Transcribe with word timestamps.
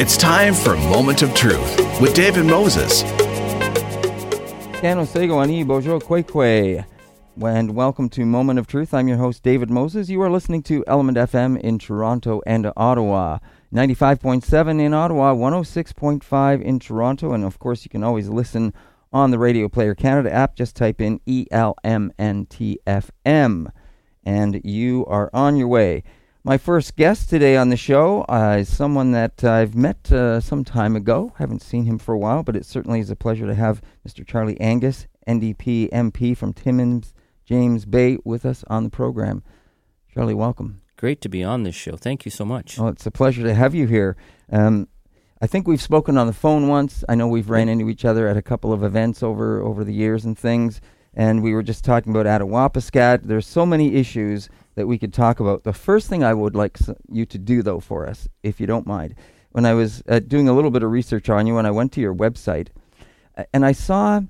It's 0.00 0.16
time 0.16 0.54
for 0.54 0.76
Moment 0.76 1.22
of 1.22 1.34
Truth 1.34 2.00
with 2.00 2.14
David 2.14 2.46
Moses. 2.46 3.02
Bojo 5.64 5.98
Kwekwe. 5.98 6.84
And 7.42 7.74
welcome 7.74 8.08
to 8.10 8.24
Moment 8.24 8.60
of 8.60 8.68
Truth. 8.68 8.94
I'm 8.94 9.08
your 9.08 9.16
host, 9.16 9.42
David 9.42 9.70
Moses. 9.70 10.08
You 10.08 10.22
are 10.22 10.30
listening 10.30 10.62
to 10.62 10.84
Element 10.86 11.18
FM 11.18 11.58
in 11.58 11.80
Toronto 11.80 12.40
and 12.46 12.70
Ottawa. 12.76 13.40
95.7 13.74 14.80
in 14.80 14.94
Ottawa, 14.94 15.34
106.5 15.34 16.62
in 16.62 16.78
Toronto. 16.78 17.32
And 17.32 17.42
of 17.42 17.58
course, 17.58 17.84
you 17.84 17.88
can 17.90 18.04
always 18.04 18.28
listen 18.28 18.72
on 19.12 19.32
the 19.32 19.38
Radio 19.40 19.68
Player 19.68 19.96
Canada 19.96 20.32
app. 20.32 20.54
Just 20.54 20.76
type 20.76 21.00
in 21.00 21.18
ELMNTFM 21.26 21.72
and 24.24 24.60
you 24.62 25.04
are 25.06 25.28
on 25.32 25.56
your 25.56 25.68
way. 25.68 26.04
My 26.48 26.56
first 26.56 26.96
guest 26.96 27.28
today 27.28 27.58
on 27.58 27.68
the 27.68 27.76
show 27.76 28.22
uh, 28.22 28.56
is 28.60 28.74
someone 28.74 29.12
that 29.12 29.44
I've 29.44 29.74
met 29.74 30.10
uh, 30.10 30.40
some 30.40 30.64
time 30.64 30.96
ago. 30.96 31.34
Haven't 31.36 31.60
seen 31.60 31.84
him 31.84 31.98
for 31.98 32.14
a 32.14 32.18
while, 32.18 32.42
but 32.42 32.56
it 32.56 32.64
certainly 32.64 33.00
is 33.00 33.10
a 33.10 33.16
pleasure 33.16 33.46
to 33.46 33.54
have 33.54 33.82
Mr. 34.08 34.26
Charlie 34.26 34.58
Angus, 34.58 35.06
NDP 35.26 35.90
MP 35.90 36.34
from 36.34 36.54
Timmins, 36.54 37.12
James 37.44 37.84
Bay, 37.84 38.16
with 38.24 38.46
us 38.46 38.64
on 38.68 38.82
the 38.82 38.88
program. 38.88 39.42
Charlie, 40.10 40.32
welcome. 40.32 40.80
Great 40.96 41.20
to 41.20 41.28
be 41.28 41.44
on 41.44 41.64
this 41.64 41.74
show. 41.74 41.98
Thank 41.98 42.24
you 42.24 42.30
so 42.30 42.46
much. 42.46 42.78
Oh, 42.78 42.86
it's 42.86 43.04
a 43.04 43.10
pleasure 43.10 43.42
to 43.42 43.52
have 43.52 43.74
you 43.74 43.86
here. 43.86 44.16
Um, 44.50 44.88
I 45.42 45.46
think 45.46 45.68
we've 45.68 45.82
spoken 45.82 46.16
on 46.16 46.26
the 46.26 46.32
phone 46.32 46.66
once. 46.66 47.04
I 47.10 47.14
know 47.14 47.28
we've 47.28 47.50
ran 47.50 47.68
into 47.68 47.90
each 47.90 48.06
other 48.06 48.26
at 48.26 48.38
a 48.38 48.42
couple 48.42 48.72
of 48.72 48.82
events 48.82 49.22
over 49.22 49.60
over 49.60 49.84
the 49.84 49.92
years 49.92 50.24
and 50.24 50.38
things. 50.38 50.80
And 51.12 51.42
we 51.42 51.52
were 51.52 51.62
just 51.62 51.84
talking 51.84 52.16
about 52.16 52.24
Attawapiskat. 52.24 53.24
There's 53.24 53.46
so 53.46 53.66
many 53.66 53.96
issues 53.96 54.48
that 54.78 54.86
we 54.86 54.96
could 54.96 55.12
talk 55.12 55.40
about. 55.40 55.64
The 55.64 55.72
first 55.72 56.08
thing 56.08 56.22
I 56.22 56.32
would 56.32 56.54
like 56.54 56.78
you 57.10 57.26
to 57.26 57.36
do, 57.36 57.62
though, 57.62 57.80
for 57.80 58.06
us, 58.06 58.28
if 58.44 58.60
you 58.60 58.66
don't 58.66 58.86
mind, 58.86 59.16
when 59.50 59.66
I 59.66 59.74
was 59.74 60.04
uh, 60.08 60.20
doing 60.20 60.48
a 60.48 60.52
little 60.52 60.70
bit 60.70 60.84
of 60.84 60.92
research 60.92 61.28
on 61.28 61.48
you, 61.48 61.58
and 61.58 61.66
I 61.66 61.72
went 61.72 61.90
to 61.92 62.00
your 62.00 62.14
website, 62.14 62.68
and 63.52 63.66
I 63.66 63.72
saw 63.72 64.20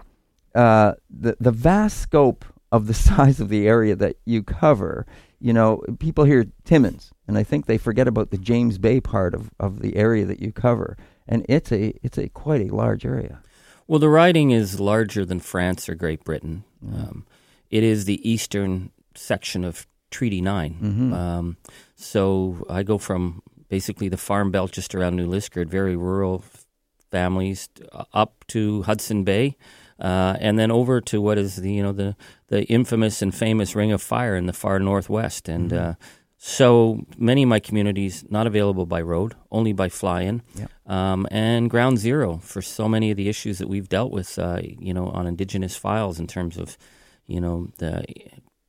uh, 0.55 0.95
the 1.11 1.37
the 1.39 1.51
vast 1.51 2.01
scope 2.01 2.47
of 2.73 2.87
the 2.87 2.95
size 3.09 3.41
of 3.41 3.51
the 3.51 3.69
area 3.69 3.95
that 3.97 4.17
you 4.25 4.43
cover. 4.43 5.07
You 5.39 5.53
know, 5.53 5.83
people 5.99 6.25
hear 6.25 6.47
Timmins, 6.65 7.13
and 7.29 7.37
I 7.37 7.43
think 7.43 7.67
they 7.67 7.79
forget 7.79 8.09
about 8.09 8.31
the 8.31 8.39
James 8.39 8.79
Bay 8.79 9.01
part 9.01 9.35
of, 9.35 9.51
of 9.61 9.83
the 9.83 9.97
area 9.97 10.25
that 10.25 10.41
you 10.41 10.51
cover, 10.51 10.97
and 11.29 11.45
it's 11.47 11.71
a 11.71 11.93
it's 12.03 12.17
a 12.17 12.31
quite 12.31 12.63
a 12.63 12.75
large 12.75 13.05
area. 13.05 13.43
Well, 13.87 13.99
the 13.99 14.09
riding 14.09 14.51
is 14.51 14.81
larger 14.81 15.27
than 15.27 15.41
France 15.41 15.91
or 15.91 15.95
Great 15.95 16.25
Britain. 16.25 16.65
Um, 16.83 17.27
it 17.71 17.83
is 17.83 18.07
the 18.07 18.27
eastern 18.29 18.93
section 19.15 19.63
of 19.65 19.87
Treaty 20.11 20.41
9. 20.41 20.79
Mm-hmm. 20.83 21.13
Um, 21.13 21.57
so 21.97 22.65
I 22.69 22.83
go 22.83 22.99
from 22.99 23.43
basically 23.69 24.09
the 24.09 24.17
farm 24.17 24.51
belt 24.51 24.73
just 24.73 24.95
around 24.95 25.17
New 25.17 25.29
Liskeard, 25.29 25.69
very 25.69 25.97
rural 25.97 26.43
families, 27.11 27.69
uh, 27.93 28.05
up 28.13 28.45
to 28.49 28.83
Hudson 28.83 29.25
Bay. 29.25 29.57
Uh, 30.01 30.37
and 30.41 30.59
then 30.59 30.71
over 30.71 31.01
to 31.01 31.21
what 31.21 31.39
is 31.39 31.57
the 31.57 31.73
you 31.73 31.83
know 31.83 31.91
the 31.93 32.15
the 32.49 32.63
infamous 32.67 33.21
and 33.21 33.35
famous 33.35 33.75
Ring 33.75 33.91
of 33.91 34.01
Fire 34.01 34.37
in 34.37 34.47
the 34.47 34.53
far 34.53 34.79
northwest, 34.79 35.49
and 35.49 35.71
Mm-hmm. 35.73 35.91
uh, 35.91 35.95
so 36.41 37.05
many 37.19 37.43
of 37.43 37.49
my 37.49 37.59
communities 37.59 38.25
not 38.31 38.47
available 38.47 38.87
by 38.87 39.01
road, 39.03 39.35
only 39.51 39.73
by 39.73 39.89
fly-in, 39.89 40.41
Yep. 40.55 40.71
um, 40.87 41.27
and 41.33 41.69
ground 41.69 41.99
zero 41.99 42.39
for 42.39 42.63
so 42.63 42.89
many 42.89 43.11
of 43.11 43.17
the 43.17 43.29
issues 43.29 43.59
that 43.59 43.69
we've 43.69 43.89
dealt 43.89 44.13
with, 44.13 44.39
uh, 44.39 44.61
you 44.63 44.95
know, 44.95 45.09
on 45.09 45.27
Indigenous 45.27 45.75
files 45.77 46.21
in 46.21 46.29
terms 46.29 46.57
of, 46.57 46.79
you 47.27 47.41
know, 47.41 47.73
the 47.79 48.05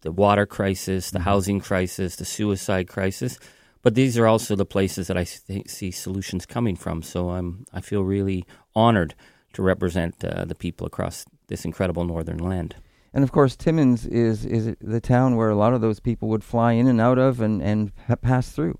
the 0.01 0.11
water 0.11 0.45
crisis, 0.45 1.11
the 1.11 1.19
housing 1.19 1.59
crisis, 1.59 2.15
the 2.15 2.25
suicide 2.25 2.87
crisis. 2.87 3.39
But 3.81 3.95
these 3.95 4.17
are 4.17 4.27
also 4.27 4.55
the 4.55 4.65
places 4.65 5.07
that 5.07 5.17
I 5.17 5.23
th- 5.23 5.69
see 5.69 5.91
solutions 5.91 6.45
coming 6.45 6.75
from. 6.75 7.01
So 7.01 7.29
I'm 7.29 7.65
I 7.73 7.81
feel 7.81 8.03
really 8.03 8.45
honored 8.75 9.15
to 9.53 9.61
represent 9.61 10.23
uh, 10.23 10.45
the 10.45 10.55
people 10.55 10.85
across 10.85 11.25
this 11.47 11.65
incredible 11.65 12.05
northern 12.05 12.37
land. 12.37 12.75
And 13.13 13.23
of 13.23 13.31
course, 13.31 13.55
Timmins 13.55 14.05
is 14.05 14.45
is 14.45 14.75
the 14.81 15.01
town 15.01 15.35
where 15.35 15.49
a 15.49 15.55
lot 15.55 15.73
of 15.73 15.81
those 15.81 15.99
people 15.99 16.27
would 16.29 16.43
fly 16.43 16.73
in 16.73 16.87
and 16.87 17.01
out 17.01 17.17
of 17.17 17.41
and 17.41 17.61
and 17.61 17.91
pa- 17.95 18.15
pass 18.15 18.49
through. 18.51 18.77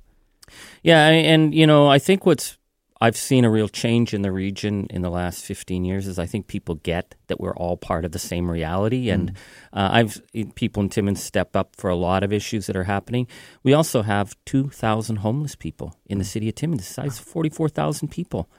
Yeah, 0.83 1.07
and, 1.07 1.25
and 1.25 1.55
you 1.55 1.65
know, 1.65 1.87
I 1.87 1.99
think 1.99 2.25
what's 2.25 2.57
I've 3.01 3.15
seen 3.15 3.45
a 3.45 3.49
real 3.49 3.69
change 3.69 4.13
in 4.13 4.23
the 4.23 4.31
region 4.31 4.87
in 4.89 5.01
the 5.01 5.09
last 5.09 5.45
15 5.45 5.85
years 5.85 6.05
is 6.05 6.19
I 6.19 6.25
think 6.25 6.47
people 6.47 6.75
get 6.75 7.15
that 7.27 7.39
we're 7.39 7.55
all 7.55 7.77
part 7.77 8.03
of 8.03 8.11
the 8.11 8.19
same 8.19 8.51
reality. 8.51 9.09
And 9.09 9.31
uh, 9.71 9.89
I've 9.91 10.21
people 10.55 10.83
in 10.83 10.89
Timmins 10.89 11.23
step 11.23 11.55
up 11.55 11.75
for 11.77 11.89
a 11.89 11.95
lot 11.95 12.23
of 12.23 12.33
issues 12.33 12.67
that 12.67 12.75
are 12.75 12.83
happening. 12.83 13.27
We 13.63 13.73
also 13.73 14.01
have 14.01 14.35
2,000 14.45 15.17
homeless 15.17 15.55
people 15.55 15.95
in 16.07 16.17
the 16.17 16.25
city 16.25 16.49
of 16.49 16.55
Timmins, 16.55 16.87
the 16.87 16.93
size 16.93 17.19
of 17.19 17.25
44,000 17.25 18.09
people. 18.09 18.49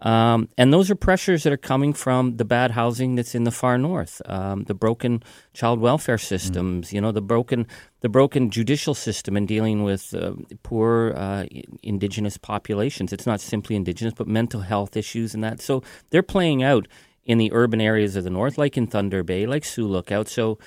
Um, 0.00 0.48
and 0.56 0.72
those 0.72 0.90
are 0.92 0.94
pressures 0.94 1.42
that 1.42 1.52
are 1.52 1.56
coming 1.56 1.92
from 1.92 2.36
the 2.36 2.44
bad 2.44 2.70
housing 2.70 3.16
that's 3.16 3.34
in 3.34 3.42
the 3.42 3.50
far 3.50 3.78
north, 3.78 4.22
um, 4.26 4.62
the 4.64 4.74
broken 4.74 5.24
child 5.54 5.80
welfare 5.80 6.18
systems, 6.18 6.92
you 6.92 7.00
know, 7.00 7.10
the 7.10 7.20
broken 7.20 7.66
the 8.00 8.08
broken 8.08 8.48
judicial 8.48 8.94
system 8.94 9.36
in 9.36 9.44
dealing 9.44 9.82
with 9.82 10.14
uh, 10.14 10.34
poor 10.62 11.14
uh, 11.16 11.46
indigenous 11.82 12.38
populations. 12.38 13.12
It's 13.12 13.26
not 13.26 13.40
simply 13.40 13.74
indigenous, 13.74 14.14
but 14.14 14.28
mental 14.28 14.60
health 14.60 14.96
issues 14.96 15.34
and 15.34 15.42
that. 15.42 15.60
So 15.60 15.82
they're 16.10 16.22
playing 16.22 16.62
out 16.62 16.86
in 17.24 17.38
the 17.38 17.52
urban 17.52 17.80
areas 17.80 18.14
of 18.14 18.22
the 18.22 18.30
north, 18.30 18.56
like 18.56 18.76
in 18.76 18.86
Thunder 18.86 19.24
Bay, 19.24 19.46
like 19.46 19.64
Sioux 19.64 19.88
Lookout. 19.88 20.28
So 20.28 20.58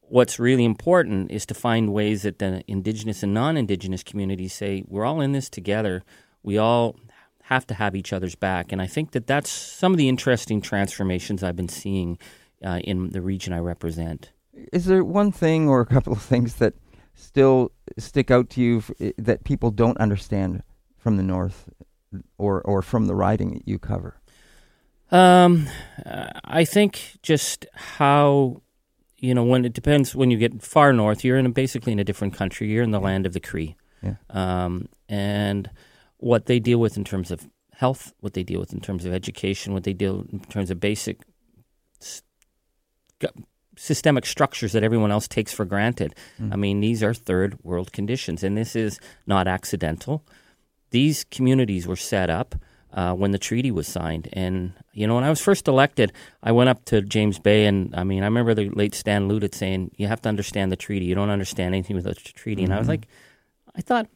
what's 0.00 0.38
really 0.38 0.64
important 0.64 1.32
is 1.32 1.44
to 1.46 1.54
find 1.54 1.92
ways 1.92 2.22
that 2.22 2.38
the 2.38 2.62
indigenous 2.68 3.24
and 3.24 3.34
non-indigenous 3.34 4.04
communities 4.04 4.54
say 4.54 4.84
we're 4.86 5.04
all 5.04 5.20
in 5.20 5.32
this 5.32 5.50
together. 5.50 6.04
We 6.44 6.56
all 6.56 6.94
have 7.48 7.66
to 7.68 7.74
have 7.74 7.94
each 7.96 8.12
other's 8.12 8.34
back, 8.34 8.72
and 8.72 8.80
I 8.82 8.86
think 8.86 9.12
that 9.12 9.26
that's 9.26 9.50
some 9.50 9.92
of 9.92 9.98
the 9.98 10.08
interesting 10.08 10.60
transformations 10.60 11.42
I've 11.42 11.56
been 11.56 11.68
seeing 11.68 12.18
uh, 12.64 12.80
in 12.84 13.10
the 13.10 13.20
region 13.20 13.52
I 13.52 13.58
represent. 13.60 14.32
Is 14.72 14.86
there 14.86 15.04
one 15.04 15.30
thing 15.32 15.68
or 15.68 15.80
a 15.80 15.86
couple 15.86 16.12
of 16.12 16.22
things 16.22 16.54
that 16.56 16.74
still 17.14 17.70
stick 17.98 18.30
out 18.30 18.50
to 18.50 18.60
you 18.60 18.78
f- 18.78 18.90
i- 19.00 19.14
that 19.18 19.44
people 19.44 19.70
don't 19.70 19.98
understand 19.98 20.62
from 20.96 21.16
the 21.16 21.22
north 21.22 21.68
or 22.38 22.62
or 22.62 22.82
from 22.82 23.06
the 23.06 23.14
riding 23.14 23.52
that 23.54 23.68
you 23.68 23.78
cover? 23.78 24.16
Um, 25.12 25.68
I 26.44 26.64
think 26.64 27.18
just 27.22 27.66
how 27.74 28.60
you 29.18 29.34
know 29.34 29.44
when 29.44 29.64
it 29.64 29.72
depends 29.72 30.14
when 30.16 30.30
you 30.32 30.36
get 30.38 30.62
far 30.62 30.92
north, 30.92 31.24
you're 31.24 31.38
in 31.38 31.46
a, 31.46 31.50
basically 31.50 31.92
in 31.92 31.98
a 32.00 32.04
different 32.04 32.34
country. 32.34 32.68
You're 32.72 32.82
in 32.82 32.90
the 32.90 33.00
land 33.00 33.24
of 33.26 33.32
the 33.34 33.40
Cree, 33.40 33.76
Yeah. 34.02 34.14
um, 34.30 34.88
and 35.08 35.70
what 36.18 36.46
they 36.46 36.58
deal 36.58 36.78
with 36.78 36.96
in 36.96 37.04
terms 37.04 37.30
of 37.30 37.48
health, 37.72 38.12
what 38.20 38.34
they 38.34 38.42
deal 38.42 38.60
with 38.60 38.72
in 38.72 38.80
terms 38.80 39.04
of 39.04 39.12
education, 39.12 39.72
what 39.72 39.84
they 39.84 39.92
deal 39.92 40.24
in 40.32 40.40
terms 40.40 40.70
of 40.70 40.80
basic 40.80 41.20
systemic 43.76 44.24
structures 44.24 44.72
that 44.72 44.82
everyone 44.82 45.10
else 45.10 45.28
takes 45.28 45.52
for 45.52 45.64
granted. 45.64 46.14
Mm. 46.40 46.52
I 46.52 46.56
mean, 46.56 46.80
these 46.80 47.02
are 47.02 47.14
third 47.14 47.58
world 47.62 47.92
conditions, 47.92 48.42
and 48.42 48.56
this 48.56 48.74
is 48.74 48.98
not 49.26 49.46
accidental. 49.46 50.24
These 50.90 51.24
communities 51.24 51.86
were 51.86 51.96
set 51.96 52.30
up 52.30 52.54
uh, 52.92 53.12
when 53.12 53.32
the 53.32 53.38
treaty 53.38 53.70
was 53.70 53.86
signed. 53.86 54.28
And, 54.32 54.72
you 54.92 55.06
know, 55.06 55.16
when 55.16 55.24
I 55.24 55.30
was 55.30 55.40
first 55.40 55.68
elected, 55.68 56.12
I 56.42 56.52
went 56.52 56.70
up 56.70 56.84
to 56.86 57.02
James 57.02 57.38
Bay, 57.38 57.66
and 57.66 57.94
I 57.94 58.04
mean, 58.04 58.22
I 58.22 58.26
remember 58.26 58.54
the 58.54 58.70
late 58.70 58.94
Stan 58.94 59.28
Louttit 59.28 59.54
saying, 59.54 59.90
You 59.96 60.08
have 60.08 60.22
to 60.22 60.28
understand 60.28 60.72
the 60.72 60.76
treaty. 60.76 61.04
You 61.04 61.14
don't 61.14 61.30
understand 61.30 61.74
anything 61.74 61.96
without 61.96 62.16
the 62.16 62.32
treaty. 62.32 62.64
And 62.64 62.72
I 62.72 62.78
was 62.78 62.84
mm-hmm. 62.84 62.92
like, 62.92 63.08
I 63.74 63.82
thought 63.82 64.08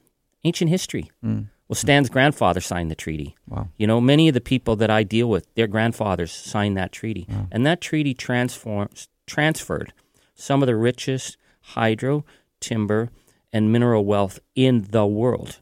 ancient 0.44 0.70
history. 0.70 1.10
Mm. 1.22 1.48
Well, 1.70 1.76
Stan's 1.76 2.10
grandfather 2.10 2.60
signed 2.60 2.90
the 2.90 2.96
treaty. 2.96 3.36
Wow. 3.46 3.68
You 3.76 3.86
know, 3.86 4.00
many 4.00 4.26
of 4.26 4.34
the 4.34 4.40
people 4.40 4.74
that 4.74 4.90
I 4.90 5.04
deal 5.04 5.30
with, 5.30 5.46
their 5.54 5.68
grandfathers 5.68 6.32
signed 6.32 6.76
that 6.76 6.90
treaty. 6.90 7.28
And 7.52 7.64
that 7.64 7.80
treaty 7.80 8.12
transforms, 8.12 9.06
transferred 9.24 9.92
some 10.34 10.64
of 10.64 10.66
the 10.66 10.74
richest 10.74 11.36
hydro, 11.60 12.24
timber, 12.58 13.10
and 13.52 13.70
mineral 13.70 14.04
wealth 14.04 14.40
in 14.56 14.88
the 14.90 15.06
world. 15.06 15.60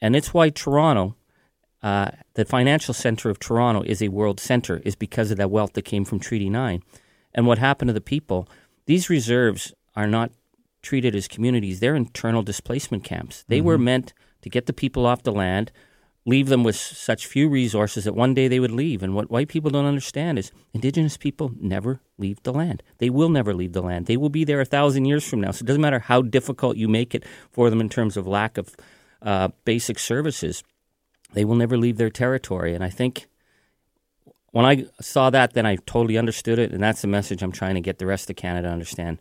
And 0.00 0.14
it's 0.14 0.32
why 0.32 0.50
Toronto, 0.50 1.16
uh, 1.82 2.12
the 2.34 2.44
financial 2.44 2.94
center 2.94 3.28
of 3.28 3.40
Toronto, 3.40 3.82
is 3.82 4.00
a 4.00 4.08
world 4.08 4.38
center, 4.38 4.80
is 4.84 4.94
because 4.94 5.32
of 5.32 5.38
that 5.38 5.50
wealth 5.50 5.72
that 5.72 5.82
came 5.82 6.04
from 6.04 6.20
Treaty 6.20 6.48
9. 6.48 6.84
And 7.34 7.48
what 7.48 7.58
happened 7.58 7.88
to 7.88 7.94
the 7.94 8.00
people, 8.00 8.48
these 8.84 9.10
reserves 9.10 9.74
are 9.96 10.06
not 10.06 10.30
treated 10.82 11.16
as 11.16 11.26
communities, 11.26 11.80
they're 11.80 11.96
internal 11.96 12.44
displacement 12.44 13.02
camps. 13.02 13.44
They 13.48 13.60
were 13.60 13.76
meant 13.76 14.12
to 14.46 14.50
get 14.50 14.66
the 14.66 14.72
people 14.72 15.06
off 15.06 15.24
the 15.24 15.32
land, 15.32 15.72
leave 16.24 16.46
them 16.46 16.62
with 16.62 16.76
such 16.76 17.26
few 17.26 17.48
resources 17.48 18.04
that 18.04 18.14
one 18.14 18.32
day 18.32 18.46
they 18.46 18.60
would 18.60 18.70
leave. 18.70 19.02
And 19.02 19.12
what 19.12 19.28
white 19.28 19.48
people 19.48 19.72
don't 19.72 19.86
understand 19.86 20.38
is 20.38 20.52
indigenous 20.72 21.16
people 21.16 21.50
never 21.58 22.00
leave 22.16 22.40
the 22.44 22.52
land. 22.52 22.80
They 22.98 23.10
will 23.10 23.28
never 23.28 23.52
leave 23.52 23.72
the 23.72 23.82
land. 23.82 24.06
They 24.06 24.16
will 24.16 24.28
be 24.28 24.44
there 24.44 24.60
a 24.60 24.64
thousand 24.64 25.06
years 25.06 25.28
from 25.28 25.40
now. 25.40 25.50
So 25.50 25.64
it 25.64 25.66
doesn't 25.66 25.82
matter 25.82 25.98
how 25.98 26.22
difficult 26.22 26.76
you 26.76 26.86
make 26.86 27.12
it 27.12 27.24
for 27.50 27.70
them 27.70 27.80
in 27.80 27.88
terms 27.88 28.16
of 28.16 28.24
lack 28.24 28.56
of 28.56 28.76
uh, 29.20 29.48
basic 29.64 29.98
services, 29.98 30.62
they 31.32 31.44
will 31.44 31.56
never 31.56 31.76
leave 31.76 31.96
their 31.96 32.10
territory. 32.10 32.72
And 32.72 32.84
I 32.84 32.90
think 32.90 33.26
when 34.52 34.64
I 34.64 34.84
saw 35.00 35.28
that, 35.30 35.54
then 35.54 35.66
I 35.66 35.74
totally 35.86 36.16
understood 36.16 36.60
it. 36.60 36.70
And 36.70 36.80
that's 36.80 37.02
the 37.02 37.08
message 37.08 37.42
I'm 37.42 37.50
trying 37.50 37.74
to 37.74 37.80
get 37.80 37.98
the 37.98 38.06
rest 38.06 38.30
of 38.30 38.36
Canada 38.36 38.68
to 38.68 38.72
understand. 38.72 39.18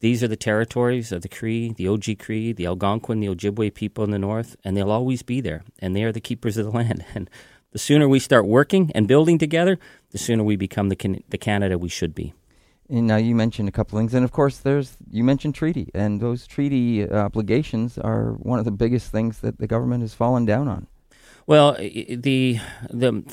These 0.00 0.22
are 0.22 0.28
the 0.28 0.36
territories 0.36 1.10
of 1.10 1.22
the 1.22 1.28
Cree, 1.28 1.72
the 1.72 1.86
Oji 1.86 2.18
Cree, 2.18 2.52
the 2.52 2.66
Algonquin, 2.66 3.20
the 3.20 3.28
Ojibwe 3.28 3.72
people 3.72 4.04
in 4.04 4.10
the 4.10 4.18
north, 4.18 4.54
and 4.62 4.76
they'll 4.76 4.90
always 4.90 5.22
be 5.22 5.40
there. 5.40 5.64
And 5.78 5.96
they 5.96 6.04
are 6.04 6.12
the 6.12 6.20
keepers 6.20 6.56
of 6.56 6.66
the 6.66 6.70
land. 6.78 7.04
And 7.14 7.30
the 7.72 7.78
sooner 7.78 8.08
we 8.08 8.18
start 8.18 8.46
working 8.46 8.92
and 8.94 9.08
building 9.08 9.38
together, 9.38 9.78
the 10.10 10.18
sooner 10.18 10.44
we 10.44 10.56
become 10.56 10.88
the, 10.88 10.96
can- 10.96 11.22
the 11.28 11.38
Canada 11.38 11.78
we 11.78 11.88
should 11.88 12.14
be. 12.14 12.34
And 12.88 13.06
now 13.06 13.16
you 13.16 13.34
mentioned 13.34 13.68
a 13.68 13.72
couple 13.72 13.98
things, 13.98 14.14
and 14.14 14.24
of 14.24 14.30
course, 14.30 14.58
there's 14.58 14.96
you 15.10 15.24
mentioned 15.24 15.56
treaty, 15.56 15.90
and 15.92 16.20
those 16.20 16.46
treaty 16.46 17.02
uh, 17.02 17.16
obligations 17.16 17.98
are 17.98 18.34
one 18.34 18.60
of 18.60 18.64
the 18.64 18.70
biggest 18.70 19.10
things 19.10 19.40
that 19.40 19.58
the 19.58 19.66
government 19.66 20.02
has 20.02 20.14
fallen 20.14 20.44
down 20.44 20.68
on. 20.68 20.86
Well, 21.48 21.72
the 21.74 22.60
the 22.90 23.24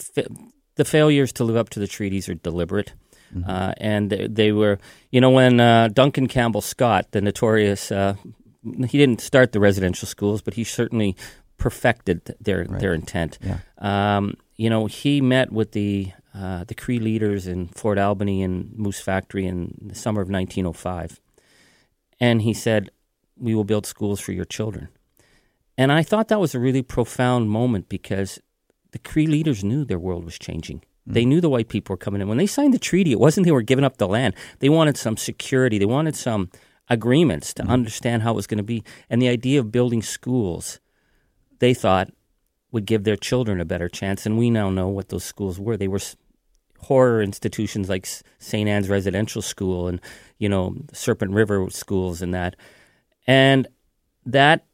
the 0.76 0.86
failures 0.86 1.32
to 1.34 1.44
live 1.44 1.56
up 1.56 1.70
to 1.70 1.80
the 1.80 1.88
treaties 1.88 2.28
are 2.30 2.34
deliberate. 2.34 2.94
Mm-hmm. 3.34 3.50
Uh, 3.50 3.74
and 3.78 4.10
they 4.10 4.52
were, 4.52 4.80
you 5.12 5.22
know, 5.22 5.30
when 5.30 5.60
uh, 5.60 5.90
Duncan 5.90 6.28
Campbell 6.28 6.62
Scott, 6.62 7.08
the 7.12 7.22
notorious, 7.22 7.92
uh, 7.92 8.16
he 8.64 8.98
didn't 8.98 9.22
start 9.22 9.52
the 9.52 9.60
residential 9.60 10.08
schools, 10.08 10.42
but 10.42 10.54
he 10.54 10.64
certainly 10.64 11.16
perfected 11.58 12.36
their 12.40 12.66
right. 12.66 12.80
their 12.80 12.94
intent. 12.94 13.40
Yeah. 13.42 13.60
Um, 13.78 14.36
you 14.56 14.70
know, 14.70 14.86
he 14.86 15.22
met 15.22 15.52
with 15.52 15.72
the 15.72 16.12
uh, 16.34 16.64
the 16.66 16.76
Cree 16.76 17.00
leaders 17.00 17.48
in 17.48 17.68
Fort 17.68 17.98
Albany 17.98 18.44
and 18.44 18.74
Moose 18.78 19.00
Factory 19.00 19.46
in 19.46 19.78
the 19.82 19.96
summer 19.96 20.22
of 20.22 20.30
1905, 20.30 21.20
and 22.20 22.42
he 22.42 22.54
said, 22.54 22.90
"We 23.38 23.56
will 23.56 23.64
build 23.64 23.86
schools 23.86 24.20
for 24.20 24.32
your 24.32 24.46
children." 24.46 24.90
And 25.78 25.92
I 25.92 26.04
thought 26.04 26.28
that 26.28 26.40
was 26.40 26.54
a 26.54 26.60
really 26.60 26.84
profound 26.84 27.50
moment 27.50 27.90
because 27.90 28.40
the 28.92 29.00
Cree 29.00 29.28
leaders 29.28 29.64
knew 29.64 29.86
their 29.86 30.00
world 30.00 30.24
was 30.24 30.38
changing. 30.38 30.84
They 31.06 31.26
knew 31.26 31.42
the 31.42 31.50
white 31.50 31.70
people 31.70 31.94
were 31.94 31.98
coming 31.98 32.22
in. 32.22 32.28
When 32.28 32.38
they 32.38 32.48
signed 32.48 32.74
the 32.74 32.80
treaty, 32.80 33.12
it 33.12 33.20
wasn't 33.20 33.46
they 33.46 33.52
were 33.52 33.62
giving 33.62 33.86
up 33.86 33.98
the 33.98 34.08
land. 34.08 34.36
They 34.60 34.70
wanted 34.70 34.98
some 34.98 35.18
security. 35.18 35.78
They 35.78 35.86
wanted 35.86 36.16
some 36.16 36.50
agreements 36.90 37.54
to 37.56 37.64
mm. 37.64 37.70
understand 37.70 38.24
how 38.24 38.32
it 38.32 38.36
was 38.36 38.48
going 38.48 38.58
to 38.58 38.64
be. 38.64 38.84
And 39.10 39.22
the 39.22 39.28
idea 39.28 39.60
of 39.60 39.72
building 39.72 40.02
schools, 40.02 40.80
they 41.60 41.74
thought, 41.74 42.12
would 42.72 42.86
give 42.86 43.04
their 43.04 43.18
children 43.18 43.60
a 43.60 43.66
better 43.66 43.90
chance. 43.90 44.26
And 44.26 44.38
we 44.38 44.50
now 44.50 44.70
know 44.70 44.88
what 44.88 45.10
those 45.10 45.24
schools 45.24 45.60
were. 45.60 45.78
They 45.78 45.88
were 45.88 46.00
horror 46.80 47.22
institutions 47.22 47.90
like 47.90 48.08
St. 48.40 48.68
Anne's 48.68 48.90
Residential 48.90 49.42
School 49.42 49.88
and, 49.88 50.02
you 50.38 50.50
know, 50.50 50.76
Serpent 50.92 51.32
River 51.32 51.68
schools 51.70 52.22
and 52.22 52.34
that. 52.34 52.56
And 53.28 53.68
that 54.26 54.66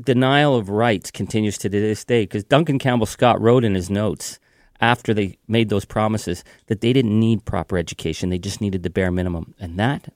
denial 0.00 0.56
of 0.56 0.70
rights 0.70 1.10
continues 1.10 1.58
to 1.58 1.68
this 1.68 2.04
day 2.04 2.22
because 2.22 2.44
Duncan 2.44 2.78
Campbell 2.78 3.06
Scott 3.06 3.40
wrote 3.40 3.64
in 3.64 3.74
his 3.74 3.90
notes 3.90 4.38
after 4.82 5.14
they 5.14 5.38
made 5.46 5.68
those 5.68 5.86
promises 5.86 6.44
that 6.66 6.80
they 6.82 6.92
didn't 6.92 7.18
need 7.18 7.44
proper 7.44 7.78
education, 7.78 8.28
they 8.28 8.38
just 8.38 8.60
needed 8.60 8.82
the 8.82 8.90
bare 8.90 9.12
minimum. 9.12 9.54
And 9.58 9.78
that, 9.78 10.12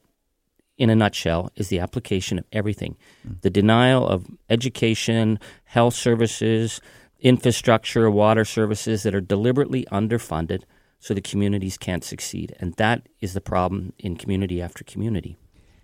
in 0.77 0.91
a 0.91 0.97
nutshell, 0.97 1.51
is 1.55 1.69
the 1.69 1.79
application 1.79 2.39
of 2.39 2.45
everything 2.53 2.99
mm. 3.27 3.41
the 3.41 3.49
denial 3.49 4.07
of 4.07 4.27
education, 4.51 5.39
health 5.65 5.95
services, 5.95 6.81
infrastructure, 7.21 8.11
water 8.11 8.45
services 8.45 9.05
that 9.05 9.15
are 9.15 9.21
deliberately 9.21 9.87
underfunded 9.91 10.65
so 10.99 11.15
the 11.15 11.21
communities 11.21 11.79
can't 11.79 12.05
succeed. 12.05 12.55
And 12.59 12.75
that 12.75 13.09
is 13.21 13.33
the 13.33 13.41
problem 13.41 13.93
in 13.99 14.17
community 14.17 14.61
after 14.61 14.83
community. 14.83 15.37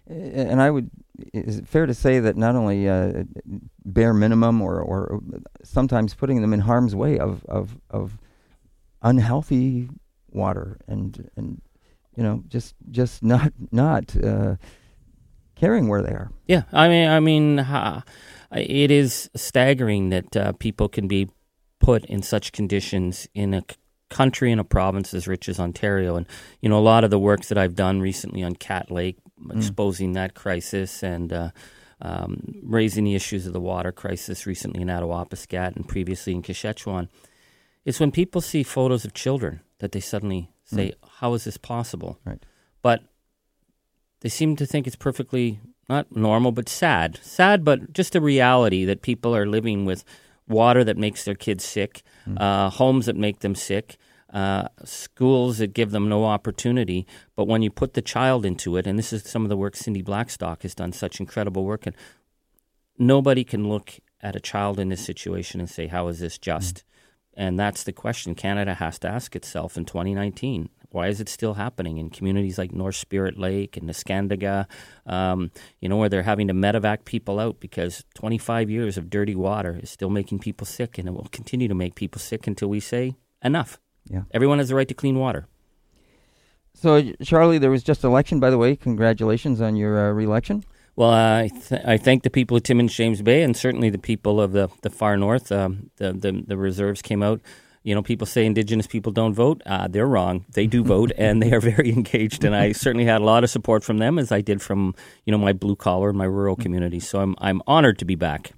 And 0.08 0.60
I 0.60 0.70
would, 0.70 0.90
is 1.32 1.58
it 1.58 1.68
fair 1.68 1.86
to 1.86 1.94
say 1.94 2.18
that 2.18 2.36
not 2.36 2.56
only 2.56 2.88
uh, 2.88 3.22
bare 3.84 4.12
minimum 4.12 4.60
or, 4.60 4.80
or 4.80 5.20
sometimes 5.62 6.12
putting 6.14 6.42
them 6.42 6.52
in 6.52 6.60
harm's 6.60 6.94
way 6.94 7.18
of, 7.18 7.44
of, 7.46 7.78
of 7.88 8.18
unhealthy 9.02 9.88
water 10.30 10.78
and, 10.86 11.28
and 11.36 11.60
you 12.16 12.22
know, 12.22 12.42
just, 12.48 12.74
just 12.90 13.22
not, 13.22 13.52
not 13.70 14.16
uh, 14.22 14.56
caring 15.56 15.88
where 15.88 16.02
they 16.02 16.12
are. 16.12 16.30
Yeah. 16.46 16.62
I 16.72 16.88
mean, 16.88 17.08
I 17.08 17.20
mean, 17.20 17.58
uh, 17.58 18.02
it 18.52 18.90
is 18.90 19.30
staggering 19.34 20.10
that 20.10 20.36
uh, 20.36 20.52
people 20.52 20.88
can 20.88 21.08
be 21.08 21.28
put 21.80 22.04
in 22.06 22.22
such 22.22 22.52
conditions 22.52 23.28
in 23.34 23.54
a 23.54 23.62
country 24.08 24.52
and 24.52 24.60
a 24.60 24.64
province 24.64 25.14
as 25.14 25.26
rich 25.26 25.48
as 25.48 25.58
Ontario. 25.58 26.16
And, 26.16 26.26
you 26.60 26.68
know, 26.68 26.78
a 26.78 26.80
lot 26.80 27.02
of 27.02 27.10
the 27.10 27.18
work 27.18 27.46
that 27.46 27.58
I've 27.58 27.74
done 27.74 28.00
recently 28.00 28.42
on 28.42 28.54
Cat 28.54 28.90
Lake, 28.90 29.18
mm. 29.40 29.56
exposing 29.56 30.12
that 30.12 30.34
crisis 30.34 31.02
and 31.02 31.32
uh, 31.32 31.50
um, 32.00 32.42
raising 32.62 33.04
the 33.04 33.14
issues 33.14 33.46
of 33.46 33.52
the 33.52 33.60
water 33.60 33.90
crisis 33.90 34.46
recently 34.46 34.82
in 34.82 34.88
Attawapiskat 34.88 35.76
and 35.76 35.88
previously 35.88 36.34
in 36.34 36.42
Kashechewan, 36.42 37.08
is 37.84 38.00
when 38.00 38.12
people 38.12 38.40
see 38.40 38.62
photos 38.62 39.04
of 39.04 39.14
children 39.14 39.60
that 39.78 39.92
they 39.92 40.00
suddenly 40.00 40.50
say, 40.64 40.90
mm. 40.90 41.08
How 41.18 41.34
is 41.34 41.44
this 41.44 41.56
possible? 41.56 42.18
Right. 42.24 42.44
But 42.82 43.02
they 44.20 44.28
seem 44.28 44.56
to 44.56 44.66
think 44.66 44.86
it's 44.86 44.96
perfectly 44.96 45.60
not 45.88 46.14
normal, 46.14 46.52
but 46.52 46.68
sad. 46.68 47.18
Sad, 47.22 47.64
but 47.64 47.92
just 47.92 48.16
a 48.16 48.20
reality 48.20 48.84
that 48.84 49.02
people 49.02 49.34
are 49.36 49.46
living 49.46 49.84
with 49.84 50.04
water 50.48 50.84
that 50.84 50.96
makes 50.96 51.24
their 51.24 51.34
kids 51.34 51.64
sick, 51.64 52.02
mm. 52.26 52.40
uh, 52.40 52.70
homes 52.70 53.06
that 53.06 53.16
make 53.16 53.40
them 53.40 53.54
sick, 53.54 53.96
uh, 54.32 54.68
schools 54.84 55.58
that 55.58 55.74
give 55.74 55.90
them 55.90 56.08
no 56.08 56.24
opportunity. 56.24 57.06
But 57.36 57.46
when 57.46 57.62
you 57.62 57.70
put 57.70 57.94
the 57.94 58.02
child 58.02 58.44
into 58.44 58.76
it, 58.76 58.86
and 58.86 58.98
this 58.98 59.12
is 59.12 59.22
some 59.24 59.44
of 59.44 59.48
the 59.48 59.56
work 59.56 59.76
Cindy 59.76 60.02
Blackstock 60.02 60.62
has 60.62 60.74
done 60.74 60.92
such 60.92 61.20
incredible 61.20 61.64
work, 61.64 61.86
and 61.86 61.96
nobody 62.98 63.44
can 63.44 63.68
look 63.68 63.98
at 64.20 64.36
a 64.36 64.40
child 64.40 64.78
in 64.78 64.88
this 64.88 65.04
situation 65.04 65.60
and 65.60 65.68
say, 65.68 65.86
"How 65.88 66.08
is 66.08 66.20
this 66.20 66.38
just?" 66.38 66.76
Mm. 66.76 66.82
And 67.34 67.58
that's 67.58 67.84
the 67.84 67.92
question 67.92 68.34
Canada 68.34 68.74
has 68.74 68.98
to 69.00 69.08
ask 69.08 69.34
itself 69.34 69.76
in 69.76 69.84
2019. 69.84 70.68
Why 70.90 71.08
is 71.08 71.20
it 71.20 71.28
still 71.28 71.54
happening 71.54 71.96
in 71.96 72.10
communities 72.10 72.58
like 72.58 72.72
North 72.72 72.96
Spirit 72.96 73.38
Lake 73.38 73.78
and 73.78 73.88
Neskantaga, 73.88 74.66
um, 75.06 75.50
you 75.80 75.88
know, 75.88 75.96
where 75.96 76.10
they're 76.10 76.22
having 76.22 76.48
to 76.48 76.54
medevac 76.54 77.06
people 77.06 77.40
out 77.40 77.60
because 77.60 78.04
25 78.14 78.68
years 78.68 78.98
of 78.98 79.08
dirty 79.08 79.34
water 79.34 79.80
is 79.82 79.90
still 79.90 80.10
making 80.10 80.40
people 80.40 80.66
sick 80.66 80.98
and 80.98 81.08
it 81.08 81.12
will 81.12 81.28
continue 81.32 81.66
to 81.66 81.74
make 81.74 81.94
people 81.94 82.20
sick 82.20 82.46
until 82.46 82.68
we 82.68 82.78
say 82.78 83.16
enough. 83.42 83.80
Yeah. 84.10 84.22
Everyone 84.32 84.58
has 84.58 84.68
the 84.68 84.74
right 84.74 84.88
to 84.88 84.94
clean 84.94 85.18
water. 85.18 85.46
So, 86.74 87.12
Charlie, 87.22 87.58
there 87.58 87.70
was 87.70 87.82
just 87.82 88.04
election, 88.04 88.40
by 88.40 88.50
the 88.50 88.58
way. 88.58 88.76
Congratulations 88.76 89.60
on 89.60 89.76
your 89.76 90.08
uh, 90.08 90.12
reelection. 90.12 90.64
Well, 90.94 91.10
I 91.10 91.48
th- 91.48 91.82
I 91.84 91.96
thank 91.96 92.22
the 92.22 92.30
people 92.30 92.56
of 92.56 92.62
Timmins 92.62 92.94
James 92.94 93.22
Bay 93.22 93.42
and 93.42 93.56
certainly 93.56 93.88
the 93.88 93.98
people 93.98 94.40
of 94.40 94.52
the, 94.52 94.68
the 94.82 94.90
far 94.90 95.16
north. 95.16 95.50
Um, 95.50 95.90
the, 95.96 96.12
the 96.12 96.44
the 96.46 96.56
reserves 96.56 97.00
came 97.00 97.22
out 97.22 97.40
you 97.84 97.94
know, 97.94 98.02
people 98.02 98.26
say 98.26 98.46
Indigenous 98.46 98.86
people 98.86 99.10
don't 99.10 99.34
vote. 99.34 99.60
Uh, 99.66 99.88
they're 99.88 100.06
wrong. 100.06 100.44
They 100.52 100.66
do 100.66 100.84
vote, 100.84 101.12
and 101.18 101.42
they 101.42 101.52
are 101.52 101.60
very 101.60 101.90
engaged. 101.90 102.44
And 102.44 102.54
I 102.54 102.72
certainly 102.84 103.04
had 103.04 103.20
a 103.20 103.24
lot 103.24 103.44
of 103.44 103.50
support 103.50 103.84
from 103.84 103.98
them, 103.98 104.18
as 104.18 104.32
I 104.32 104.40
did 104.40 104.62
from 104.62 104.94
you 105.24 105.32
know 105.32 105.38
my 105.38 105.52
blue 105.52 105.76
collar 105.76 106.08
and 106.08 106.18
my 106.18 106.24
rural 106.24 106.56
community. 106.56 107.00
So 107.00 107.20
I'm 107.20 107.34
I'm 107.38 107.62
honored 107.66 107.98
to 107.98 108.04
be 108.04 108.14
back. 108.14 108.52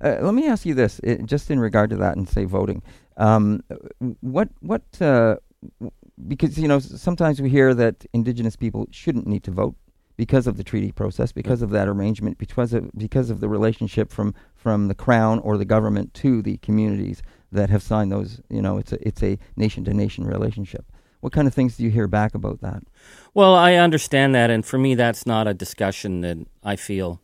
Uh, 0.00 0.18
let 0.20 0.34
me 0.34 0.46
ask 0.46 0.64
you 0.64 0.74
this, 0.74 1.00
it, 1.02 1.26
just 1.26 1.50
in 1.50 1.58
regard 1.58 1.90
to 1.90 1.96
that, 1.96 2.16
and 2.16 2.28
say 2.28 2.44
voting. 2.44 2.82
Um, 3.16 3.64
what 4.20 4.48
what 4.60 4.82
uh, 5.00 5.36
because 6.28 6.56
you 6.56 6.68
know 6.68 6.78
sometimes 6.78 7.42
we 7.42 7.50
hear 7.50 7.74
that 7.74 8.06
Indigenous 8.12 8.54
people 8.54 8.86
shouldn't 8.92 9.26
need 9.26 9.42
to 9.44 9.50
vote 9.50 9.74
because 10.18 10.48
of 10.48 10.56
the 10.56 10.64
treaty 10.64 10.90
process, 10.90 11.30
because 11.30 11.62
of 11.62 11.70
that 11.70 11.88
arrangement, 11.88 12.36
because 12.38 12.74
of 12.74 12.90
because 12.98 13.30
of 13.30 13.40
the 13.40 13.48
relationship 13.48 14.10
from 14.10 14.34
from 14.54 14.88
the 14.88 14.94
crown 14.94 15.38
or 15.38 15.56
the 15.56 15.64
government 15.64 16.12
to 16.12 16.42
the 16.42 16.58
communities 16.58 17.22
that 17.52 17.70
have 17.70 17.82
signed 17.82 18.12
those. 18.12 18.42
You 18.50 18.60
know, 18.60 18.76
it's 18.76 18.92
a 18.92 19.08
it's 19.08 19.22
a 19.22 19.38
nation 19.56 19.84
to 19.84 19.94
nation 19.94 20.26
relationship. 20.26 20.84
What 21.20 21.32
kind 21.32 21.48
of 21.48 21.54
things 21.54 21.76
do 21.76 21.84
you 21.84 21.90
hear 21.90 22.08
back 22.08 22.34
about 22.34 22.60
that? 22.60 22.82
Well, 23.32 23.54
I 23.54 23.74
understand 23.74 24.34
that, 24.34 24.50
and 24.50 24.66
for 24.66 24.76
me, 24.76 24.94
that's 24.94 25.24
not 25.24 25.48
a 25.48 25.54
discussion 25.54 26.20
that 26.20 26.38
I 26.62 26.76
feel 26.76 27.20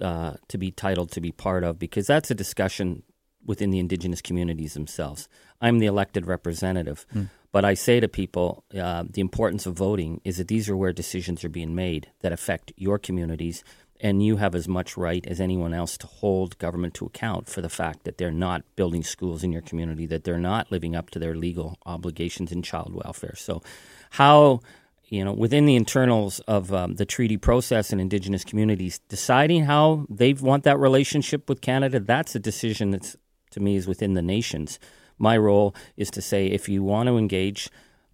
uh, 0.00 0.34
to 0.48 0.58
be 0.58 0.70
titled 0.70 1.10
to 1.12 1.20
be 1.20 1.30
part 1.30 1.62
of 1.62 1.78
because 1.78 2.06
that's 2.06 2.30
a 2.30 2.34
discussion 2.34 3.02
within 3.44 3.70
the 3.70 3.78
indigenous 3.78 4.22
communities 4.22 4.74
themselves. 4.74 5.28
I'm 5.60 5.78
the 5.78 5.86
elected 5.86 6.26
representative, 6.26 7.06
mm. 7.14 7.28
But 7.52 7.64
I 7.64 7.74
say 7.74 8.00
to 8.00 8.08
people 8.08 8.64
uh, 8.78 9.04
the 9.08 9.20
importance 9.20 9.66
of 9.66 9.74
voting 9.74 10.20
is 10.24 10.36
that 10.36 10.48
these 10.48 10.68
are 10.68 10.76
where 10.76 10.92
decisions 10.92 11.44
are 11.44 11.48
being 11.48 11.74
made 11.74 12.10
that 12.20 12.32
affect 12.32 12.72
your 12.76 12.98
communities 12.98 13.64
and 14.00 14.22
you 14.22 14.36
have 14.36 14.54
as 14.54 14.68
much 14.68 14.96
right 14.96 15.26
as 15.26 15.40
anyone 15.40 15.74
else 15.74 15.98
to 15.98 16.06
hold 16.06 16.58
government 16.58 16.94
to 16.94 17.06
account 17.06 17.48
for 17.48 17.60
the 17.60 17.68
fact 17.68 18.04
that 18.04 18.18
they're 18.18 18.30
not 18.30 18.62
building 18.76 19.02
schools 19.02 19.42
in 19.42 19.52
your 19.52 19.62
community, 19.62 20.06
that 20.06 20.24
they're 20.24 20.38
not 20.38 20.70
living 20.70 20.94
up 20.94 21.10
to 21.10 21.18
their 21.18 21.34
legal 21.34 21.78
obligations 21.84 22.52
in 22.52 22.62
child 22.62 22.94
welfare. 22.94 23.34
So, 23.36 23.62
how 24.10 24.60
you 25.06 25.24
know 25.24 25.32
within 25.32 25.66
the 25.66 25.76
internals 25.76 26.38
of 26.40 26.72
um, 26.72 26.94
the 26.94 27.06
treaty 27.06 27.36
process 27.36 27.90
and 27.90 28.00
indigenous 28.00 28.44
communities 28.44 29.00
deciding 29.08 29.64
how 29.64 30.06
they 30.08 30.32
want 30.32 30.64
that 30.64 30.78
relationship 30.78 31.48
with 31.48 31.60
Canada, 31.60 31.98
that's 31.98 32.34
a 32.34 32.40
decision 32.40 32.90
that's 32.90 33.16
to 33.50 33.60
me 33.60 33.76
is 33.76 33.86
within 33.86 34.14
the 34.14 34.22
nations. 34.22 34.78
My 35.18 35.36
role 35.36 35.74
is 35.96 36.10
to 36.12 36.22
say 36.22 36.46
if 36.46 36.68
you 36.68 36.82
want 36.82 37.08
to 37.08 37.18
engage. 37.18 37.68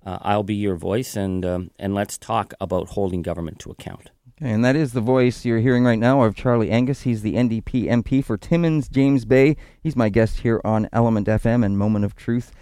Uh, 0.06 0.18
I'll 0.20 0.42
be 0.42 0.54
your 0.54 0.76
voice, 0.76 1.16
and 1.16 1.46
um, 1.46 1.70
and 1.78 1.94
let's 1.94 2.18
talk 2.18 2.52
about 2.60 2.90
holding 2.90 3.22
government 3.22 3.58
to 3.60 3.70
account. 3.70 4.10
Okay, 4.36 4.50
and 4.50 4.62
that 4.64 4.76
is 4.76 4.92
the 4.92 5.00
voice 5.00 5.44
you're 5.44 5.60
hearing 5.60 5.84
right 5.84 5.98
now 5.98 6.22
of 6.22 6.34
Charlie 6.34 6.70
Angus. 6.70 7.02
He's 7.02 7.22
the 7.22 7.34
NDP 7.34 7.84
MP 7.84 8.22
for 8.22 8.36
Timmins, 8.36 8.88
James 8.88 9.24
Bay. 9.24 9.56
He's 9.82 9.96
my 9.96 10.10
guest 10.10 10.40
here 10.40 10.60
on 10.62 10.88
Element 10.92 11.26
FM 11.26 11.64
and 11.64 11.78
Moment 11.78 12.04
of 12.04 12.14
Truth 12.14 12.52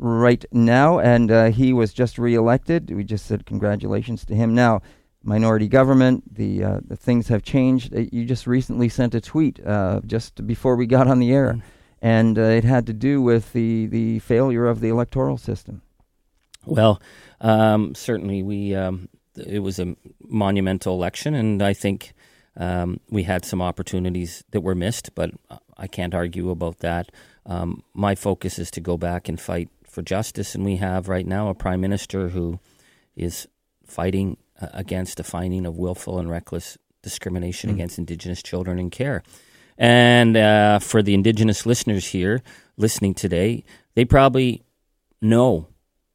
right 0.00 0.44
now, 0.50 0.98
and 0.98 1.30
uh, 1.30 1.50
he 1.50 1.72
was 1.72 1.92
just 1.92 2.18
reelected. 2.18 2.90
We 2.90 3.04
just 3.04 3.26
said 3.26 3.46
congratulations 3.46 4.24
to 4.26 4.34
him. 4.34 4.54
Now, 4.54 4.82
minority 5.22 5.68
government. 5.68 6.34
The, 6.34 6.64
uh, 6.64 6.80
the 6.86 6.96
things 6.96 7.28
have 7.28 7.42
changed. 7.42 7.94
Uh, 7.94 8.04
you 8.10 8.24
just 8.24 8.46
recently 8.46 8.88
sent 8.88 9.14
a 9.14 9.20
tweet 9.20 9.64
uh, 9.64 10.00
just 10.06 10.46
before 10.46 10.76
we 10.76 10.86
got 10.86 11.06
on 11.06 11.18
the 11.20 11.32
air, 11.32 11.54
mm. 11.54 11.62
And 12.02 12.38
uh, 12.38 12.42
it 12.42 12.64
had 12.64 12.86
to 12.86 12.92
do 12.92 13.20
with 13.20 13.52
the, 13.52 13.86
the 13.86 14.18
failure 14.20 14.66
of 14.66 14.80
the 14.80 14.88
electoral 14.88 15.36
system. 15.36 15.82
Well, 16.66 17.00
um, 17.40 17.94
certainly 17.94 18.42
we 18.42 18.74
um, 18.74 19.08
it 19.36 19.60
was 19.60 19.78
a 19.78 19.96
monumental 20.26 20.94
election, 20.94 21.34
and 21.34 21.62
I 21.62 21.72
think 21.72 22.12
um, 22.56 23.00
we 23.08 23.22
had 23.22 23.44
some 23.44 23.62
opportunities 23.62 24.44
that 24.50 24.60
were 24.60 24.74
missed, 24.74 25.14
but 25.14 25.30
I 25.76 25.86
can't 25.86 26.14
argue 26.14 26.50
about 26.50 26.80
that. 26.80 27.10
Um, 27.46 27.82
my 27.94 28.14
focus 28.14 28.58
is 28.58 28.70
to 28.72 28.80
go 28.80 28.96
back 28.96 29.28
and 29.28 29.40
fight 29.40 29.70
for 29.86 30.02
justice, 30.02 30.54
and 30.54 30.64
we 30.64 30.76
have 30.76 31.08
right 31.08 31.26
now 31.26 31.48
a 31.48 31.54
prime 31.54 31.80
minister 31.80 32.28
who 32.28 32.60
is 33.16 33.48
fighting 33.84 34.36
uh, 34.60 34.68
against 34.72 35.18
a 35.18 35.24
finding 35.24 35.66
of 35.66 35.76
willful 35.76 36.18
and 36.18 36.30
reckless 36.30 36.76
discrimination 37.02 37.70
mm. 37.70 37.74
against 37.74 37.98
Indigenous 37.98 38.42
children 38.42 38.78
in 38.78 38.90
care. 38.90 39.22
And 39.80 40.36
uh, 40.36 40.78
for 40.78 41.02
the 41.02 41.14
Indigenous 41.14 41.64
listeners 41.64 42.08
here 42.08 42.42
listening 42.76 43.14
today, 43.14 43.64
they 43.94 44.04
probably 44.04 44.62
know 45.22 45.68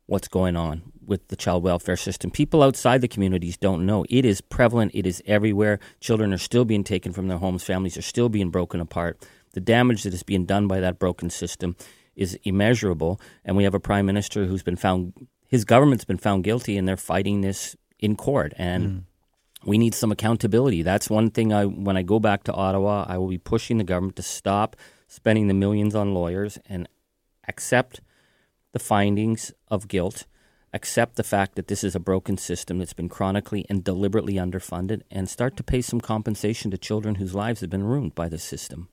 what's 0.05 0.27
going 0.27 0.55
on 0.55 0.84
with 1.03 1.27
the 1.29 1.36
child 1.36 1.63
welfare 1.63 1.98
system. 1.98 2.29
People 2.29 2.62
outside 2.62 3.01
the 3.01 3.07
communities 3.07 3.57
don't 3.57 3.84
know. 3.84 4.05
It 4.07 4.24
is 4.24 4.39
prevalent, 4.39 4.91
it 4.93 5.07
is 5.07 5.22
everywhere. 5.25 5.79
Children 6.00 6.31
are 6.31 6.38
still 6.38 6.63
being 6.63 6.84
taken 6.84 7.12
from 7.12 7.27
their 7.27 7.39
homes, 7.39 7.63
families 7.63 7.98
are 7.98 8.03
still 8.03 8.29
being 8.29 8.51
broken 8.51 8.79
apart. 8.79 9.27
The 9.53 9.62
damage 9.62 10.03
that 10.03 10.13
is 10.13 10.22
being 10.22 10.45
done 10.45 10.67
by 10.67 10.79
that 10.81 11.00
broken 11.00 11.31
system 11.31 11.75
is 12.15 12.38
immeasurable. 12.43 13.19
And 13.43 13.57
we 13.57 13.63
have 13.63 13.74
a 13.74 13.79
prime 13.79 14.05
minister 14.05 14.45
who's 14.45 14.63
been 14.63 14.75
found, 14.75 15.27
his 15.48 15.65
government's 15.65 16.05
been 16.05 16.17
found 16.17 16.43
guilty, 16.43 16.77
and 16.77 16.88
they're 16.88 16.98
fighting 16.98 17.41
this 17.41 17.75
in 18.00 18.15
court. 18.15 18.53
And 18.57 18.88
mm. 18.88 19.03
We 19.65 19.77
need 19.77 19.95
some 19.95 20.12
accountability. 20.12 20.84
That's 20.84 21.10
one 21.10 21.31
thing 21.31 21.51
I, 21.51 21.65
when 21.65 21.98
I 21.98 22.03
go 22.03 22.19
back 22.19 22.43
to 22.45 22.53
Ottawa, 22.53 23.05
I 23.07 23.17
will 23.17 23.27
be 23.27 23.38
pushing 23.38 23.77
the 23.77 23.84
government 23.84 24.15
to 24.17 24.24
stop 24.24 24.75
spending 25.07 25.48
the 25.48 25.53
millions 25.53 25.95
on 25.95 26.13
lawyers 26.13 26.57
and 26.67 26.88
accept 27.48 28.01
the 28.74 28.79
findings 28.79 29.53
of 29.69 29.88
guilt 29.88 30.25
accept 30.75 31.15
the 31.15 31.24
fact 31.24 31.55
that 31.55 31.69
this 31.69 31.86
is 31.86 31.95
a 31.95 32.00
broken 32.00 32.38
system 32.38 32.79
that's 32.79 32.93
been 32.93 33.07
chronically 33.07 33.65
and 33.69 33.84
deliberately 33.86 34.34
underfunded 34.34 35.01
and 35.10 35.29
start 35.29 35.55
to 35.55 35.63
pay 35.63 35.81
some 35.81 36.01
compensation 36.01 36.69
to 36.69 36.77
children 36.77 37.15
whose 37.15 37.34
lives 37.34 37.62
have 37.62 37.69
been 37.69 37.86
ruined 37.86 38.13
by 38.13 38.27
the 38.27 38.38
system. 38.38 38.89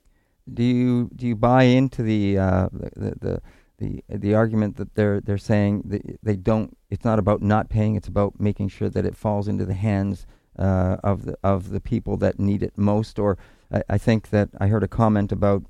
Do 0.52 0.62
you 0.62 1.10
do 1.14 1.26
you 1.26 1.34
buy 1.34 1.64
into 1.64 2.02
the 2.04 2.38
uh, 2.38 2.68
the, 2.72 3.14
the 3.20 3.42
the 3.78 4.04
the 4.08 4.34
argument 4.34 4.76
that 4.76 4.94
they're 4.94 5.20
they're 5.20 5.38
saying 5.38 6.16
they 6.22 6.36
don't 6.36 6.76
it's 6.88 7.04
not 7.04 7.18
about 7.18 7.42
not 7.42 7.68
paying 7.68 7.96
it's 7.96 8.08
about 8.08 8.38
making 8.38 8.68
sure 8.68 8.88
that 8.88 9.04
it 9.04 9.16
falls 9.16 9.48
into 9.48 9.64
the 9.64 9.74
hands 9.74 10.26
uh, 10.58 10.96
of 11.02 11.24
the 11.24 11.36
of 11.42 11.70
the 11.70 11.80
people 11.80 12.16
that 12.18 12.38
need 12.38 12.62
it 12.62 12.76
most 12.76 13.18
or 13.18 13.38
I, 13.72 13.82
I 13.90 13.98
think 13.98 14.30
that 14.30 14.50
I 14.58 14.66
heard 14.68 14.82
a 14.82 14.88
comment 14.88 15.32
about 15.32 15.64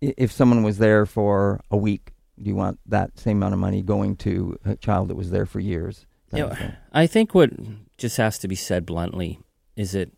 if 0.00 0.30
someone 0.30 0.62
was 0.62 0.78
there 0.78 1.06
for 1.06 1.60
a 1.70 1.76
week 1.76 2.12
do 2.40 2.48
you 2.48 2.54
want 2.54 2.78
that 2.86 3.18
same 3.18 3.38
amount 3.38 3.54
of 3.54 3.60
money 3.60 3.82
going 3.82 4.16
to 4.16 4.58
a 4.64 4.76
child 4.76 5.08
that 5.08 5.14
was 5.14 5.30
there 5.30 5.46
for 5.46 5.60
years? 5.60 6.06
You 6.32 6.40
know, 6.40 6.56
I 6.92 7.06
think 7.06 7.34
what 7.34 7.50
just 7.96 8.16
has 8.18 8.38
to 8.40 8.48
be 8.48 8.54
said 8.56 8.84
bluntly 8.84 9.38
is 9.74 9.92
that 9.92 10.12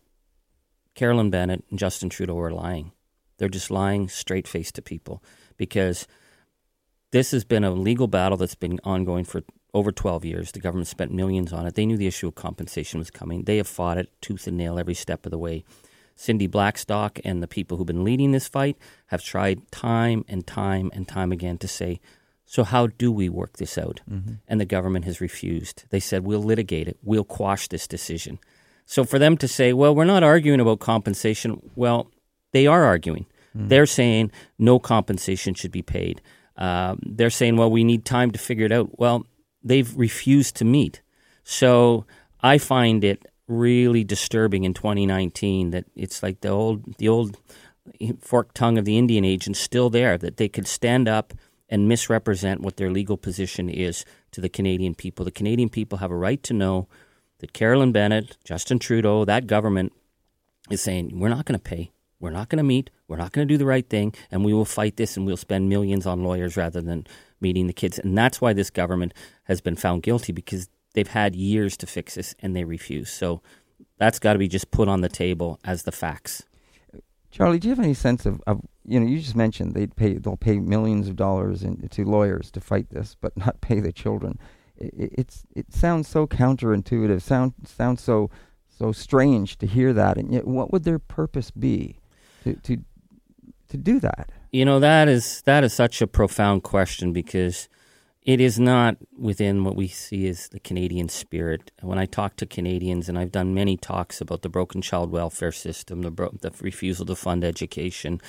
Carolyn 0.95 1.29
Bennett 1.29 1.63
and 1.69 1.79
Justin 1.79 2.09
Trudeau 2.09 2.37
are 2.39 2.51
lying. 2.51 2.91
They're 3.37 3.47
just 3.47 3.71
lying 3.71 4.09
straight 4.09 4.47
faced 4.47 4.75
to 4.75 4.81
people 4.81 5.23
because 5.55 6.07
this 7.11 7.31
has 7.31 7.45
been 7.45 7.63
a 7.63 7.71
legal 7.71 8.07
battle 8.07 8.37
that's 8.37 8.55
been 8.55 8.79
ongoing 8.83 9.23
for 9.23 9.43
over 9.73 9.91
12 9.91 10.25
years. 10.25 10.51
The 10.51 10.59
government 10.59 10.87
spent 10.87 11.11
millions 11.11 11.53
on 11.53 11.65
it. 11.65 11.75
They 11.75 11.85
knew 11.85 11.97
the 11.97 12.07
issue 12.07 12.27
of 12.27 12.35
compensation 12.35 12.99
was 12.99 13.11
coming. 13.11 13.43
They 13.43 13.57
have 13.57 13.67
fought 13.67 13.97
it 13.97 14.09
tooth 14.21 14.47
and 14.47 14.57
nail 14.57 14.79
every 14.79 14.93
step 14.93 15.25
of 15.25 15.31
the 15.31 15.37
way. 15.37 15.63
Cindy 16.15 16.47
Blackstock 16.47 17.19
and 17.23 17.41
the 17.41 17.47
people 17.47 17.77
who've 17.77 17.87
been 17.87 18.03
leading 18.03 18.31
this 18.31 18.47
fight 18.47 18.77
have 19.07 19.23
tried 19.23 19.71
time 19.71 20.25
and 20.27 20.45
time 20.45 20.91
and 20.93 21.07
time 21.07 21.31
again 21.31 21.57
to 21.59 21.67
say, 21.67 22.01
so 22.45 22.63
how 22.63 22.87
do 22.87 23.11
we 23.11 23.29
work 23.29 23.57
this 23.57 23.77
out? 23.77 24.01
Mm-hmm. 24.09 24.33
And 24.47 24.59
the 24.59 24.65
government 24.65 25.05
has 25.05 25.21
refused. 25.21 25.85
They 25.91 25.99
said, 25.99 26.25
we'll 26.25 26.43
litigate 26.43 26.87
it, 26.87 26.97
we'll 27.03 27.23
quash 27.23 27.67
this 27.67 27.87
decision. 27.87 28.39
So 28.85 29.05
for 29.05 29.19
them 29.19 29.37
to 29.37 29.47
say, 29.47 29.71
well, 29.71 29.93
we're 29.93 30.03
not 30.03 30.23
arguing 30.23 30.59
about 30.59 30.79
compensation, 30.79 31.61
well, 31.75 32.11
they 32.51 32.65
are 32.65 32.83
arguing. 32.83 33.27
Mm-hmm. 33.55 33.67
They're 33.67 33.85
saying 33.85 34.31
no 34.57 34.79
compensation 34.79 35.53
should 35.53 35.71
be 35.71 35.83
paid. 35.83 36.21
Uh, 36.57 36.95
they're 37.01 37.29
saying, 37.29 37.55
well, 37.55 37.71
we 37.71 37.83
need 37.83 38.03
time 38.03 38.31
to 38.31 38.39
figure 38.39 38.65
it 38.65 38.71
out. 38.71 38.99
Well, 38.99 39.25
they've 39.63 39.95
refused 39.97 40.55
to 40.57 40.65
meet. 40.65 41.01
So 41.43 42.05
I 42.41 42.57
find 42.57 43.03
it 43.03 43.25
really 43.47 44.03
disturbing 44.03 44.63
in 44.63 44.73
2019 44.73 45.71
that 45.71 45.85
it's 45.95 46.21
like 46.21 46.41
the 46.41 46.49
old 46.49 46.95
the 46.97 47.09
old 47.09 47.37
forked 48.21 48.55
tongue 48.55 48.77
of 48.77 48.85
the 48.85 48.97
Indian 48.97 49.25
agents 49.25 49.59
still 49.59 49.89
there 49.89 50.17
that 50.17 50.37
they 50.37 50.47
could 50.47 50.67
stand 50.67 51.07
up 51.07 51.33
and 51.67 51.87
misrepresent 51.87 52.61
what 52.61 52.77
their 52.77 52.91
legal 52.91 53.17
position 53.17 53.69
is 53.69 54.05
to 54.31 54.41
the 54.41 54.49
Canadian 54.49 54.95
people. 54.95 55.25
The 55.25 55.31
Canadian 55.31 55.69
people 55.69 55.99
have 55.99 56.11
a 56.11 56.15
right 56.15 56.41
to 56.43 56.53
know 56.53 56.87
that 57.39 57.53
Carolyn 57.53 57.91
Bennett, 57.91 58.37
Justin 58.43 58.79
Trudeau, 58.79 59.25
that 59.25 59.47
government 59.47 59.93
is 60.69 60.81
saying 60.81 61.19
we're 61.19 61.29
not 61.29 61.45
going 61.45 61.59
to 61.59 61.63
pay. 61.63 61.91
We're 62.19 62.31
not 62.31 62.49
going 62.49 62.57
to 62.57 62.63
meet. 62.63 62.89
We're 63.07 63.17
not 63.17 63.31
going 63.31 63.47
to 63.47 63.53
do 63.53 63.57
the 63.57 63.65
right 63.65 63.87
thing, 63.87 64.13
and 64.29 64.43
we 64.43 64.53
will 64.53 64.65
fight 64.65 64.97
this, 64.97 65.15
and 65.15 65.25
we'll 65.25 65.37
spend 65.37 65.69
millions 65.69 66.05
on 66.05 66.23
lawyers 66.23 66.57
rather 66.57 66.81
than 66.81 67.07
meeting 67.41 67.67
the 67.67 67.73
kids. 67.73 67.99
And 67.99 68.17
that's 68.17 68.41
why 68.41 68.53
this 68.53 68.69
government 68.69 69.13
has 69.45 69.61
been 69.61 69.75
found 69.75 70.03
guilty 70.03 70.31
because 70.31 70.69
They've 70.93 71.07
had 71.07 71.35
years 71.35 71.77
to 71.77 71.87
fix 71.87 72.15
this 72.15 72.35
and 72.39 72.55
they 72.55 72.63
refuse. 72.63 73.09
So 73.11 73.41
that's 73.97 74.19
got 74.19 74.33
to 74.33 74.39
be 74.39 74.47
just 74.47 74.71
put 74.71 74.87
on 74.87 75.01
the 75.01 75.09
table 75.09 75.59
as 75.63 75.83
the 75.83 75.91
facts. 75.91 76.43
Charlie, 77.31 77.59
do 77.59 77.67
you 77.67 77.75
have 77.75 77.83
any 77.83 77.93
sense 77.93 78.25
of, 78.25 78.41
of 78.47 78.61
you 78.85 78.99
know, 78.99 79.05
you 79.05 79.19
just 79.19 79.35
mentioned 79.35 79.75
they'd 79.75 79.95
pay, 79.95 80.13
they'll 80.13 80.35
pay 80.35 80.59
millions 80.59 81.07
of 81.07 81.15
dollars 81.15 81.63
in, 81.63 81.87
to 81.89 82.03
lawyers 82.03 82.49
to 82.51 82.59
fight 82.59 82.89
this, 82.89 83.15
but 83.21 83.37
not 83.37 83.61
pay 83.61 83.79
the 83.79 83.91
children. 83.91 84.39
It, 84.77 85.13
it's 85.19 85.43
it 85.55 85.71
sounds 85.71 86.07
so 86.07 86.25
counterintuitive, 86.25 87.21
sound 87.21 87.53
sounds 87.65 88.01
so 88.01 88.31
so 88.67 88.91
strange 88.91 89.57
to 89.57 89.67
hear 89.67 89.93
that, 89.93 90.17
and 90.17 90.33
yet, 90.33 90.47
what 90.47 90.71
would 90.71 90.85
their 90.85 90.99
purpose 90.99 91.51
be 91.51 91.99
to 92.43 92.55
to 92.55 92.77
to 93.67 93.77
do 93.77 93.99
that? 93.99 94.31
You 94.51 94.65
know, 94.65 94.79
that 94.79 95.07
is 95.07 95.41
that 95.43 95.63
is 95.63 95.73
such 95.73 96.01
a 96.01 96.07
profound 96.07 96.63
question 96.63 97.13
because 97.13 97.69
it 98.23 98.41
is 98.41 98.59
not 98.59 98.97
within 99.17 99.63
what 99.63 99.75
we 99.75 99.87
see 99.87 100.27
as 100.27 100.49
the 100.49 100.59
Canadian 100.59 101.07
spirit. 101.07 101.71
When 101.81 101.99
I 101.99 102.05
talk 102.05 102.35
to 102.37 102.45
Canadians, 102.45 103.07
and 103.07 103.17
I've 103.17 103.31
done 103.31 103.53
many 103.53 103.77
talks 103.77 104.21
about 104.21 104.41
the 104.41 104.49
broken 104.49 104.81
child 104.81 105.11
welfare 105.11 105.51
system, 105.51 106.01
the, 106.01 106.11
bro- 106.11 106.35
the 106.41 106.51
refusal 106.61 107.05
to 107.05 107.15
fund 107.15 107.43
education, 107.43 108.19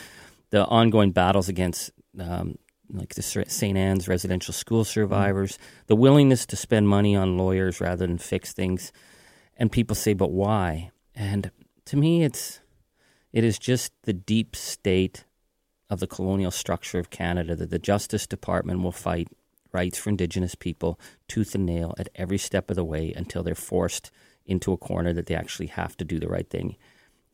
the 0.51 0.67
ongoing 0.67 1.13
battles 1.13 1.49
against 1.49 1.91
um, 2.19 2.59
like 2.93 3.15
the 3.15 3.23
St. 3.23 3.77
Anne's 3.77 4.09
residential 4.09 4.53
school 4.53 4.85
survivors, 4.85 5.53
mm-hmm. 5.53 5.85
the 5.87 5.97
willingness 5.97 6.45
to 6.47 6.57
spend 6.57 6.89
money 6.89 7.17
on 7.17 7.39
lawyers 7.39 7.81
rather 7.81 8.07
than 8.07 8.19
fix 8.19 8.53
things. 8.53 8.93
And 9.57 9.73
people 9.73 9.95
say, 9.95 10.13
but 10.13 10.33
why? 10.33 10.91
And 11.15 11.51
to 11.87 11.97
me, 11.97 12.25
it's 12.25 12.61
it 13.33 13.45
is 13.45 13.59
just 13.59 13.93
the 14.03 14.13
deep 14.13 14.57
state 14.57 15.25
of 15.91 16.01
the 16.01 16.07
colonial 16.07 16.51
structure 16.51 16.99
of 16.99 17.11
Canada 17.11 17.55
that 17.57 17.71
the 17.71 17.79
Justice 17.79 18.27
Department 18.27 18.83
will 18.83 18.93
fight 18.93 19.29
rights 19.73 19.99
for 19.99 20.11
Indigenous 20.11 20.55
people 20.55 20.99
tooth 21.29 21.55
and 21.55 21.67
nail 21.67 21.95
at 21.99 22.09
every 22.15 22.39
step 22.39 22.71
of 22.71 22.77
the 22.77 22.85
way 22.85 23.13
until 23.15 23.43
they're 23.43 23.55
forced 23.55 24.11
into 24.47 24.73
a 24.73 24.77
corner 24.77 25.13
that 25.13 25.27
they 25.27 25.35
actually 25.35 25.67
have 25.67 25.97
to 25.97 26.05
do 26.05 26.19
the 26.19 26.29
right 26.29 26.49
thing. 26.49 26.77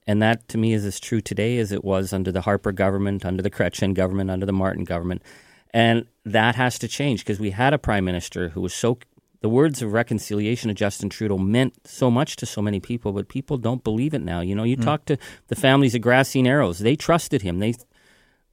And 0.07 0.23
that 0.23 0.47
to 0.49 0.59
me 0.59 0.73
is 0.73 0.85
as 0.85 1.01
true 1.01 1.21
today 1.21 1.59
as 1.59 1.73
it 1.73 1.85
was 1.85 2.13
under 2.13 2.31
the 2.31 2.43
Harper 2.43 2.73
government, 2.73 3.25
under 3.25 3.43
the 3.43 3.51
Chrétien 3.51 3.95
government, 3.95 4.31
under 4.31 4.47
the 4.47 4.53
Martin 4.53 4.85
government. 4.85 5.23
And 5.71 6.07
that 6.25 6.55
has 6.55 6.79
to 6.79 6.89
change 6.89 7.21
because 7.21 7.41
we 7.41 7.51
had 7.51 7.75
a 7.75 7.79
prime 7.79 8.05
minister 8.05 8.51
who 8.51 8.61
was 8.61 8.75
so. 8.75 8.99
The 9.41 9.49
words 9.51 9.83
of 9.83 9.93
reconciliation 9.93 10.71
of 10.71 10.77
Justin 10.77 11.11
Trudeau 11.11 11.39
meant 11.39 11.87
so 11.87 12.11
much 12.11 12.37
to 12.37 12.47
so 12.47 12.63
many 12.63 12.81
people, 12.81 13.13
but 13.13 13.29
people 13.29 13.59
don't 13.59 13.85
believe 13.85 14.15
it 14.15 14.23
now. 14.23 14.41
You 14.41 14.55
know, 14.55 14.65
you 14.65 14.77
mm. 14.77 14.83
talk 14.83 15.05
to 15.05 15.19
the 15.49 15.55
families 15.55 15.95
of 15.95 16.01
Grassy 16.01 16.41
Narrows; 16.41 16.79
they 16.79 16.97
trusted 16.97 17.43
him. 17.43 17.59
They, 17.59 17.75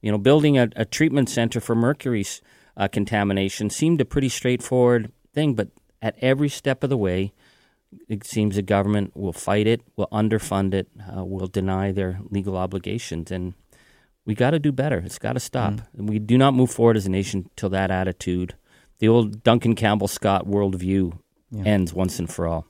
you 0.04 0.12
know, 0.12 0.18
building 0.18 0.58
a, 0.58 0.68
a 0.76 0.84
treatment 0.84 1.30
center 1.30 1.60
for 1.60 1.74
mercury's 1.74 2.42
uh, 2.76 2.86
contamination 2.86 3.70
seemed 3.70 4.02
a 4.02 4.04
pretty 4.04 4.28
straightforward 4.28 5.10
thing, 5.32 5.54
but 5.54 5.68
at 6.02 6.14
every 6.20 6.50
step 6.50 6.84
of 6.84 6.90
the 6.90 6.96
way, 6.98 7.32
it 8.06 8.22
seems 8.22 8.56
the 8.56 8.60
government 8.60 9.16
will 9.16 9.32
fight 9.32 9.66
it, 9.66 9.80
will 9.96 10.08
underfund 10.12 10.74
it, 10.74 10.88
uh, 11.16 11.24
will 11.24 11.46
deny 11.46 11.90
their 11.90 12.20
legal 12.28 12.54
obligations, 12.54 13.30
and 13.30 13.54
we 14.26 14.34
got 14.34 14.50
to 14.50 14.58
do 14.58 14.72
better. 14.72 14.98
It's 14.98 15.18
got 15.18 15.32
to 15.32 15.40
stop. 15.40 15.72
Mm. 15.72 16.10
We 16.10 16.18
do 16.18 16.36
not 16.36 16.52
move 16.52 16.70
forward 16.70 16.98
as 16.98 17.06
a 17.06 17.10
nation 17.10 17.48
till 17.56 17.70
that 17.70 17.90
attitude, 17.90 18.56
the 18.98 19.08
old 19.08 19.42
Duncan 19.42 19.74
Campbell 19.74 20.08
Scott 20.08 20.46
worldview, 20.46 21.18
yeah. 21.50 21.64
ends 21.64 21.94
once 21.94 22.18
and 22.18 22.30
for 22.30 22.46
all. 22.46 22.66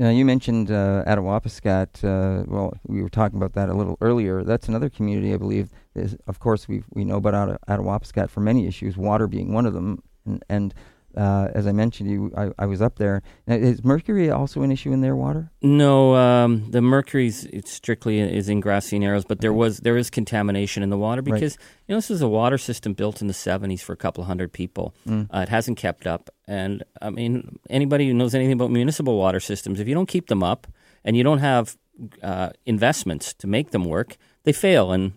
You, 0.00 0.08
you 0.08 0.24
mentioned 0.24 0.70
uh, 0.70 1.04
Attawapiskat. 1.06 2.02
Uh, 2.02 2.44
well, 2.48 2.72
we 2.86 3.02
were 3.02 3.10
talking 3.10 3.36
about 3.36 3.52
that 3.52 3.68
a 3.68 3.74
little 3.74 3.98
earlier. 4.00 4.42
That's 4.42 4.66
another 4.66 4.88
community, 4.88 5.34
I 5.34 5.36
believe. 5.36 5.68
Is, 5.94 6.16
of 6.26 6.38
course, 6.38 6.66
we 6.66 6.82
we 6.94 7.04
know 7.04 7.16
about 7.16 7.60
Attawapiskat 7.68 8.30
for 8.30 8.40
many 8.40 8.66
issues, 8.66 8.96
water 8.96 9.26
being 9.26 9.52
one 9.52 9.66
of 9.66 9.74
them. 9.74 10.02
And, 10.24 10.42
and 10.48 10.74
uh, 11.16 11.48
as 11.54 11.66
I 11.66 11.72
mentioned, 11.72 12.10
you, 12.10 12.32
I, 12.36 12.50
I 12.58 12.66
was 12.66 12.80
up 12.80 12.96
there. 12.96 13.22
Now, 13.46 13.56
is 13.56 13.82
mercury 13.84 14.30
also 14.30 14.62
an 14.62 14.70
issue 14.70 14.92
in 14.92 15.00
their 15.00 15.16
water? 15.16 15.50
No, 15.60 16.14
um, 16.14 16.70
the 16.70 16.80
mercury 16.80 17.26
it's 17.28 17.72
strictly 17.72 18.20
is 18.20 18.48
in 18.48 18.60
grassy 18.60 18.98
narrows, 18.98 19.24
but 19.24 19.40
there 19.40 19.52
was 19.52 19.78
there 19.78 19.96
is 19.96 20.10
contamination 20.10 20.82
in 20.82 20.90
the 20.90 20.98
water 20.98 21.22
because 21.22 21.56
right. 21.58 21.66
you 21.88 21.94
know 21.94 21.98
this 21.98 22.10
is 22.10 22.22
a 22.22 22.28
water 22.28 22.58
system 22.58 22.92
built 22.92 23.20
in 23.20 23.26
the 23.26 23.34
'70s 23.34 23.80
for 23.80 23.92
a 23.92 23.96
couple 23.96 24.22
of 24.22 24.28
hundred 24.28 24.52
people. 24.52 24.94
Mm. 25.06 25.28
Uh, 25.34 25.40
it 25.40 25.48
hasn't 25.48 25.78
kept 25.78 26.06
up, 26.06 26.30
and 26.46 26.84
I 27.02 27.10
mean 27.10 27.58
anybody 27.68 28.06
who 28.06 28.14
knows 28.14 28.34
anything 28.34 28.52
about 28.52 28.70
municipal 28.70 29.18
water 29.18 29.40
systems, 29.40 29.80
if 29.80 29.88
you 29.88 29.94
don't 29.94 30.08
keep 30.08 30.28
them 30.28 30.42
up 30.42 30.66
and 31.04 31.16
you 31.16 31.24
don't 31.24 31.38
have 31.38 31.76
uh, 32.22 32.50
investments 32.66 33.34
to 33.34 33.46
make 33.46 33.70
them 33.70 33.84
work, 33.84 34.16
they 34.44 34.52
fail. 34.52 34.92
And 34.92 35.12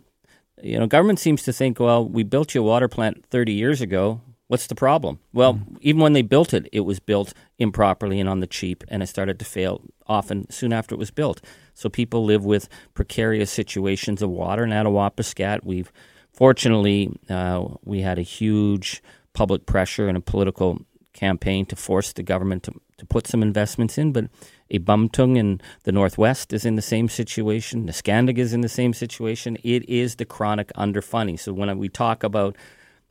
you 0.61 0.79
know, 0.79 0.87
government 0.87 1.19
seems 1.19 1.43
to 1.43 1.53
think, 1.53 1.79
well, 1.79 2.07
we 2.07 2.23
built 2.23 2.55
you 2.55 2.61
a 2.61 2.63
water 2.63 2.87
plant 2.87 3.25
30 3.29 3.53
years 3.53 3.81
ago. 3.81 4.21
What's 4.47 4.67
the 4.67 4.75
problem? 4.75 5.19
Well, 5.31 5.55
mm. 5.55 5.77
even 5.81 6.01
when 6.01 6.13
they 6.13 6.21
built 6.21 6.53
it, 6.53 6.67
it 6.71 6.81
was 6.81 6.99
built 6.99 7.33
improperly 7.57 8.19
and 8.19 8.29
on 8.29 8.39
the 8.39 8.47
cheap, 8.47 8.83
and 8.89 9.01
it 9.01 9.07
started 9.07 9.39
to 9.39 9.45
fail 9.45 9.81
often 10.05 10.49
soon 10.51 10.73
after 10.73 10.93
it 10.93 10.99
was 10.99 11.11
built. 11.11 11.41
So 11.73 11.89
people 11.89 12.25
live 12.25 12.45
with 12.45 12.69
precarious 12.93 13.51
situations 13.51 14.21
of 14.21 14.29
water. 14.29 14.65
At 14.65 14.85
Attawapiskat, 14.85 15.63
we've 15.63 15.91
fortunately 16.31 17.17
uh, 17.29 17.65
we 17.83 18.01
had 18.01 18.19
a 18.19 18.23
huge 18.23 19.01
public 19.33 19.65
pressure 19.65 20.07
and 20.07 20.17
a 20.17 20.21
political 20.21 20.85
campaign 21.13 21.65
to 21.67 21.75
force 21.75 22.13
the 22.13 22.23
government 22.23 22.63
to, 22.63 22.73
to 22.97 23.05
put 23.05 23.27
some 23.27 23.41
investments 23.41 23.97
in, 23.97 24.11
but 24.11 24.25
Eabametoong 24.71 25.37
in 25.37 25.61
the 25.83 25.91
northwest 25.91 26.53
is 26.53 26.65
in 26.65 26.75
the 26.75 26.81
same 26.81 27.07
situation. 27.07 27.87
Neskantaga 27.87 28.39
is 28.39 28.53
in 28.53 28.61
the 28.61 28.69
same 28.69 28.93
situation. 28.93 29.57
It 29.63 29.87
is 29.87 30.15
the 30.15 30.25
chronic 30.25 30.71
underfunding. 30.75 31.39
So 31.39 31.53
when 31.53 31.75
we 31.77 31.89
talk 31.89 32.23
about, 32.23 32.55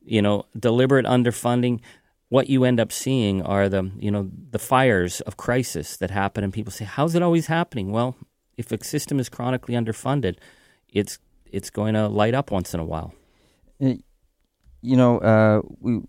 you 0.05 0.23
know, 0.23 0.47
deliberate 0.59 1.07
underfunding, 1.07 1.81
what 2.29 2.49
you 2.49 2.65
end 2.65 2.81
up 2.81 2.91
seeing 2.93 3.43
are 3.43 3.69
the, 3.69 3.91
you 3.99 4.11
know, 4.11 4.31
the 4.51 4.59
fires 4.59 5.21
of 5.23 5.37
crisis 5.37 5.97
that 5.99 6.11
happen, 6.11 6.43
and 6.43 6.53
people 6.53 6.73
say, 6.73 6.85
"How's 6.85 7.15
it 7.15 7.23
always 7.23 7.47
happening?" 7.47 7.93
Well, 7.93 8.17
if 8.57 8.73
a 8.73 8.83
system 8.83 9.21
is 9.21 9.29
chronically 9.29 9.75
underfunded, 9.75 10.37
it's 10.89 11.19
it's 11.45 11.71
going 11.71 11.95
to 11.95 12.09
light 12.09 12.35
up 12.35 12.51
once 12.51 12.73
in 12.75 12.81
a 12.81 12.85
while. 12.85 13.13
You 13.79 14.97
know, 14.97 15.19
uh, 15.19 15.63
we. 15.81 16.01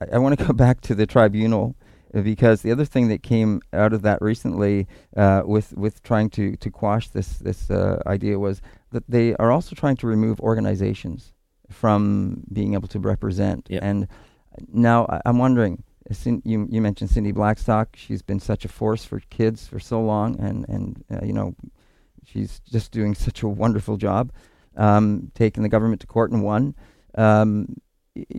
I, 0.00 0.14
I 0.14 0.18
want 0.18 0.38
to 0.38 0.44
go 0.44 0.52
back 0.64 0.80
to 0.82 0.94
the 0.94 1.06
tribunal 1.06 1.74
because 2.22 2.62
the 2.62 2.72
other 2.72 2.84
thing 2.84 3.08
that 3.08 3.22
came 3.22 3.60
out 3.72 3.92
of 3.92 4.02
that 4.02 4.22
recently 4.22 4.86
uh, 5.16 5.42
with 5.44 5.72
with 5.76 6.02
trying 6.02 6.30
to 6.30 6.56
to 6.56 6.70
quash 6.70 7.08
this 7.08 7.38
this 7.38 7.70
uh, 7.70 8.02
idea 8.06 8.38
was 8.38 8.62
that 8.92 9.04
they 9.08 9.34
are 9.36 9.50
also 9.50 9.74
trying 9.74 9.96
to 9.96 10.06
remove 10.06 10.40
organizations 10.40 11.32
from 11.70 12.44
being 12.52 12.74
able 12.74 12.88
to 12.88 12.98
represent. 12.98 13.66
Yep. 13.68 13.82
And 13.82 14.08
now 14.72 15.06
I, 15.08 15.28
am 15.28 15.38
wondering. 15.38 15.82
You 16.22 16.68
you 16.70 16.80
mentioned 16.80 17.10
Cindy 17.10 17.32
Blackstock. 17.32 17.96
She's 17.96 18.22
been 18.22 18.38
such 18.38 18.64
a 18.64 18.68
force 18.68 19.04
for 19.04 19.20
kids 19.30 19.66
for 19.66 19.80
so 19.80 20.00
long, 20.00 20.38
and 20.38 20.64
and 20.68 21.04
uh, 21.10 21.24
you 21.24 21.32
know, 21.32 21.56
she's 22.24 22.60
just 22.60 22.92
doing 22.92 23.14
such 23.26 23.42
a 23.42 23.48
wonderful 23.48 23.96
job, 23.96 24.32
um, 24.76 25.32
taking 25.34 25.64
the 25.64 25.68
government 25.68 26.00
to 26.02 26.06
court 26.06 26.30
and 26.30 26.44
won. 26.44 26.76
Um, 27.16 27.76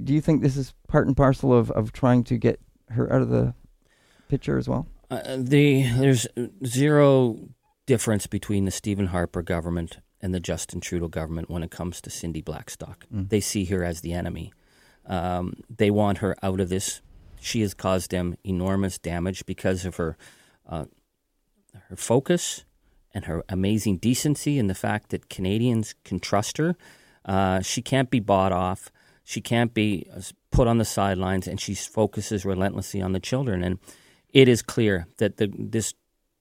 do 0.04 0.14
you 0.14 0.22
think 0.22 0.42
this 0.42 0.56
is 0.56 0.74
part 0.88 1.08
and 1.08 1.18
parcel 1.18 1.54
of, 1.54 1.70
of 1.72 1.92
trying 1.92 2.24
to 2.26 2.38
get 2.38 2.60
her 2.90 3.12
out 3.12 3.22
of 3.22 3.30
the 3.30 3.54
picture 4.30 4.58
as 4.58 4.70
well? 4.70 4.88
Uh, 5.12 5.38
the 5.38 5.84
there's 5.84 6.28
zero 6.66 7.38
difference 7.86 8.28
between 8.28 8.66
the 8.66 8.72
Stephen 8.72 9.08
Harper 9.08 9.42
government 9.42 10.00
and 10.28 10.36
the 10.36 10.42
Justin 10.42 10.82
Trudeau 10.82 11.08
government 11.08 11.50
when 11.50 11.64
it 11.64 11.72
comes 11.72 12.02
to 12.02 12.10
Cindy 12.10 12.42
Blackstock. 12.42 13.06
Mm. 13.14 13.30
They 13.30 13.40
see 13.40 13.64
her 13.66 13.82
as 13.82 14.02
the 14.02 14.12
enemy. 14.12 14.52
Um, 15.06 15.54
they 15.70 15.90
want 15.90 16.18
her 16.18 16.36
out 16.44 16.60
of 16.60 16.68
this. 16.68 17.02
She 17.40 17.62
has 17.62 17.74
caused 17.74 18.12
them 18.12 18.36
enormous 18.44 18.98
damage 18.98 19.46
because 19.46 19.86
of 19.86 19.96
her 19.96 20.18
uh, 20.68 20.86
her 21.90 21.96
focus 21.96 22.66
and 23.14 23.24
her 23.24 23.42
amazing 23.48 24.00
decency 24.00 24.60
and 24.60 24.70
the 24.70 24.76
fact 24.76 25.12
that 25.12 25.30
Canadians 25.30 25.96
can 26.04 26.20
trust 26.20 26.58
her. 26.58 26.76
Uh, 27.24 27.62
she 27.62 27.82
can't 27.82 28.10
be 28.10 28.20
bought 28.20 28.52
off. 28.52 28.92
She 29.24 29.40
can't 29.40 29.74
be 29.74 30.08
uh, 30.14 30.20
put 30.52 30.68
on 30.68 30.78
the 30.78 30.86
sidelines, 30.86 31.48
and 31.48 31.62
she 31.62 31.74
focuses 31.74 32.44
relentlessly 32.44 33.02
on 33.02 33.14
the 33.14 33.22
children. 33.22 33.64
And 33.64 33.80
it 34.34 34.50
is 34.50 34.62
clear 34.62 35.08
that 35.20 35.38
the, 35.38 35.50
this 35.58 35.94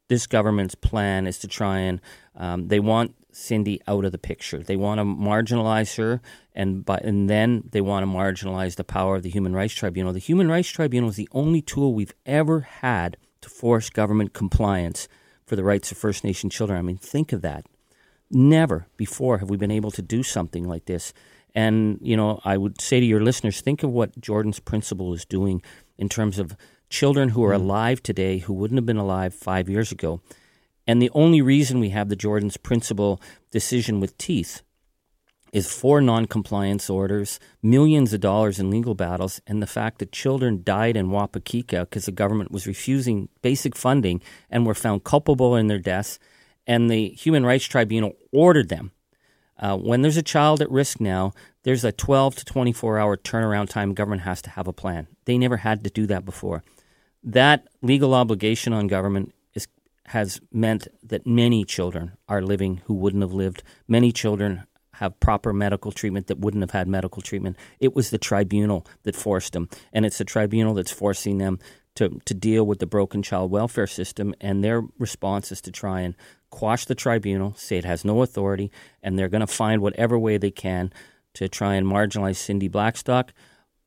this 0.08 0.26
government's 0.26 0.74
plan 0.74 1.26
is 1.26 1.38
to 1.40 1.48
try 1.48 1.78
and 1.78 2.00
um, 2.36 2.68
they 2.68 2.80
want 2.80 3.14
Cindy 3.32 3.80
out 3.86 4.04
of 4.04 4.12
the 4.12 4.18
picture. 4.18 4.62
They 4.62 4.76
want 4.76 4.98
to 4.98 5.04
marginalize 5.04 5.96
her, 5.96 6.20
and 6.54 6.84
by, 6.84 6.98
and 6.98 7.28
then 7.28 7.64
they 7.70 7.80
want 7.80 8.04
to 8.04 8.10
marginalize 8.10 8.76
the 8.76 8.84
power 8.84 9.16
of 9.16 9.22
the 9.22 9.30
Human 9.30 9.54
Rights 9.54 9.74
Tribunal. 9.74 10.12
The 10.12 10.18
Human 10.18 10.48
Rights 10.48 10.68
Tribunal 10.68 11.10
is 11.10 11.16
the 11.16 11.28
only 11.32 11.60
tool 11.60 11.92
we've 11.92 12.14
ever 12.24 12.60
had 12.60 13.16
to 13.42 13.48
force 13.48 13.90
government 13.90 14.32
compliance 14.32 15.08
for 15.44 15.56
the 15.56 15.64
rights 15.64 15.92
of 15.92 15.98
First 15.98 16.24
Nation 16.24 16.50
children. 16.50 16.78
I 16.78 16.82
mean, 16.82 16.96
think 16.96 17.32
of 17.32 17.42
that. 17.42 17.66
Never 18.30 18.86
before 18.96 19.38
have 19.38 19.50
we 19.50 19.56
been 19.56 19.70
able 19.70 19.90
to 19.92 20.02
do 20.02 20.22
something 20.22 20.64
like 20.64 20.86
this. 20.86 21.12
And 21.54 21.98
you 22.02 22.16
know, 22.16 22.40
I 22.44 22.56
would 22.56 22.80
say 22.80 23.00
to 23.00 23.06
your 23.06 23.22
listeners, 23.22 23.60
think 23.60 23.82
of 23.82 23.90
what 23.90 24.20
Jordan's 24.20 24.60
principle 24.60 25.14
is 25.14 25.24
doing 25.24 25.62
in 25.96 26.08
terms 26.08 26.38
of 26.38 26.56
children 26.90 27.30
who 27.30 27.44
are 27.44 27.52
mm. 27.52 27.60
alive 27.60 28.02
today 28.02 28.38
who 28.38 28.52
wouldn't 28.52 28.78
have 28.78 28.86
been 28.86 28.96
alive 28.96 29.34
five 29.34 29.68
years 29.68 29.92
ago. 29.92 30.20
And 30.86 31.02
the 31.02 31.10
only 31.14 31.42
reason 31.42 31.80
we 31.80 31.90
have 31.90 32.08
the 32.08 32.16
Jordan's 32.16 32.56
principle 32.56 33.20
decision 33.50 34.00
with 34.00 34.16
teeth 34.18 34.62
is 35.52 35.72
four 35.72 36.00
non-compliance 36.00 36.90
orders, 36.90 37.40
millions 37.62 38.12
of 38.12 38.20
dollars 38.20 38.58
in 38.58 38.70
legal 38.70 38.94
battles, 38.94 39.40
and 39.46 39.62
the 39.62 39.66
fact 39.66 39.98
that 39.98 40.12
children 40.12 40.62
died 40.62 40.96
in 40.96 41.08
Wapekeka 41.08 41.82
because 41.82 42.04
the 42.04 42.12
government 42.12 42.52
was 42.52 42.66
refusing 42.66 43.28
basic 43.42 43.74
funding 43.74 44.20
and 44.50 44.66
were 44.66 44.74
found 44.74 45.04
culpable 45.04 45.56
in 45.56 45.66
their 45.66 45.78
deaths, 45.78 46.18
and 46.66 46.90
the 46.90 47.08
Human 47.10 47.46
Rights 47.46 47.64
Tribunal 47.64 48.16
ordered 48.32 48.68
them. 48.68 48.92
Uh, 49.58 49.76
when 49.76 50.02
there's 50.02 50.18
a 50.18 50.22
child 50.22 50.60
at 50.60 50.70
risk 50.70 51.00
now, 51.00 51.32
there's 51.62 51.84
a 51.84 51.92
12 51.92 52.36
to 52.36 52.44
24 52.44 52.98
hour 52.98 53.16
turnaround 53.16 53.70
time. 53.70 53.94
Government 53.94 54.22
has 54.22 54.42
to 54.42 54.50
have 54.50 54.68
a 54.68 54.72
plan. 54.72 55.06
They 55.24 55.38
never 55.38 55.58
had 55.58 55.82
to 55.84 55.90
do 55.90 56.06
that 56.06 56.26
before 56.26 56.62
that 57.26 57.66
legal 57.82 58.14
obligation 58.14 58.72
on 58.72 58.86
government 58.86 59.34
has 60.06 60.40
meant 60.52 60.88
that 61.02 61.26
many 61.26 61.64
children 61.64 62.12
are 62.28 62.42
living 62.42 62.80
who 62.84 62.94
wouldn't 62.94 63.22
have 63.22 63.32
lived. 63.32 63.62
Many 63.88 64.12
children 64.12 64.64
have 64.94 65.20
proper 65.20 65.52
medical 65.52 65.92
treatment 65.92 66.26
that 66.26 66.38
wouldn't 66.38 66.62
have 66.62 66.70
had 66.70 66.88
medical 66.88 67.20
treatment. 67.20 67.56
It 67.80 67.94
was 67.94 68.10
the 68.10 68.18
tribunal 68.18 68.86
that 69.02 69.14
forced 69.14 69.52
them, 69.52 69.68
and 69.92 70.06
it's 70.06 70.18
the 70.18 70.24
tribunal 70.24 70.74
that's 70.74 70.92
forcing 70.92 71.38
them 71.38 71.58
to, 71.96 72.20
to 72.24 72.34
deal 72.34 72.64
with 72.64 72.78
the 72.78 72.86
broken 72.86 73.22
child 73.22 73.50
welfare 73.50 73.86
system. 73.86 74.34
And 74.40 74.62
their 74.62 74.82
response 74.98 75.52
is 75.52 75.60
to 75.62 75.70
try 75.70 76.00
and 76.00 76.14
quash 76.50 76.86
the 76.86 76.94
tribunal, 76.94 77.54
say 77.54 77.76
it 77.76 77.84
has 77.84 78.04
no 78.04 78.22
authority, 78.22 78.70
and 79.02 79.18
they're 79.18 79.28
going 79.28 79.40
to 79.40 79.46
find 79.46 79.82
whatever 79.82 80.18
way 80.18 80.38
they 80.38 80.50
can 80.50 80.92
to 81.34 81.48
try 81.48 81.74
and 81.74 81.86
marginalize 81.86 82.36
Cindy 82.36 82.68
Blackstock. 82.68 83.32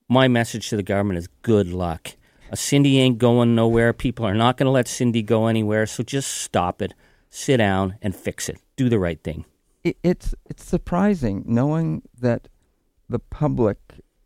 My 0.08 0.27
message 0.27 0.69
to 0.69 0.75
the 0.75 0.84
government 0.84 1.17
is 1.17 1.27
good 1.41 1.71
luck. 1.71 2.15
Cindy 2.54 3.00
ain't 3.00 3.18
going 3.18 3.56
nowhere. 3.56 3.94
People 3.94 4.26
are 4.26 4.34
not 4.34 4.58
going 4.58 4.66
to 4.66 4.72
let 4.72 4.88
Cindy 4.88 5.22
go 5.22 5.48
anywhere. 5.48 5.86
So 5.86 6.04
just 6.04 6.30
stop 6.30 6.82
it, 6.82 6.94
sit 7.30 7.58
down, 7.58 7.98
and 8.02 8.16
fix 8.16 8.50
it. 8.50 8.58
Do 8.76 8.90
the 8.90 9.00
right 9.00 9.22
thing. 9.24 9.46
It, 9.84 9.98
it's 10.04 10.36
it's 10.46 10.64
surprising 10.64 11.44
knowing 11.46 12.02
that 12.20 12.48
the 13.08 13.20
public, 13.20 13.78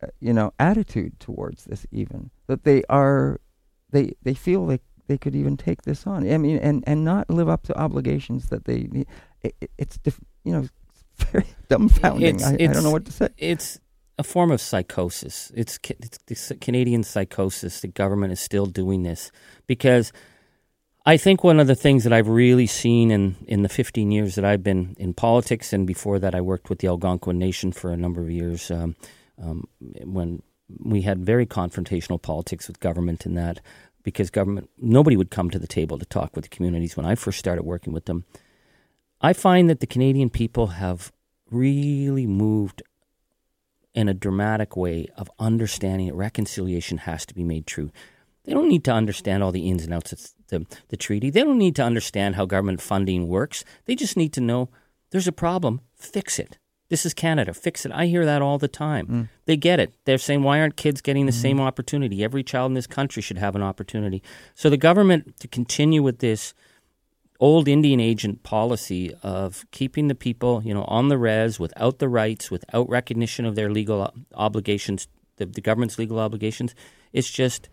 uh, 0.02 0.08
you 0.20 0.34
know, 0.34 0.54
attitude 0.60 1.20
towards 1.20 1.66
this 1.66 1.86
even 1.92 2.32
that 2.48 2.64
they 2.64 2.84
are, 2.90 3.40
they 3.92 4.14
they 4.24 4.34
feel 4.34 4.66
like 4.66 4.82
they 5.08 5.18
could 5.18 5.36
even 5.36 5.58
take 5.58 5.84
this 5.84 6.08
on. 6.08 6.30
I 6.30 6.38
mean, 6.38 6.58
and 6.58 6.84
and 6.88 7.04
not 7.04 7.30
live 7.30 7.50
up 7.50 7.64
to 7.64 7.80
obligations 7.80 8.50
that 8.50 8.66
they. 8.66 9.06
It, 9.44 9.70
it's 9.78 9.98
diff, 9.98 10.20
you 10.44 10.54
know, 10.54 10.68
very 11.18 11.46
dumbfounding. 11.70 12.36
It's, 12.36 12.44
I, 12.44 12.54
it's, 12.54 12.70
I 12.70 12.74
don't 12.74 12.84
know 12.84 12.92
what 12.92 13.06
to 13.06 13.12
say. 13.12 13.30
It's 13.38 13.80
a 14.18 14.24
form 14.24 14.52
of 14.52 14.62
psychosis. 14.62 15.52
It's, 15.56 15.80
it's 16.28 16.52
Canadian 16.62 17.04
psychosis. 17.04 17.82
The 17.82 17.88
government 17.88 18.34
is 18.34 18.40
still 18.40 18.66
doing 18.66 19.04
this 19.04 19.32
because 19.68 20.14
I 21.06 21.18
think 21.18 21.44
one 21.44 21.60
of 21.60 21.68
the 21.68 21.76
things 21.76 22.04
that 22.06 22.14
I've 22.14 22.30
really 22.30 22.68
seen 22.68 23.12
in, 23.12 23.36
in 23.48 23.64
the 23.64 23.70
15 23.70 24.12
years 24.12 24.36
that 24.36 24.46
I've 24.46 24.64
been 24.64 24.96
in 24.98 25.14
politics, 25.14 25.74
and 25.74 25.86
before 25.86 26.18
that, 26.20 26.34
I 26.34 26.42
worked 26.42 26.70
with 26.70 26.80
the 26.80 26.88
Algonquin 26.88 27.38
Nation 27.38 27.72
for 27.72 27.92
a 27.92 27.98
number 27.98 28.22
of 28.22 28.32
years 28.32 28.72
um, 28.72 28.96
um, 29.42 29.68
when 30.04 30.42
we 30.80 31.02
had 31.02 31.26
very 31.26 31.46
confrontational 31.46 32.22
politics 32.22 32.68
with 32.68 32.80
government 32.80 33.26
in 33.26 33.34
that 33.36 33.60
because 34.04 34.30
government 34.30 34.70
nobody 34.78 35.18
would 35.18 35.30
come 35.30 35.50
to 35.50 35.60
the 35.60 35.68
table 35.68 35.98
to 35.98 36.06
talk 36.06 36.36
with 36.36 36.44
the 36.44 36.50
communities 36.50 36.96
when 36.96 37.06
I 37.06 37.16
first 37.16 37.40
started 37.40 37.64
working 37.64 37.94
with 37.94 38.06
them. 38.06 38.26
I 39.22 39.34
find 39.34 39.70
that 39.70 39.80
the 39.80 39.88
Canadian 39.88 40.30
people 40.30 40.68
have 40.68 41.12
really 41.50 42.28
moved 42.28 42.82
in 43.94 44.10
a 44.10 44.14
dramatic 44.14 44.76
way 44.76 45.08
of 45.18 45.30
understanding 45.40 46.08
that 46.08 46.16
reconciliation 46.16 47.00
has 47.00 47.26
to 47.26 47.34
be 47.34 47.44
made 47.44 47.68
true. 47.68 47.92
They 48.46 48.54
don't 48.54 48.68
need 48.68 48.84
to 48.86 48.92
understand 48.92 49.44
all 49.44 49.52
the 49.52 49.70
ins 49.70 49.84
and 49.84 49.94
outs 49.94 50.12
of 50.12 50.20
the, 50.48 50.66
the 50.90 50.98
treaty. 50.98 51.30
They 51.30 51.44
don't 51.44 51.58
need 51.58 51.76
to 51.78 51.84
understand 51.84 52.36
how 52.36 52.46
government 52.46 52.82
funding 52.82 53.28
works. 53.28 53.64
They 53.86 53.96
just 53.96 54.18
need 54.18 54.34
to 54.34 54.42
know 54.42 54.70
there's 55.12 55.28
a 55.28 55.32
problem, 55.32 55.82
fix 55.96 56.40
it. 56.40 56.58
This 56.90 57.06
is 57.08 57.14
Canada. 57.14 57.54
Fix 57.54 57.88
it. 57.88 57.92
I 57.92 58.06
hear 58.06 58.26
that 58.26 58.42
all 58.42 58.60
the 58.60 58.68
time. 58.68 59.08
Mm. 59.08 59.30
They 59.46 59.58
get 59.58 59.80
it. 59.80 59.96
They're 60.06 60.20
saying, 60.20 60.44
why 60.44 60.60
aren't 60.60 60.76
kids 60.76 61.02
getting 61.02 61.26
the 61.26 61.32
mm. 61.32 61.42
same 61.42 61.60
opportunity? 61.60 62.24
Every 62.24 62.44
child 62.44 62.70
in 62.70 62.76
this 62.76 62.86
country 62.86 63.22
should 63.22 63.40
have 63.40 63.56
an 63.56 63.64
opportunity. 63.64 64.22
So 64.54 64.70
the 64.70 64.78
government, 64.78 65.40
to 65.40 65.48
continue 65.48 66.04
with 66.04 66.20
this 66.20 66.54
old 67.44 67.68
Indian 67.68 68.00
agent 68.00 68.42
policy 68.44 69.14
of 69.22 69.66
keeping 69.72 70.08
the 70.08 70.16
people, 70.16 70.62
you 70.64 70.74
know, 70.74 70.86
on 70.86 71.10
the 71.10 71.18
res 71.18 71.60
without 71.60 72.00
the 72.00 72.08
rights, 72.08 72.50
without 72.50 72.88
recognition 72.88 73.46
of 73.46 73.56
their 73.56 73.70
legal 73.70 74.14
obligations, 74.34 75.10
the, 75.36 75.46
the 75.46 75.60
government's 75.60 76.00
legal 76.00 76.20
obligations, 76.20 76.74
it's 77.12 77.30
just 77.30 77.68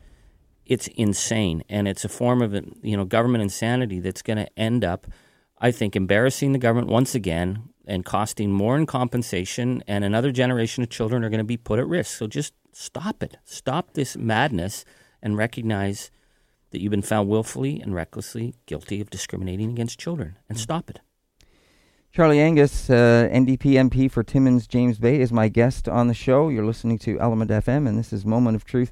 it's 0.67 0.89
insane 0.89 1.63
and 1.69 1.87
it's 1.87 2.05
a 2.05 2.09
form 2.09 2.43
of 2.43 2.53
you 2.83 2.97
know 2.97 3.05
government 3.05 3.43
insanity 3.43 4.01
that's 4.01 4.23
going 4.23 4.39
to 4.39 4.59
end 4.59 4.85
up 4.85 5.07
I 5.61 5.71
think 5.71 5.95
embarrassing 5.95 6.53
the 6.53 6.59
government 6.59 6.89
once 6.89 7.15
again 7.15 7.69
and 7.87 8.05
costing 8.05 8.51
more 8.51 8.77
in 8.77 8.87
compensation, 8.87 9.85
and 9.87 10.05
another 10.05 10.33
generation 10.33 10.83
of 10.83 10.91
children 10.91 11.23
are 11.23 11.29
going 11.29 11.39
to 11.39 11.45
be 11.45 11.57
put 11.57 11.79
at 11.79 11.87
risk. 11.87 12.17
So 12.17 12.27
just 12.27 12.55
stop 12.73 13.23
it. 13.23 13.37
Stop 13.45 13.93
this 13.93 14.17
madness 14.17 14.85
and 15.23 15.37
recognize 15.37 16.11
that 16.71 16.81
you've 16.81 16.91
been 16.91 17.03
found 17.03 17.29
willfully 17.29 17.81
and 17.81 17.95
recklessly 17.95 18.55
guilty 18.67 19.01
of 19.01 19.11
discriminating 19.11 19.71
against 19.71 19.99
children 19.99 20.37
and 20.49 20.59
mm. 20.59 20.61
stop 20.61 20.91
it. 20.91 21.01
Charlie 22.13 22.41
Angus, 22.41 22.91
uh, 22.91 23.29
NDP 23.33 23.75
MP 23.75 24.11
for 24.11 24.25
Timmins 24.25 24.67
James 24.67 24.99
Bay, 24.99 25.21
is 25.21 25.33
my 25.33 25.49
guest 25.49 25.89
on 25.89 26.09
the 26.09 26.15
show. 26.15 26.49
You're 26.49 26.67
listening 26.67 26.99
to 27.01 27.21
Element 27.21 27.53
FM, 27.53 27.87
and 27.87 27.97
this 27.97 28.13
is 28.13 28.27
Moment 28.27 28.57
of 28.57 28.65
Truth. 28.65 28.91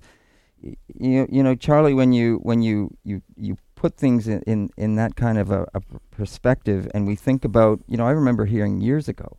You, 0.60 1.26
you 1.28 1.42
know, 1.42 1.56
Charlie, 1.56 1.94
when 1.94 2.12
you 2.12 2.36
when 2.42 2.62
you 2.62 2.96
you 3.02 3.22
you 3.36 3.56
put 3.78 3.96
things 3.96 4.26
in, 4.26 4.42
in, 4.42 4.70
in 4.76 4.96
that 4.96 5.14
kind 5.14 5.38
of 5.38 5.50
a, 5.52 5.66
a, 5.72 5.80
perspective 6.10 6.88
and 6.92 7.06
we 7.06 7.14
think 7.14 7.44
about, 7.44 7.78
you 7.86 7.96
know, 7.96 8.04
I 8.04 8.10
remember 8.10 8.44
hearing 8.44 8.80
years 8.80 9.08
ago 9.08 9.36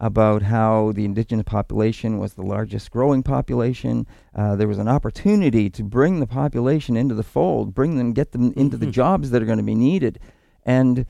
about 0.00 0.40
how 0.42 0.92
the 0.92 1.04
indigenous 1.04 1.44
population 1.44 2.18
was 2.18 2.32
the 2.32 2.42
largest 2.42 2.90
growing 2.90 3.22
population. 3.22 4.06
Uh, 4.34 4.56
there 4.56 4.66
was 4.66 4.78
an 4.78 4.88
opportunity 4.88 5.68
to 5.68 5.84
bring 5.84 6.20
the 6.20 6.26
population 6.26 6.96
into 6.96 7.14
the 7.14 7.22
fold, 7.22 7.74
bring 7.74 7.98
them, 7.98 8.12
get 8.14 8.32
them 8.32 8.52
into 8.56 8.78
the 8.78 8.86
mm-hmm. 8.86 8.92
jobs 8.92 9.30
that 9.30 9.42
are 9.42 9.46
going 9.46 9.58
to 9.58 9.62
be 9.64 9.74
needed. 9.74 10.18
And 10.64 11.04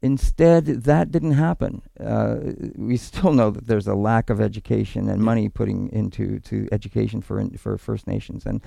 instead, 0.00 0.64
that 0.64 1.10
didn't 1.10 1.32
happen. 1.32 1.82
Uh, 1.98 2.36
we 2.76 2.96
still 2.96 3.34
know 3.34 3.50
that 3.50 3.66
there's 3.66 3.86
a 3.86 3.94
lack 3.94 4.30
of 4.30 4.40
education 4.40 5.10
and 5.10 5.22
money 5.22 5.50
putting 5.50 5.90
into 5.92 6.40
to 6.40 6.66
education 6.72 7.20
for 7.20 7.38
in, 7.38 7.56
for 7.58 7.76
First 7.76 8.06
Nations, 8.06 8.46
and 8.46 8.62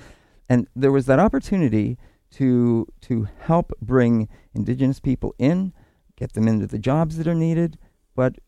and 0.48 0.68
there 0.76 0.92
was 0.92 1.06
that 1.06 1.18
opportunity 1.18 1.98
to 2.32 2.86
to 3.02 3.26
help 3.40 3.72
bring 3.80 4.28
indigenous 4.54 5.00
people 5.00 5.34
in, 5.38 5.72
get 6.16 6.34
them 6.34 6.46
into 6.46 6.66
the 6.66 6.78
jobs 6.78 7.16
that 7.16 7.26
are 7.26 7.34
needed. 7.34 7.78
But 8.14 8.38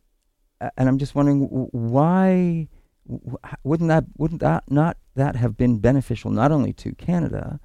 and 0.60 0.88
I'm 0.88 0.98
just 0.98 1.14
wondering 1.14 1.40
why 1.72 2.68
wouldn't 3.62 3.88
that 3.88 4.04
wouldn't 4.16 4.40
that 4.40 4.64
not 4.68 4.96
that 5.14 5.36
have 5.36 5.56
been 5.56 5.78
beneficial 5.78 6.30
not 6.30 6.52
only 6.52 6.72
to 6.74 6.92
Canada, 6.94 7.60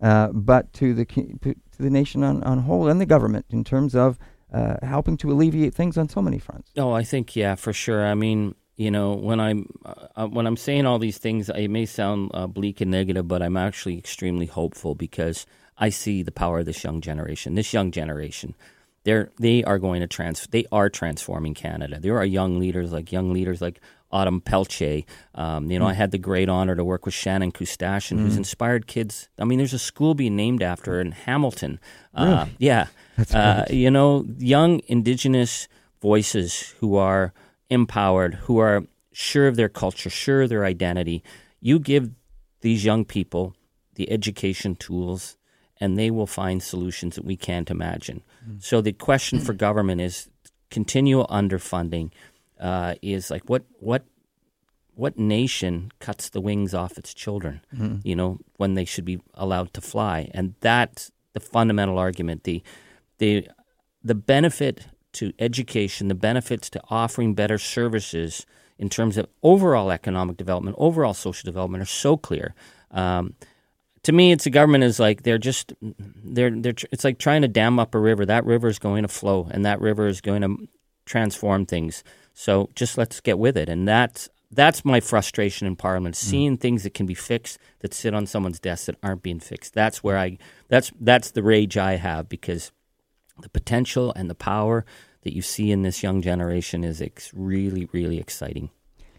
uh, 0.00 0.28
but 0.28 0.72
to 0.74 0.94
the 0.94 1.04
to 1.04 1.54
the 1.78 1.90
nation 1.90 2.22
on 2.22 2.42
on 2.42 2.60
whole 2.60 2.88
and 2.88 3.00
the 3.00 3.06
government 3.06 3.46
in 3.50 3.64
terms 3.64 3.94
of 3.94 4.18
uh, 4.52 4.76
helping 4.82 5.16
to 5.16 5.30
alleviate 5.32 5.74
things 5.74 5.96
on 5.96 6.08
so 6.08 6.20
many 6.20 6.38
fronts. 6.38 6.70
Oh, 6.76 6.92
I 6.92 7.04
think 7.04 7.34
yeah, 7.34 7.54
for 7.54 7.72
sure. 7.72 8.06
I 8.06 8.14
mean, 8.14 8.54
you 8.76 8.90
know, 8.90 9.14
when 9.14 9.40
I'm 9.40 9.66
uh, 9.84 10.26
when 10.26 10.46
I'm 10.46 10.56
saying 10.56 10.86
all 10.86 10.98
these 10.98 11.18
things, 11.18 11.48
it 11.48 11.68
may 11.68 11.86
sound 11.86 12.30
uh, 12.34 12.46
bleak 12.46 12.80
and 12.80 12.90
negative, 12.90 13.28
but 13.28 13.42
I'm 13.42 13.56
actually 13.56 13.98
extremely 13.98 14.46
hopeful 14.46 14.94
because 14.94 15.46
I 15.78 15.88
see 15.88 16.22
the 16.22 16.32
power 16.32 16.60
of 16.60 16.66
this 16.66 16.84
young 16.84 17.00
generation. 17.00 17.54
This 17.54 17.72
young 17.72 17.90
generation, 17.90 18.54
they're 19.04 19.32
they 19.38 19.64
are 19.64 19.78
going 19.78 20.00
to 20.00 20.06
trans 20.06 20.46
they 20.50 20.66
are 20.72 20.88
transforming 20.88 21.54
Canada. 21.54 21.98
There 22.00 22.16
are 22.16 22.24
young 22.24 22.58
leaders 22.58 22.92
like 22.92 23.12
young 23.12 23.32
leaders 23.32 23.60
like 23.60 23.80
Autumn 24.10 24.40
Peltier. 24.40 25.02
Um, 25.34 25.70
you 25.70 25.78
know, 25.78 25.86
mm. 25.86 25.90
I 25.90 25.94
had 25.94 26.10
the 26.10 26.18
great 26.18 26.48
honor 26.48 26.76
to 26.76 26.84
work 26.84 27.06
with 27.06 27.14
Shannen 27.14 27.52
Koostachin, 27.52 28.18
mm. 28.18 28.20
who's 28.20 28.36
inspired 28.36 28.86
kids. 28.86 29.28
I 29.38 29.44
mean, 29.44 29.58
there's 29.58 29.72
a 29.72 29.78
school 29.78 30.14
being 30.14 30.36
named 30.36 30.62
after 30.62 30.92
her 30.92 31.00
in 31.00 31.12
Hamilton. 31.12 31.80
Uh, 32.14 32.46
really? 32.46 32.56
yeah, 32.58 32.86
uh, 33.32 33.64
you 33.70 33.90
know, 33.90 34.26
young 34.38 34.80
Indigenous 34.86 35.66
voices 36.00 36.74
who 36.80 36.96
are 36.96 37.32
empowered, 37.70 38.34
who 38.34 38.58
are 38.58 38.84
sure 39.12 39.48
of 39.48 39.56
their 39.56 39.68
culture, 39.68 40.10
sure 40.10 40.42
of 40.42 40.50
their 40.50 40.64
identity. 40.64 41.22
You 41.60 41.78
give 41.78 42.10
these 42.60 42.84
young 42.84 43.04
people 43.04 43.54
the 43.94 44.10
education 44.10 44.76
tools 44.76 45.36
and 45.82 45.98
they 45.98 46.12
will 46.12 46.28
find 46.28 46.62
solutions 46.62 47.16
that 47.16 47.24
we 47.24 47.36
can't 47.36 47.68
imagine. 47.68 48.22
Mm. 48.48 48.62
So 48.62 48.80
the 48.80 48.92
question 48.92 49.40
for 49.40 49.52
government 49.52 50.00
is 50.00 50.28
continual 50.70 51.26
underfunding. 51.26 52.12
Uh, 52.60 52.94
is 53.02 53.32
like 53.32 53.42
what 53.50 53.64
what 53.80 54.04
what 54.94 55.18
nation 55.18 55.90
cuts 55.98 56.28
the 56.28 56.40
wings 56.40 56.72
off 56.72 56.98
its 56.98 57.12
children? 57.12 57.62
Mm. 57.76 58.00
You 58.04 58.14
know 58.14 58.38
when 58.58 58.74
they 58.74 58.84
should 58.84 59.04
be 59.04 59.20
allowed 59.34 59.74
to 59.74 59.80
fly, 59.80 60.30
and 60.32 60.54
that's 60.60 61.10
the 61.32 61.40
fundamental 61.40 61.98
argument. 61.98 62.44
The 62.44 62.62
the 63.18 63.48
the 64.04 64.14
benefit 64.14 64.86
to 65.14 65.32
education, 65.40 66.06
the 66.06 66.14
benefits 66.14 66.70
to 66.70 66.80
offering 66.90 67.34
better 67.34 67.58
services 67.58 68.46
in 68.78 68.88
terms 68.88 69.18
of 69.18 69.26
overall 69.42 69.90
economic 69.90 70.36
development, 70.36 70.76
overall 70.78 71.14
social 71.14 71.44
development 71.44 71.82
are 71.82 71.86
so 71.86 72.16
clear. 72.16 72.54
Um, 72.92 73.34
to 74.04 74.12
me, 74.12 74.32
it's 74.32 74.44
the 74.44 74.50
government 74.50 74.84
is 74.84 74.98
like 74.98 75.22
they're 75.22 75.38
just 75.38 75.72
they're 75.80 76.50
they're 76.50 76.74
it's 76.90 77.04
like 77.04 77.18
trying 77.18 77.42
to 77.42 77.48
dam 77.48 77.78
up 77.78 77.94
a 77.94 77.98
river. 77.98 78.26
That 78.26 78.44
river 78.44 78.68
is 78.68 78.78
going 78.78 79.02
to 79.02 79.08
flow, 79.08 79.48
and 79.50 79.64
that 79.64 79.80
river 79.80 80.06
is 80.06 80.20
going 80.20 80.42
to 80.42 80.68
transform 81.04 81.66
things. 81.66 82.02
So 82.34 82.70
just 82.74 82.98
let's 82.98 83.20
get 83.20 83.38
with 83.38 83.56
it, 83.56 83.68
and 83.68 83.86
that's 83.86 84.28
that's 84.50 84.84
my 84.84 85.00
frustration 85.00 85.66
in 85.66 85.76
Parliament, 85.76 86.14
mm. 86.16 86.18
seeing 86.18 86.56
mm. 86.58 86.60
things 86.60 86.82
that 86.82 86.94
can 86.94 87.06
be 87.06 87.14
fixed 87.14 87.58
that 87.80 87.94
sit 87.94 88.14
on 88.14 88.26
someone's 88.26 88.60
desk 88.60 88.86
that 88.86 88.96
aren't 89.02 89.22
being 89.22 89.40
fixed. 89.40 89.72
That's 89.72 90.02
where 90.02 90.18
I 90.18 90.38
that's 90.68 90.90
that's 91.00 91.30
the 91.30 91.42
rage 91.42 91.76
I 91.76 91.96
have 91.96 92.28
because 92.28 92.72
the 93.40 93.48
potential 93.48 94.12
and 94.16 94.28
the 94.28 94.34
power 94.34 94.84
that 95.22 95.34
you 95.34 95.42
see 95.42 95.70
in 95.70 95.82
this 95.82 96.02
young 96.02 96.20
generation 96.20 96.82
is 96.82 97.00
ex- 97.00 97.32
really 97.34 97.88
really 97.92 98.18
exciting. 98.18 98.70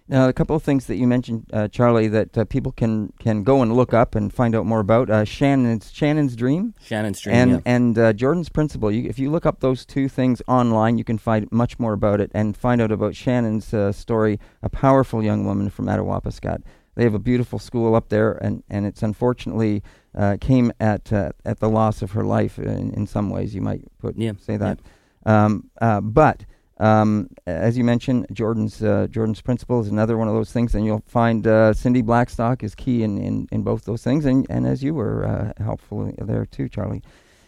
Now, 0.09 0.27
a 0.27 0.33
couple 0.33 0.55
of 0.55 0.63
things 0.63 0.87
that 0.87 0.97
you 0.97 1.07
mentioned, 1.07 1.49
uh, 1.53 1.69
Charlie, 1.69 2.09
that 2.09 2.37
uh, 2.37 2.43
people 2.43 2.73
can, 2.73 3.13
can 3.19 3.43
go 3.43 3.61
and 3.61 3.73
look 3.73 3.93
up 3.93 4.15
and 4.15 4.33
find 4.33 4.53
out 4.53 4.65
more 4.65 4.81
about. 4.81 5.09
Uh, 5.09 5.23
Shannen's 5.23 5.93
Shannen's 5.93 6.35
Dream. 6.35 6.73
Shannen's 6.83 7.21
Dream. 7.21 7.35
And 7.35 7.51
yeah. 7.51 7.59
and 7.65 7.97
uh, 7.97 8.13
Jordan's 8.13 8.49
Principle. 8.49 8.91
You, 8.91 9.09
if 9.09 9.17
you 9.17 9.31
look 9.31 9.45
up 9.45 9.61
those 9.61 9.85
two 9.85 10.09
things 10.09 10.41
online, 10.47 10.97
you 10.97 11.05
can 11.05 11.17
find 11.17 11.49
much 11.51 11.79
more 11.79 11.93
about 11.93 12.19
it 12.19 12.31
and 12.33 12.55
find 12.57 12.81
out 12.81 12.91
about 12.91 13.15
Shannen's 13.15 13.73
uh, 13.73 13.93
story. 13.93 14.39
A 14.61 14.69
powerful 14.69 15.23
young 15.23 15.45
woman 15.45 15.69
from 15.69 15.85
Attawapiskat. 15.85 16.63
They 16.95 17.03
have 17.03 17.15
a 17.15 17.19
beautiful 17.19 17.57
school 17.57 17.95
up 17.95 18.09
there, 18.09 18.33
and, 18.33 18.61
and 18.69 18.85
it's 18.85 19.01
unfortunately 19.01 19.81
uh, 20.15 20.37
came 20.39 20.73
at 20.79 21.11
at 21.11 21.59
the 21.59 21.69
loss 21.69 22.01
of 22.01 22.11
her 22.11 22.23
life 22.25 22.59
in, 22.59 22.93
in 22.93 23.07
some 23.07 23.29
ways. 23.29 23.55
You 23.55 23.61
might 23.61 23.83
put 23.99 24.17
yeah. 24.17 24.33
say 24.37 24.57
that. 24.57 24.79
Yeah. 25.25 25.45
Um, 25.45 25.71
but 26.03 26.45
um, 26.83 27.29
as 27.47 27.77
you 27.77 27.83
mentioned, 27.85 28.27
Jordan's 28.33 28.83
uh, 28.83 29.07
Jordan's 29.09 29.39
principle 29.39 29.79
is 29.79 29.87
another 29.87 30.17
one 30.17 30.27
of 30.27 30.33
those 30.33 30.51
things, 30.51 30.75
and 30.75 30.85
you'll 30.85 31.03
find 31.07 31.47
uh, 31.47 31.71
Cindy 31.71 32.01
Blackstock 32.01 32.61
is 32.61 32.75
key 32.75 33.03
in, 33.03 33.17
in, 33.17 33.47
in 33.53 33.63
both 33.63 33.85
those 33.85 34.03
things, 34.03 34.25
and, 34.25 34.45
and 34.49 34.67
as 34.67 34.83
you 34.83 34.93
were 34.93 35.25
uh, 35.25 35.63
helpful 35.63 36.11
there 36.17 36.45
too, 36.45 36.67
Charlie. 36.67 37.01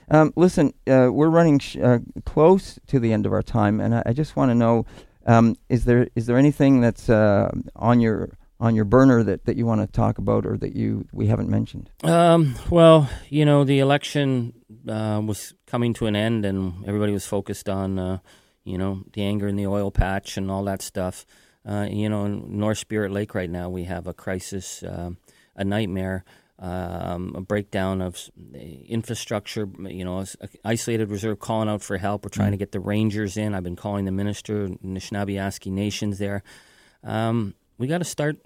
Um, 0.10 0.32
listen, 0.38 0.74
uh, 0.88 1.10
we're 1.12 1.28
running 1.28 1.60
sh- 1.60 1.76
uh, 1.76 2.00
close 2.24 2.80
to 2.88 2.98
the 2.98 3.12
end 3.12 3.26
of 3.26 3.34
our 3.34 3.42
time, 3.44 3.82
and 3.82 3.96
I, 3.96 4.04
I 4.06 4.14
just 4.14 4.38
want 4.38 4.52
to 4.52 4.56
know: 4.56 4.86
um, 5.26 5.58
is 5.68 5.84
there 5.84 6.08
is 6.16 6.28
there 6.28 6.38
anything 6.38 6.80
that's 6.80 7.10
uh, 7.10 7.52
on 7.76 8.00
your 8.00 8.38
on 8.62 8.74
your 8.74 8.86
burner 8.86 9.22
that, 9.22 9.44
that 9.44 9.58
you 9.58 9.66
want 9.66 9.82
to 9.82 9.88
talk 9.88 10.18
about, 10.18 10.46
or 10.46 10.56
that 10.60 10.78
you 10.78 11.10
we 11.12 11.28
haven't 11.28 11.50
mentioned? 11.50 11.90
Um, 12.06 12.56
well, 12.70 13.10
you 13.28 13.44
know, 13.44 13.66
the 13.66 13.80
election 13.80 14.54
was 14.86 15.54
coming 15.68 15.94
to 15.96 16.06
an 16.06 16.16
end, 16.16 16.46
and 16.46 16.86
everybody 16.88 17.12
was 17.12 17.26
focused 17.26 17.68
on 17.68 18.22
you 18.66 18.78
know, 18.78 19.04
the 19.14 19.24
anger 19.24 19.48
in 19.48 19.56
the 19.56 19.68
oil 19.68 19.92
patch 19.92 20.36
and 20.38 20.52
all 20.52 20.66
that 20.66 20.82
stuff. 20.82 21.26
Uh, 21.68 21.88
you 21.90 22.10
know, 22.10 22.26
in 22.26 22.60
North 22.60 22.80
Spirit 22.80 23.12
Lake 23.12 23.34
right 23.34 23.50
now, 23.50 23.70
we 23.70 23.86
have 23.86 24.08
a 24.08 24.14
crisis, 24.14 24.84
uh, 24.84 25.12
a 25.56 25.64
nightmare, 25.64 26.26
um, 26.60 27.34
a 27.36 27.42
breakdown 27.42 28.02
of 28.02 28.30
infrastructure. 28.88 29.68
You 29.80 30.04
know, 30.04 30.26
isolated 30.64 31.10
reserve 31.10 31.40
calling 31.40 31.70
out 31.70 31.82
for 31.82 31.98
help. 31.98 32.26
We're 32.26 32.30
trying 32.30 32.48
mm-hmm. 32.48 32.54
to 32.54 32.58
get 32.58 32.72
the 32.72 32.80
rangers 32.80 33.38
in. 33.38 33.56
I've 33.56 33.64
been 33.64 33.76
calling 33.76 34.06
the 34.06 34.12
minister, 34.12 34.68
Anishinaabe 34.68 35.72
Nations 35.72 36.18
there. 36.18 36.44
Um, 37.04 37.54
we 37.78 37.88
got 37.88 38.00
to 38.00 38.06
start 38.06 38.38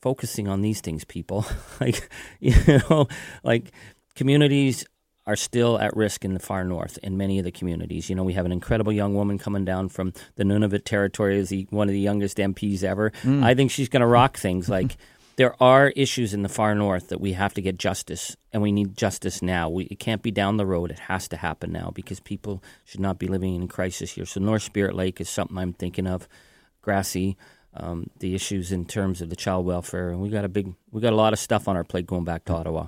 focusing 0.00 0.48
on 0.48 0.62
these 0.62 0.80
things, 0.80 1.04
people. 1.04 1.44
like, 1.80 2.08
you 2.40 2.54
know, 2.66 3.08
like 3.42 3.72
communities 4.14 4.84
are 5.26 5.36
still 5.36 5.78
at 5.78 5.94
risk 5.96 6.24
in 6.24 6.34
the 6.34 6.40
far 6.40 6.64
north 6.64 6.98
in 7.02 7.16
many 7.16 7.38
of 7.38 7.44
the 7.44 7.52
communities. 7.52 8.08
You 8.08 8.16
know, 8.16 8.24
we 8.24 8.32
have 8.32 8.46
an 8.46 8.52
incredible 8.52 8.92
young 8.92 9.14
woman 9.14 9.38
coming 9.38 9.64
down 9.64 9.88
from 9.88 10.12
the 10.36 10.44
Nunavut 10.44 10.84
territory 10.84 11.38
as 11.38 11.50
the, 11.50 11.66
one 11.70 11.88
of 11.88 11.92
the 11.92 12.00
youngest 12.00 12.38
MPs 12.38 12.82
ever. 12.82 13.10
Mm. 13.22 13.42
I 13.42 13.54
think 13.54 13.70
she's 13.70 13.88
going 13.88 14.00
to 14.00 14.06
rock 14.06 14.36
things. 14.36 14.68
Like 14.80 14.96
there 15.36 15.60
are 15.60 15.88
issues 15.90 16.32
in 16.32 16.42
the 16.42 16.48
far 16.48 16.74
north 16.74 17.08
that 17.08 17.20
we 17.20 17.32
have 17.32 17.54
to 17.54 17.62
get 17.62 17.76
justice, 17.78 18.36
and 18.52 18.62
we 18.62 18.72
need 18.72 18.96
justice 18.96 19.42
now. 19.42 19.68
We, 19.68 19.84
it 19.84 19.98
can't 19.98 20.22
be 20.22 20.30
down 20.30 20.56
the 20.56 20.66
road. 20.66 20.90
It 20.90 20.98
has 21.00 21.28
to 21.28 21.36
happen 21.36 21.72
now 21.72 21.90
because 21.94 22.20
people 22.20 22.62
should 22.84 23.00
not 23.00 23.18
be 23.18 23.26
living 23.26 23.54
in 23.54 23.66
crisis 23.68 24.12
here. 24.12 24.26
So 24.26 24.40
North 24.40 24.62
Spirit 24.62 24.94
Lake 24.94 25.20
is 25.20 25.28
something 25.28 25.58
I'm 25.58 25.72
thinking 25.72 26.06
of. 26.06 26.28
grassy, 26.82 27.36
um, 27.74 28.10
the 28.18 28.34
issues 28.34 28.72
in 28.72 28.84
terms 28.84 29.20
of 29.20 29.28
the 29.28 29.36
child 29.36 29.66
welfare, 29.66 30.10
and 30.10 30.20
we 30.20 30.28
got 30.28 30.44
a 30.44 30.48
big, 30.48 30.74
we 30.90 31.00
got 31.00 31.12
a 31.12 31.16
lot 31.16 31.32
of 31.32 31.38
stuff 31.38 31.68
on 31.68 31.76
our 31.76 31.84
plate 31.84 32.06
going 32.06 32.24
back 32.24 32.44
to 32.46 32.54
Ottawa. 32.54 32.86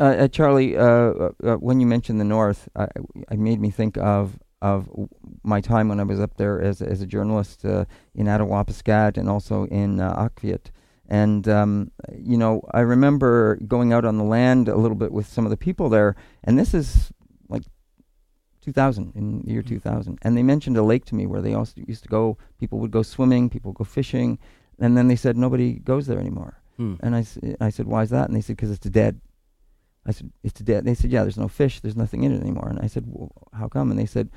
Uh, 0.00 0.04
uh, 0.20 0.28
Charlie, 0.28 0.78
uh, 0.78 0.82
uh, 0.82 1.56
when 1.56 1.78
you 1.78 1.86
mentioned 1.86 2.18
the 2.18 2.24
North, 2.24 2.70
I, 2.74 2.88
I 3.30 3.36
made 3.36 3.60
me 3.60 3.70
think 3.70 3.98
of 3.98 4.38
of 4.62 4.90
my 5.42 5.60
time 5.60 5.88
when 5.88 6.00
I 6.00 6.04
was 6.04 6.20
up 6.20 6.36
there 6.36 6.60
as 6.60 6.80
as 6.80 7.02
a 7.02 7.06
journalist 7.06 7.64
uh, 7.66 7.84
in 8.14 8.26
Attawapiskat 8.26 9.18
and 9.18 9.28
also 9.28 9.64
in 9.66 10.00
uh, 10.00 10.14
Arviat. 10.14 10.70
And 11.06 11.46
um, 11.48 11.90
you 12.16 12.38
know, 12.38 12.62
I 12.72 12.80
remember 12.80 13.56
going 13.68 13.92
out 13.92 14.06
on 14.06 14.16
the 14.16 14.24
land 14.24 14.68
a 14.68 14.76
little 14.76 14.96
bit 14.96 15.12
with 15.12 15.26
some 15.26 15.44
of 15.44 15.50
the 15.50 15.56
people 15.58 15.90
there, 15.90 16.16
and 16.44 16.58
this 16.58 16.72
is 16.72 17.12
like 17.50 17.64
2000 18.62 19.12
in 19.14 19.42
the 19.42 19.52
year 19.52 19.62
mm-hmm. 19.62 19.74
2000, 19.74 20.18
and 20.22 20.34
they 20.34 20.42
mentioned 20.42 20.78
a 20.78 20.82
lake 20.82 21.04
to 21.06 21.14
me 21.14 21.26
where 21.26 21.42
they 21.42 21.52
also 21.52 21.82
used 21.86 22.04
to 22.04 22.08
go. 22.08 22.38
People 22.58 22.78
would 22.78 22.90
go 22.90 23.02
swimming, 23.02 23.50
people 23.50 23.72
would 23.72 23.78
go 23.78 23.84
fishing, 23.84 24.38
and 24.78 24.96
then 24.96 25.08
they 25.08 25.16
said 25.16 25.36
nobody 25.36 25.74
goes 25.74 26.06
there 26.06 26.18
anymore. 26.18 26.62
Hmm. 26.78 26.94
And 27.00 27.14
I, 27.14 27.26
I 27.60 27.68
said, 27.68 27.86
why 27.86 28.02
is 28.02 28.10
that? 28.10 28.28
And 28.28 28.34
they 28.34 28.40
said, 28.40 28.56
because 28.56 28.70
it's 28.70 28.88
dead. 28.88 29.20
I 30.06 30.12
said, 30.12 30.32
it's 30.42 30.60
dead. 30.60 30.84
They 30.84 30.94
said, 30.94 31.10
yeah, 31.10 31.22
there's 31.22 31.36
no 31.38 31.48
fish, 31.48 31.80
there's 31.80 31.96
nothing 31.96 32.22
in 32.22 32.32
it 32.32 32.40
anymore. 32.40 32.68
And 32.68 32.80
I 32.80 32.86
said, 32.86 33.04
well, 33.06 33.30
how 33.52 33.68
come? 33.68 33.90
And 33.90 33.98
they 33.98 34.06
said, 34.06 34.30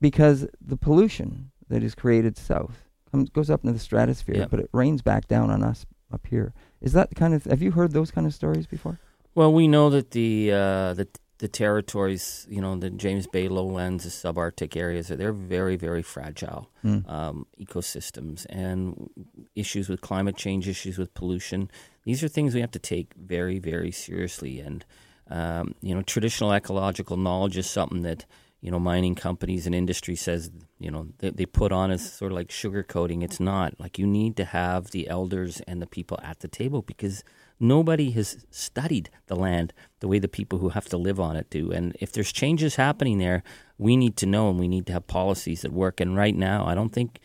because 0.00 0.46
the 0.60 0.76
pollution 0.76 1.50
that 1.68 1.82
is 1.82 1.94
created 1.94 2.36
south 2.36 2.84
comes 3.10 3.30
goes 3.30 3.50
up 3.50 3.62
into 3.62 3.72
the 3.72 3.78
stratosphere, 3.78 4.36
yep. 4.36 4.50
but 4.50 4.60
it 4.60 4.70
rains 4.72 5.02
back 5.02 5.28
down 5.28 5.50
on 5.50 5.62
us 5.62 5.86
up 6.12 6.26
here. 6.26 6.52
Is 6.80 6.92
that 6.92 7.14
kind 7.14 7.34
of? 7.34 7.44
Have 7.44 7.62
you 7.62 7.72
heard 7.72 7.92
those 7.92 8.10
kind 8.10 8.26
of 8.26 8.34
stories 8.34 8.66
before? 8.66 8.98
Well, 9.34 9.52
we 9.52 9.68
know 9.68 9.90
that 9.90 10.10
the 10.12 10.52
uh, 10.52 10.94
the 10.94 11.08
the 11.38 11.48
territories, 11.48 12.46
you 12.50 12.60
know, 12.60 12.76
the 12.76 12.90
James 12.90 13.26
Bay 13.28 13.46
lowlands, 13.48 14.04
the 14.04 14.10
subarctic 14.10 14.76
areas, 14.76 15.08
they're 15.08 15.32
very, 15.32 15.76
very 15.76 16.02
fragile 16.02 16.68
mm. 16.84 17.08
um, 17.08 17.46
ecosystems 17.60 18.44
and 18.50 19.08
issues 19.54 19.88
with 19.88 20.00
climate 20.00 20.36
change, 20.36 20.68
issues 20.68 20.98
with 20.98 21.14
pollution. 21.14 21.70
These 22.04 22.24
are 22.24 22.28
things 22.28 22.54
we 22.54 22.60
have 22.60 22.72
to 22.72 22.80
take 22.80 23.14
very, 23.14 23.60
very 23.60 23.92
seriously. 23.92 24.58
And, 24.58 24.84
um, 25.30 25.74
you 25.80 25.94
know, 25.94 26.02
traditional 26.02 26.52
ecological 26.52 27.16
knowledge 27.16 27.56
is 27.56 27.70
something 27.70 28.02
that, 28.02 28.26
you 28.60 28.72
know, 28.72 28.80
mining 28.80 29.14
companies 29.14 29.64
and 29.64 29.74
industry 29.76 30.16
says, 30.16 30.50
you 30.80 30.90
know, 30.90 31.06
they, 31.18 31.30
they 31.30 31.46
put 31.46 31.70
on 31.70 31.92
as 31.92 32.12
sort 32.12 32.32
of 32.32 32.36
like 32.36 32.48
sugarcoating. 32.48 33.22
It's 33.22 33.38
not. 33.38 33.78
Like, 33.78 33.96
you 33.96 34.08
need 34.08 34.36
to 34.38 34.44
have 34.44 34.90
the 34.90 35.08
elders 35.08 35.60
and 35.68 35.80
the 35.80 35.86
people 35.86 36.18
at 36.20 36.40
the 36.40 36.48
table 36.48 36.82
because– 36.82 37.22
nobody 37.60 38.10
has 38.12 38.44
studied 38.50 39.10
the 39.26 39.36
land 39.36 39.72
the 40.00 40.08
way 40.08 40.18
the 40.18 40.28
people 40.28 40.58
who 40.58 40.70
have 40.70 40.86
to 40.86 40.96
live 40.96 41.18
on 41.18 41.36
it 41.36 41.50
do. 41.50 41.70
And 41.70 41.96
if 42.00 42.12
there's 42.12 42.32
changes 42.32 42.76
happening 42.76 43.18
there, 43.18 43.42
we 43.78 43.96
need 43.96 44.16
to 44.18 44.26
know 44.26 44.50
and 44.50 44.58
we 44.58 44.68
need 44.68 44.86
to 44.86 44.92
have 44.92 45.06
policies 45.06 45.62
that 45.62 45.72
work. 45.72 46.00
And 46.00 46.16
right 46.16 46.34
now, 46.34 46.66
I 46.66 46.74
don't 46.74 46.92
think 46.92 47.20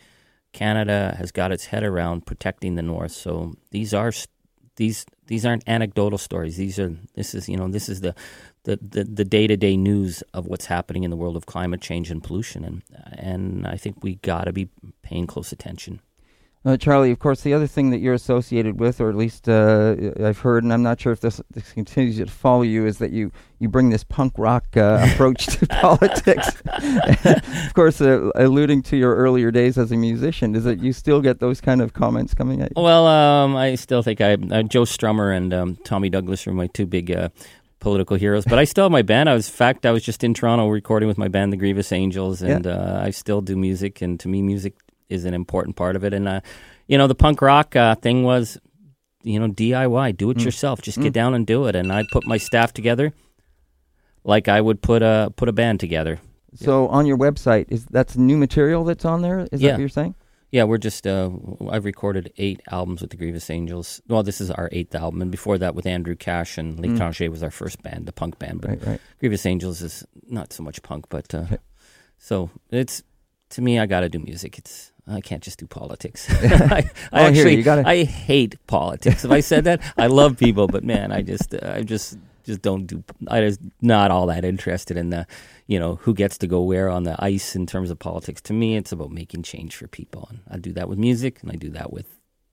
Canada 0.52 1.14
has 1.18 1.32
got 1.32 1.52
its 1.52 1.66
head 1.66 1.82
around 1.82 2.26
protecting 2.26 2.74
the 2.74 2.82
North. 2.82 3.12
So 3.12 3.54
these 3.70 3.92
are 3.92 4.12
these 4.76 5.06
these 5.26 5.46
aren't 5.46 5.68
anecdotal 5.68 6.18
stories. 6.18 6.56
These 6.56 6.78
are 6.78 6.96
this 7.14 7.34
is 7.34 7.48
you 7.48 7.56
know 7.56 7.68
this 7.68 7.88
is 7.88 8.00
the 8.00 8.14
the 8.64 9.24
day 9.24 9.46
to 9.46 9.56
day 9.56 9.76
news 9.76 10.22
of 10.32 10.46
what's 10.46 10.66
happening 10.66 11.04
in 11.04 11.10
the 11.10 11.16
world 11.16 11.36
of 11.36 11.46
climate 11.46 11.80
change 11.80 12.10
and 12.10 12.22
pollution. 12.22 12.64
And 12.64 12.82
and 13.12 13.66
I 13.66 13.76
think 13.76 14.02
we 14.02 14.16
got 14.16 14.44
to 14.44 14.52
be 14.52 14.68
paying 15.02 15.26
close 15.26 15.52
attention. 15.52 16.00
Uh, 16.66 16.78
Charlie, 16.78 17.10
of 17.10 17.18
course, 17.18 17.42
the 17.42 17.52
other 17.52 17.66
thing 17.66 17.90
that 17.90 17.98
you're 17.98 18.14
associated 18.14 18.80
with, 18.80 18.98
or 18.98 19.10
at 19.10 19.16
least 19.16 19.50
uh, 19.50 19.94
I've 20.18 20.38
heard, 20.38 20.64
and 20.64 20.72
I'm 20.72 20.82
not 20.82 20.98
sure 20.98 21.12
if 21.12 21.20
this, 21.20 21.38
this, 21.50 21.72
continues 21.72 22.16
to 22.16 22.26
follow 22.26 22.62
you, 22.62 22.86
is 22.86 22.96
that 22.98 23.10
you, 23.10 23.32
you 23.58 23.68
bring 23.68 23.90
this 23.90 24.02
punk 24.02 24.32
rock 24.38 24.64
uh, 24.74 25.06
approach 25.12 25.44
to 25.46 25.66
politics. 25.66 26.62
of 27.66 27.74
course, 27.74 28.00
uh, 28.00 28.30
alluding 28.34 28.82
to 28.84 28.96
your 28.96 29.14
earlier 29.14 29.50
days 29.50 29.76
as 29.76 29.92
a 29.92 29.96
musician, 29.96 30.54
is 30.54 30.64
that 30.64 30.78
you 30.78 30.94
still 30.94 31.20
get 31.20 31.38
those 31.38 31.60
kind 31.60 31.82
of 31.82 31.92
comments 31.92 32.32
coming 32.32 32.62
at 32.62 32.72
you? 32.74 32.82
Well, 32.82 33.06
um, 33.06 33.56
I 33.56 33.74
still 33.74 34.02
think 34.02 34.22
I 34.22 34.32
uh, 34.32 34.62
Joe 34.62 34.84
Strummer 34.84 35.36
and 35.36 35.52
um, 35.52 35.76
Tommy 35.84 36.08
Douglas 36.08 36.46
are 36.46 36.54
my 36.54 36.68
two 36.68 36.86
big 36.86 37.12
uh, 37.12 37.28
political 37.84 38.16
heroes. 38.16 38.46
But 38.46 38.58
I 38.58 38.64
still 38.64 38.86
have 38.86 38.92
my 38.92 39.02
band. 39.02 39.28
I 39.28 39.34
was, 39.34 39.46
in 39.48 39.54
fact, 39.54 39.84
I 39.84 39.90
was 39.92 40.02
just 40.02 40.24
in 40.24 40.32
Toronto 40.32 40.68
recording 40.68 41.08
with 41.08 41.18
my 41.18 41.28
band, 41.28 41.52
the 41.52 41.58
Grievous 41.58 41.92
Angels, 41.92 42.40
and 42.40 42.64
yeah. 42.64 42.72
uh, 42.72 43.02
I 43.04 43.10
still 43.10 43.42
do 43.42 43.54
music. 43.54 44.00
And 44.00 44.18
to 44.20 44.28
me, 44.28 44.40
music 44.40 44.74
is 45.14 45.24
an 45.24 45.34
important 45.34 45.76
part 45.76 45.96
of 45.96 46.04
it. 46.04 46.12
And 46.12 46.28
uh, 46.28 46.40
you 46.86 46.98
know, 46.98 47.06
the 47.06 47.14
punk 47.14 47.40
rock 47.40 47.74
uh, 47.76 47.94
thing 47.94 48.22
was, 48.24 48.58
you 49.22 49.38
know, 49.40 49.48
DIY, 49.48 50.16
do 50.16 50.30
it 50.30 50.38
mm. 50.38 50.44
yourself. 50.44 50.82
Just 50.82 50.98
mm. 50.98 51.04
get 51.04 51.12
down 51.12 51.34
and 51.34 51.46
do 51.46 51.66
it. 51.66 51.76
And 51.76 51.92
I 51.92 52.04
put 52.12 52.26
my 52.26 52.36
staff 52.36 52.72
together 52.72 53.12
like 54.24 54.48
I 54.48 54.60
would 54.60 54.82
put 54.82 55.02
a 55.02 55.32
put 55.36 55.48
a 55.48 55.52
band 55.52 55.80
together. 55.80 56.20
So 56.56 56.88
on 56.88 57.06
your 57.06 57.18
website, 57.18 57.66
is 57.68 57.84
that's 57.86 58.16
new 58.16 58.36
material 58.36 58.84
that's 58.84 59.04
on 59.04 59.22
there? 59.22 59.46
Is 59.50 59.60
yeah. 59.60 59.68
that 59.68 59.74
what 59.74 59.80
you're 59.80 59.88
saying? 59.88 60.14
Yeah, 60.50 60.64
we're 60.64 60.78
just 60.78 61.04
uh, 61.04 61.30
I've 61.68 61.84
recorded 61.84 62.32
eight 62.36 62.60
albums 62.70 63.00
with 63.00 63.10
the 63.10 63.16
Grievous 63.16 63.50
Angels. 63.50 64.00
Well, 64.06 64.22
this 64.22 64.40
is 64.40 64.52
our 64.52 64.68
eighth 64.70 64.94
album, 64.94 65.20
and 65.20 65.30
before 65.30 65.58
that 65.58 65.74
with 65.74 65.84
Andrew 65.84 66.14
Cash 66.14 66.58
and 66.58 66.78
L'Étranger 66.78 67.26
mm. 67.26 67.30
was 67.30 67.42
our 67.42 67.50
first 67.50 67.82
band, 67.82 68.06
the 68.06 68.12
punk 68.12 68.38
band. 68.38 68.60
But 68.60 68.70
right, 68.70 68.86
right. 68.86 69.00
Grievous 69.18 69.46
Angels 69.46 69.82
is 69.82 70.06
not 70.28 70.52
so 70.52 70.62
much 70.62 70.80
punk, 70.82 71.06
but 71.08 71.34
uh, 71.34 71.46
so 72.18 72.50
it's 72.70 73.02
to 73.50 73.62
me, 73.62 73.78
I 73.80 73.86
got 73.86 74.00
to 74.00 74.08
do 74.08 74.20
music. 74.20 74.56
It's 74.58 74.92
I 75.06 75.20
can't 75.20 75.42
just 75.42 75.58
do 75.58 75.66
politics. 75.66 76.28
I, 76.30 76.34
I 77.12 77.24
oh, 77.24 77.26
actually, 77.26 77.62
here. 77.62 77.82
I 77.84 78.04
hate 78.04 78.56
politics. 78.66 79.24
If 79.24 79.30
I 79.30 79.40
said 79.40 79.64
that, 79.64 79.82
I 79.96 80.06
love 80.06 80.38
people, 80.38 80.66
but 80.66 80.84
man, 80.84 81.12
I 81.12 81.22
just, 81.22 81.54
I 81.54 81.82
just, 81.82 82.18
just 82.44 82.62
don't 82.62 82.86
do. 82.86 83.02
I 83.28 83.40
just 83.40 83.60
not 83.80 84.10
all 84.10 84.26
that 84.26 84.44
interested 84.44 84.96
in 84.96 85.10
the, 85.10 85.26
you 85.66 85.78
know, 85.78 85.96
who 85.96 86.14
gets 86.14 86.38
to 86.38 86.46
go 86.46 86.62
where 86.62 86.88
on 86.88 87.04
the 87.04 87.16
ice 87.22 87.54
in 87.54 87.66
terms 87.66 87.90
of 87.90 87.98
politics. 87.98 88.40
To 88.42 88.52
me, 88.52 88.76
it's 88.76 88.92
about 88.92 89.10
making 89.10 89.42
change 89.42 89.76
for 89.76 89.88
people, 89.88 90.28
and 90.30 90.40
I 90.50 90.58
do 90.58 90.72
that 90.72 90.88
with 90.88 90.98
music, 90.98 91.42
and 91.42 91.50
I 91.50 91.56
do 91.56 91.70
that 91.70 91.92
with 91.92 92.06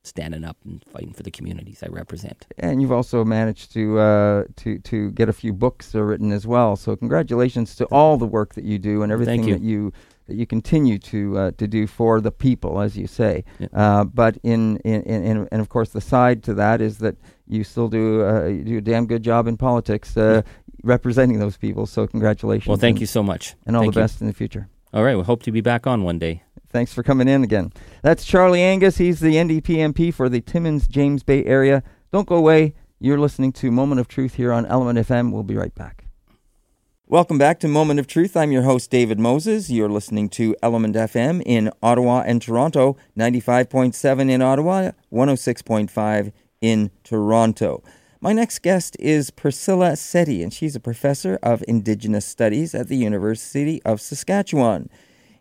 standing 0.03 0.43
up 0.43 0.57
and 0.65 0.83
fighting 0.91 1.13
for 1.13 1.23
the 1.23 1.31
communities 1.31 1.83
I 1.83 1.87
represent. 1.87 2.47
And 2.57 2.81
you've 2.81 2.91
also 2.91 3.23
managed 3.23 3.71
to 3.73 3.99
uh, 3.99 4.43
to 4.57 4.79
to 4.79 5.11
get 5.11 5.29
a 5.29 5.33
few 5.33 5.53
books 5.53 5.93
written 5.93 6.31
as 6.31 6.47
well. 6.47 6.75
So 6.75 6.95
congratulations 6.95 7.75
to 7.75 7.85
all 7.85 8.17
the 8.17 8.25
work 8.25 8.55
that 8.55 8.63
you 8.63 8.79
do 8.79 9.03
and 9.03 9.11
everything 9.11 9.43
you. 9.43 9.53
that 9.53 9.61
you 9.61 9.93
that 10.31 10.37
you 10.37 10.47
continue 10.47 10.97
to 10.97 11.37
uh, 11.37 11.51
to 11.57 11.67
do 11.67 11.85
for 11.85 12.21
the 12.21 12.31
people, 12.31 12.79
as 12.79 12.97
you 12.97 13.05
say. 13.05 13.43
Yeah. 13.59 13.67
Uh, 13.73 14.03
but 14.05 14.37
in, 14.43 14.77
in, 14.77 15.01
in, 15.03 15.47
and 15.51 15.61
of 15.61 15.67
course 15.67 15.89
the 15.89 16.01
side 16.01 16.41
to 16.43 16.53
that 16.53 16.79
is 16.79 16.99
that 16.99 17.17
you 17.47 17.63
still 17.63 17.89
do 17.89 18.25
uh, 18.25 18.45
you 18.45 18.63
do 18.63 18.77
a 18.77 18.81
damn 18.81 19.05
good 19.05 19.23
job 19.23 19.47
in 19.47 19.57
politics 19.57 20.15
uh, 20.15 20.41
representing 20.83 21.39
those 21.39 21.57
people. 21.57 21.85
So 21.85 22.07
congratulations. 22.07 22.67
Well, 22.67 22.77
thank 22.77 22.95
and, 22.95 23.01
you 23.01 23.07
so 23.07 23.21
much, 23.21 23.55
and 23.65 23.75
all 23.75 23.83
thank 23.83 23.93
the 23.93 23.99
you. 23.99 24.03
best 24.03 24.21
in 24.21 24.27
the 24.27 24.33
future. 24.33 24.69
All 24.93 25.03
right, 25.03 25.17
we 25.17 25.23
hope 25.23 25.43
to 25.43 25.51
be 25.51 25.61
back 25.61 25.85
on 25.85 26.03
one 26.03 26.19
day. 26.19 26.43
Thanks 26.69 26.93
for 26.93 27.03
coming 27.03 27.27
in 27.27 27.43
again. 27.43 27.73
That's 28.01 28.23
Charlie 28.23 28.61
Angus. 28.61 28.97
He's 28.97 29.19
the 29.19 29.35
NDP 29.35 29.93
MP 29.93 30.13
for 30.13 30.29
the 30.29 30.39
Timmins 30.39 30.87
James 30.87 31.23
Bay 31.23 31.43
area. 31.43 31.83
Don't 32.13 32.27
go 32.27 32.35
away. 32.35 32.75
You're 32.99 33.19
listening 33.19 33.51
to 33.53 33.71
Moment 33.71 33.99
of 33.99 34.07
Truth 34.07 34.35
here 34.35 34.53
on 34.53 34.65
Element 34.65 34.97
FM. 34.99 35.33
We'll 35.33 35.43
be 35.43 35.57
right 35.57 35.73
back. 35.75 36.05
Welcome 37.11 37.37
back 37.37 37.59
to 37.59 37.67
Moment 37.67 37.99
of 37.99 38.07
Truth. 38.07 38.37
I'm 38.37 38.53
your 38.53 38.61
host, 38.61 38.89
David 38.89 39.19
Moses. 39.19 39.69
You're 39.69 39.89
listening 39.89 40.29
to 40.29 40.55
Element 40.63 40.95
FM 40.95 41.43
in 41.45 41.69
Ottawa 41.83 42.23
and 42.25 42.41
Toronto, 42.41 42.95
95.7 43.17 44.29
in 44.29 44.41
Ottawa, 44.41 44.91
106.5 45.11 46.31
in 46.61 46.89
Toronto. 47.03 47.83
My 48.21 48.31
next 48.31 48.59
guest 48.59 48.95
is 48.97 49.29
Priscilla 49.29 49.97
Settee, 49.97 50.41
and 50.41 50.53
she's 50.53 50.73
a 50.73 50.79
professor 50.79 51.37
of 51.43 51.65
Indigenous 51.67 52.25
Studies 52.25 52.73
at 52.73 52.87
the 52.87 52.95
University 52.95 53.83
of 53.83 53.99
Saskatchewan. 53.99 54.89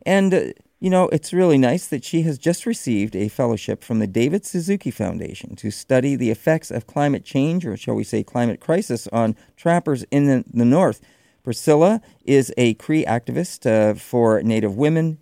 And, 0.04 0.34
uh, 0.34 0.40
you 0.80 0.90
know, 0.90 1.08
it's 1.10 1.32
really 1.32 1.56
nice 1.56 1.86
that 1.86 2.02
she 2.02 2.22
has 2.22 2.36
just 2.36 2.66
received 2.66 3.14
a 3.14 3.28
fellowship 3.28 3.84
from 3.84 4.00
the 4.00 4.08
David 4.08 4.44
Suzuki 4.44 4.90
Foundation 4.90 5.54
to 5.54 5.70
study 5.70 6.16
the 6.16 6.32
effects 6.32 6.72
of 6.72 6.88
climate 6.88 7.24
change, 7.24 7.64
or 7.64 7.76
shall 7.76 7.94
we 7.94 8.02
say 8.02 8.24
climate 8.24 8.58
crisis, 8.58 9.06
on 9.12 9.36
trappers 9.56 10.02
in 10.10 10.26
the, 10.26 10.44
the 10.52 10.64
North. 10.64 11.00
Priscilla 11.42 12.00
is 12.24 12.52
a 12.56 12.74
Cree 12.74 13.04
activist 13.04 13.66
uh, 13.66 13.94
for 13.94 14.42
Native 14.42 14.76
women, 14.76 15.18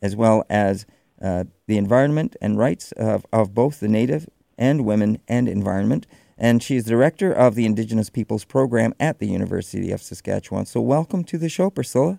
as 0.00 0.14
well 0.14 0.44
as 0.48 0.86
uh, 1.20 1.44
the 1.66 1.76
environment 1.76 2.36
and 2.40 2.58
rights 2.58 2.92
of, 2.92 3.26
of 3.32 3.54
both 3.54 3.80
the 3.80 3.88
Native 3.88 4.28
and 4.58 4.84
women 4.84 5.18
and 5.28 5.48
environment. 5.48 6.06
And 6.38 6.62
she 6.62 6.76
is 6.76 6.84
director 6.84 7.32
of 7.32 7.54
the 7.54 7.64
Indigenous 7.64 8.10
Peoples 8.10 8.44
Program 8.44 8.94
at 9.00 9.18
the 9.18 9.26
University 9.26 9.90
of 9.90 10.02
Saskatchewan. 10.02 10.66
So, 10.66 10.80
welcome 10.80 11.24
to 11.24 11.38
the 11.38 11.48
show, 11.48 11.70
Priscilla. 11.70 12.18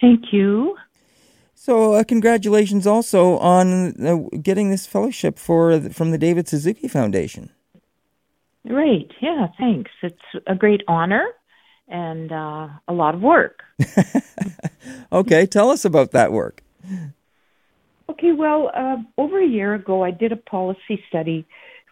Thank 0.00 0.32
you. 0.32 0.76
So, 1.54 1.92
uh, 1.92 2.04
congratulations 2.04 2.86
also 2.86 3.36
on 3.38 4.04
uh, 4.04 4.16
getting 4.38 4.70
this 4.70 4.86
fellowship 4.86 5.38
for 5.38 5.78
from 5.90 6.10
the 6.10 6.18
David 6.18 6.48
Suzuki 6.48 6.88
Foundation. 6.88 7.50
Great. 8.66 9.12
Yeah, 9.20 9.48
thanks. 9.58 9.90
It's 10.02 10.16
a 10.46 10.54
great 10.54 10.82
honor 10.88 11.26
and 11.88 12.32
uh, 12.32 12.68
a 12.88 12.92
lot 12.92 13.14
of 13.14 13.20
work. 13.20 13.62
okay, 15.12 15.46
tell 15.46 15.70
us 15.70 15.84
about 15.84 16.12
that 16.12 16.32
work. 16.32 16.62
Okay, 18.08 18.32
well, 18.32 18.70
uh, 18.74 18.96
over 19.16 19.40
a 19.40 19.46
year 19.46 19.74
ago, 19.74 20.04
I 20.04 20.10
did 20.10 20.32
a 20.32 20.36
policy 20.36 21.02
study 21.08 21.46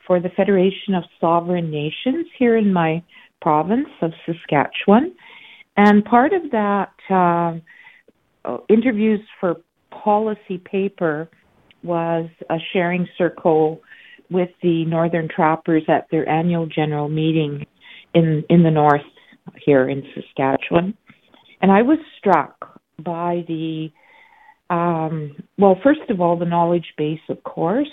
for 0.06 0.20
the 0.20 0.28
Federation 0.30 0.94
of 0.94 1.04
Sovereign 1.20 1.70
Nations 1.70 2.26
here 2.38 2.56
in 2.56 2.72
my 2.72 3.02
province 3.40 3.88
of 4.02 4.12
Saskatchewan. 4.26 5.14
And 5.76 6.04
part 6.04 6.32
of 6.32 6.50
that 6.50 6.92
uh, 7.08 8.58
interviews 8.68 9.20
for 9.38 9.56
policy 9.90 10.58
paper 10.58 11.28
was 11.82 12.28
a 12.50 12.58
sharing 12.72 13.08
circle 13.16 13.80
with 14.30 14.50
the 14.62 14.84
northern 14.84 15.28
trappers 15.28 15.82
at 15.88 16.06
their 16.10 16.28
annual 16.28 16.66
general 16.66 17.08
meeting 17.08 17.66
in 18.14 18.44
in 18.48 18.62
the 18.62 18.70
north 18.70 19.02
here 19.64 19.88
in 19.88 20.02
Saskatchewan, 20.14 20.94
and 21.62 21.70
I 21.70 21.82
was 21.82 21.98
struck 22.18 22.80
by 22.98 23.44
the 23.48 23.90
um, 24.70 25.34
well, 25.58 25.76
first 25.82 26.08
of 26.10 26.20
all, 26.20 26.38
the 26.38 26.44
knowledge 26.44 26.94
base, 26.96 27.20
of 27.28 27.42
course, 27.42 27.90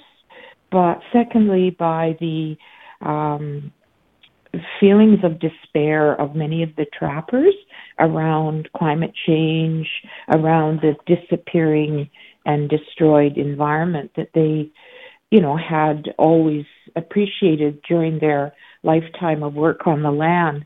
but 0.71 0.99
secondly, 1.11 1.71
by 1.71 2.15
the 2.19 2.55
um, 3.01 3.71
feelings 4.79 5.19
of 5.23 5.39
despair 5.39 6.19
of 6.19 6.35
many 6.35 6.63
of 6.63 6.69
the 6.75 6.85
trappers 6.97 7.53
around 7.99 8.69
climate 8.77 9.13
change, 9.25 9.87
around 10.33 10.81
the 10.81 10.95
disappearing 11.05 12.09
and 12.45 12.69
destroyed 12.69 13.37
environment 13.37 14.11
that 14.15 14.29
they, 14.33 14.71
you 15.31 15.41
know, 15.41 15.57
had 15.57 16.13
always 16.17 16.65
appreciated 16.95 17.81
during 17.87 18.19
their 18.19 18.53
lifetime 18.83 19.43
of 19.43 19.53
work 19.53 19.87
on 19.87 20.03
the 20.03 20.11
land. 20.11 20.65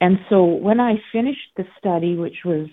And 0.00 0.18
so 0.28 0.44
when 0.44 0.80
I 0.80 0.94
finished 1.12 1.48
the 1.56 1.64
study, 1.78 2.16
which 2.16 2.38
was 2.44 2.68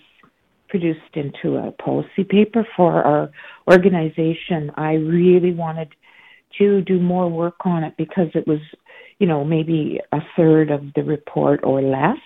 produced 0.68 1.14
into 1.14 1.56
a 1.56 1.70
policy 1.72 2.24
paper 2.28 2.66
for 2.76 3.02
our 3.02 3.30
organization, 3.70 4.70
I 4.76 4.94
really 4.94 5.52
wanted 5.52 5.88
to 6.58 6.82
do 6.82 7.00
more 7.00 7.30
work 7.30 7.64
on 7.64 7.84
it 7.84 7.94
because 7.96 8.28
it 8.34 8.46
was, 8.46 8.60
you 9.18 9.26
know, 9.26 9.44
maybe 9.44 10.00
a 10.12 10.18
third 10.36 10.70
of 10.70 10.82
the 10.94 11.02
report 11.02 11.60
or 11.62 11.80
less. 11.82 12.18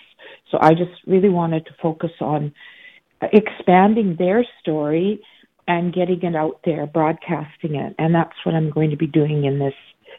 So 0.51 0.59
I 0.61 0.71
just 0.71 0.93
really 1.07 1.29
wanted 1.29 1.67
to 1.67 1.73
focus 1.83 2.11
on 2.21 2.53
expanding 3.21 4.17
their 4.19 4.45
story 4.61 5.21
and 5.69 5.93
getting 5.93 6.23
it 6.23 6.37
out 6.37 6.61
there, 6.65 6.87
broadcasting 6.87 7.75
it. 7.75 7.95
And 7.99 8.15
that's 8.15 8.35
what 8.45 8.55
I'm 8.55 8.71
going 8.71 8.91
to 8.91 8.97
be 8.97 9.07
doing 9.07 9.45
in 9.45 9.59
this. 9.59 9.75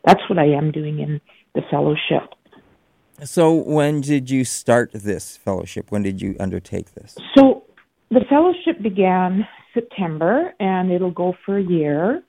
That's 0.06 0.22
what 0.30 0.40
I 0.40 0.48
am 0.48 0.72
doing 0.72 1.00
in 1.00 1.22
the 1.56 1.62
fellowship. 1.72 2.34
So, 3.24 3.52
when 3.52 4.02
did 4.02 4.30
you 4.30 4.46
start 4.46 4.92
this 4.94 5.38
fellowship? 5.38 5.92
When 5.92 6.04
did 6.04 6.22
you 6.22 6.36
undertake 6.40 6.94
this? 6.94 7.18
So, 7.36 7.64
the 8.12 8.22
fellowship 8.30 8.82
began 8.82 9.48
September 9.74 10.54
and 10.60 10.92
it'll 10.92 11.12
go 11.12 11.34
for 11.46 11.58
a 11.58 11.64
year. 11.64 12.24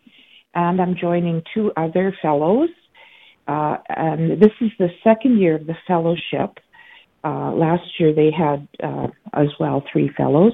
And 0.55 0.81
I'm 0.81 0.97
joining 0.99 1.43
two 1.55 1.73
other 1.77 2.17
fellows. 2.23 2.71
Uh, 3.47 3.77
and 3.89 4.41
this 4.41 4.53
is 4.61 4.71
the 4.79 4.89
second 5.05 5.39
year 5.39 5.57
of 5.57 5.67
the 5.67 5.77
fellowship. 5.87 6.59
Uh, 7.25 7.53
last 7.53 7.83
year 7.99 8.15
they 8.15 8.31
had 8.31 8.67
uh, 8.83 9.09
as 9.35 9.49
well 9.61 9.83
three 9.93 10.11
fellows. 10.17 10.53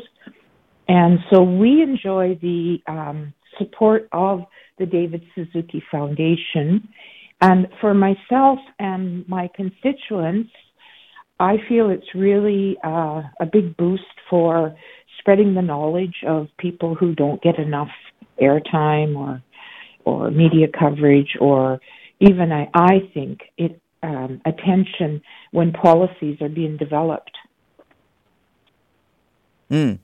And 0.88 1.18
so 1.32 1.42
we 1.42 1.82
enjoy 1.82 2.38
the 2.40 2.78
um, 2.86 3.32
support 3.58 4.08
of 4.12 4.44
the 4.78 4.86
David 4.86 5.22
Suzuki 5.34 5.82
Foundation. 5.90 6.88
And 7.40 7.68
for 7.80 7.94
myself 7.94 8.58
and 8.78 9.28
my 9.28 9.50
constituents, 9.54 10.50
I 11.38 11.56
feel 11.68 11.90
it's 11.90 12.14
really 12.14 12.76
uh, 12.84 13.22
a 13.40 13.46
big 13.50 13.76
boost 13.76 14.02
for 14.30 14.74
spreading 15.18 15.54
the 15.54 15.62
knowledge 15.62 16.16
of 16.26 16.48
people 16.58 16.94
who 16.94 17.14
don't 17.14 17.42
get 17.42 17.58
enough 17.58 17.90
airtime 18.40 19.16
or 19.16 19.42
or 20.04 20.30
media 20.30 20.66
coverage 20.68 21.36
or 21.40 21.80
even 22.20 22.52
I, 22.52 22.68
I 22.74 23.10
think 23.14 23.40
it 23.56 23.80
um, 24.02 24.40
attention 24.44 25.22
when 25.50 25.72
policies 25.72 26.40
are 26.42 26.48
being 26.48 26.76
developed. 26.76 27.30
Mm. 29.70 29.98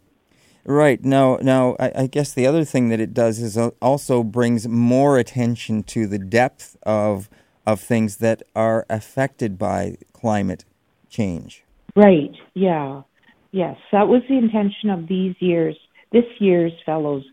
Right 0.65 1.03
now, 1.05 1.39
now 1.41 1.77
I, 1.81 1.93
I, 1.95 2.07
guess 2.07 2.33
the 2.35 2.47
other 2.47 2.65
thing 2.65 2.91
that 2.91 3.01
it 3.01 3.15
does 3.15 3.41
is 3.41 3.57
also 3.81 4.23
brings 4.23 4.69
more 4.69 5.19
attention 5.19 5.83
to 5.85 6.07
the 6.07 6.19
depth 6.19 6.77
of 6.83 7.29
of 7.67 7.81
things 7.81 8.17
that 8.17 8.43
are 8.55 8.85
affected 8.91 9.59
by 9.59 9.97
climate 10.13 10.65
change. 11.09 11.65
Right. 11.95 12.33
Yeah. 12.55 13.03
Yes, 13.53 13.77
that 13.93 14.07
was 14.07 14.23
the 14.29 14.39
intention 14.39 14.91
of 14.91 15.09
these 15.09 15.35
years, 15.41 15.77
this 16.13 16.25
year's 16.39 16.73
fellows, 16.87 17.25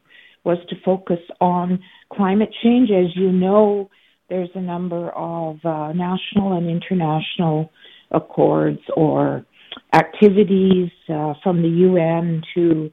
was 0.43 0.57
to 0.69 0.75
focus 0.83 1.19
on 1.39 1.79
climate 2.11 2.53
change. 2.63 2.89
As 2.89 3.15
you 3.15 3.31
know, 3.31 3.89
there's 4.29 4.49
a 4.55 4.61
number 4.61 5.09
of 5.11 5.63
uh, 5.63 5.93
national 5.93 6.53
and 6.57 6.69
international 6.69 7.69
accords 8.11 8.79
or 8.95 9.45
activities 9.93 10.89
uh, 11.09 11.33
from 11.43 11.61
the 11.61 11.69
UN 11.69 12.41
to 12.55 12.91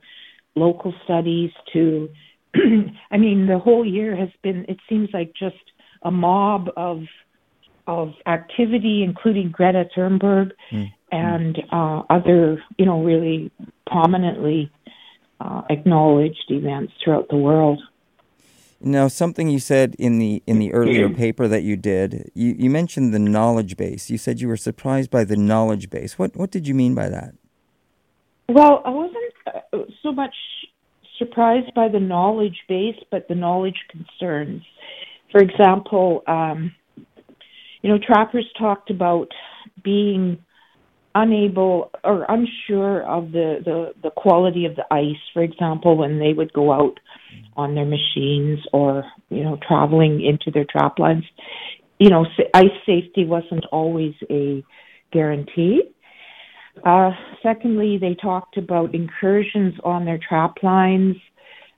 local 0.54 0.94
studies 1.04 1.50
to, 1.72 2.08
I 3.10 3.16
mean, 3.16 3.46
the 3.46 3.58
whole 3.58 3.84
year 3.84 4.16
has 4.16 4.30
been, 4.42 4.64
it 4.68 4.78
seems 4.88 5.08
like 5.12 5.32
just 5.38 5.56
a 6.02 6.10
mob 6.10 6.68
of 6.76 7.02
of 7.86 8.14
activity, 8.26 9.02
including 9.02 9.50
Greta 9.50 9.84
Thunberg 9.94 10.52
mm. 10.72 10.90
and 11.12 11.58
uh, 11.70 12.02
other, 12.08 12.62
you 12.78 12.86
know, 12.86 13.02
really 13.02 13.50
prominently 13.86 14.72
uh, 15.40 15.62
acknowledged 15.68 16.44
events 16.48 16.92
throughout 17.02 17.28
the 17.28 17.36
world. 17.36 17.82
Now, 18.80 19.08
something 19.08 19.48
you 19.48 19.60
said 19.60 19.96
in 19.98 20.18
the 20.18 20.42
in 20.46 20.58
the 20.58 20.72
earlier 20.74 21.08
paper 21.08 21.48
that 21.48 21.62
you 21.62 21.76
did, 21.76 22.30
you, 22.34 22.54
you 22.58 22.68
mentioned 22.68 23.14
the 23.14 23.18
knowledge 23.18 23.78
base. 23.78 24.10
You 24.10 24.18
said 24.18 24.42
you 24.42 24.48
were 24.48 24.58
surprised 24.58 25.10
by 25.10 25.24
the 25.24 25.36
knowledge 25.36 25.88
base. 25.88 26.18
What 26.18 26.36
what 26.36 26.50
did 26.50 26.68
you 26.68 26.74
mean 26.74 26.94
by 26.94 27.08
that? 27.08 27.34
Well, 28.48 28.82
I 28.84 28.90
wasn't 28.90 29.23
so 30.04 30.12
much 30.12 30.34
surprised 31.18 31.74
by 31.74 31.88
the 31.88 31.98
knowledge 31.98 32.58
base, 32.68 32.98
but 33.10 33.26
the 33.28 33.34
knowledge 33.34 33.78
concerns. 33.90 34.62
For 35.32 35.40
example, 35.40 36.22
um, 36.28 36.72
you 37.82 37.90
know, 37.90 37.98
trappers 37.98 38.46
talked 38.58 38.90
about 38.90 39.28
being 39.82 40.38
unable 41.14 41.90
or 42.02 42.26
unsure 42.28 43.02
of 43.02 43.32
the, 43.32 43.58
the, 43.64 43.92
the 44.02 44.10
quality 44.10 44.64
of 44.66 44.74
the 44.76 44.84
ice, 44.92 45.20
for 45.32 45.42
example, 45.42 45.96
when 45.96 46.18
they 46.18 46.32
would 46.32 46.52
go 46.52 46.72
out 46.72 46.98
on 47.56 47.74
their 47.74 47.84
machines 47.84 48.58
or, 48.72 49.04
you 49.30 49.44
know, 49.44 49.58
traveling 49.66 50.24
into 50.24 50.50
their 50.52 50.64
trap 50.64 50.98
lines. 50.98 51.24
You 51.98 52.10
know, 52.10 52.26
ice 52.54 52.66
safety 52.84 53.24
wasn't 53.24 53.64
always 53.70 54.14
a 54.28 54.64
guarantee. 55.12 55.82
Uh, 56.84 57.10
secondly, 57.42 57.98
they 58.00 58.14
talked 58.14 58.56
about 58.56 58.94
incursions 58.94 59.74
on 59.84 60.04
their 60.04 60.18
trap 60.18 60.56
lines 60.62 61.16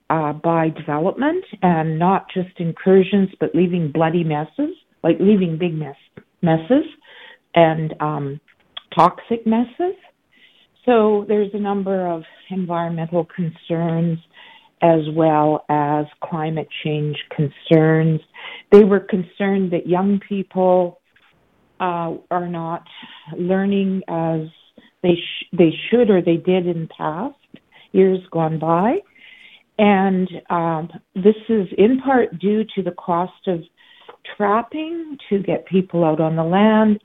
uh, 0.09 0.33
by 0.33 0.69
development 0.69 1.43
and 1.61 1.99
not 1.99 2.27
just 2.33 2.59
incursions, 2.59 3.29
but 3.39 3.53
leaving 3.53 3.91
bloody 3.91 4.23
messes 4.23 4.75
like 5.03 5.17
leaving 5.19 5.57
big 5.57 5.73
mess 5.73 5.95
messes 6.41 6.85
and 7.55 7.93
um, 7.99 8.39
toxic 8.95 9.45
messes. 9.45 9.95
So 10.85 11.25
there's 11.27 11.51
a 11.53 11.59
number 11.59 12.07
of 12.07 12.23
environmental 12.49 13.25
concerns 13.25 14.19
as 14.81 15.01
well 15.13 15.65
as 15.69 16.05
climate 16.23 16.67
change 16.83 17.17
concerns. 17.35 18.21
They 18.71 18.83
were 18.83 18.99
concerned 18.99 19.71
that 19.71 19.87
young 19.87 20.19
people 20.27 20.99
uh, 21.79 22.13
are 22.29 22.47
not 22.47 22.83
learning 23.35 24.03
as 24.07 24.41
they 25.03 25.15
sh- 25.15 25.45
they 25.57 25.71
should 25.89 26.09
or 26.09 26.21
they 26.21 26.37
did 26.37 26.67
in 26.67 26.87
past 26.95 27.35
years 27.91 28.19
gone 28.31 28.59
by, 28.59 28.97
and 29.77 30.29
um, 30.49 30.89
this 31.15 31.35
is 31.49 31.67
in 31.77 31.99
part 32.01 32.37
due 32.39 32.63
to 32.75 32.83
the 32.83 32.91
cost 32.91 33.47
of 33.47 33.61
trapping 34.35 35.17
to 35.29 35.39
get 35.39 35.65
people 35.65 36.03
out 36.03 36.19
on 36.19 36.35
the 36.35 36.43
land, 36.43 36.99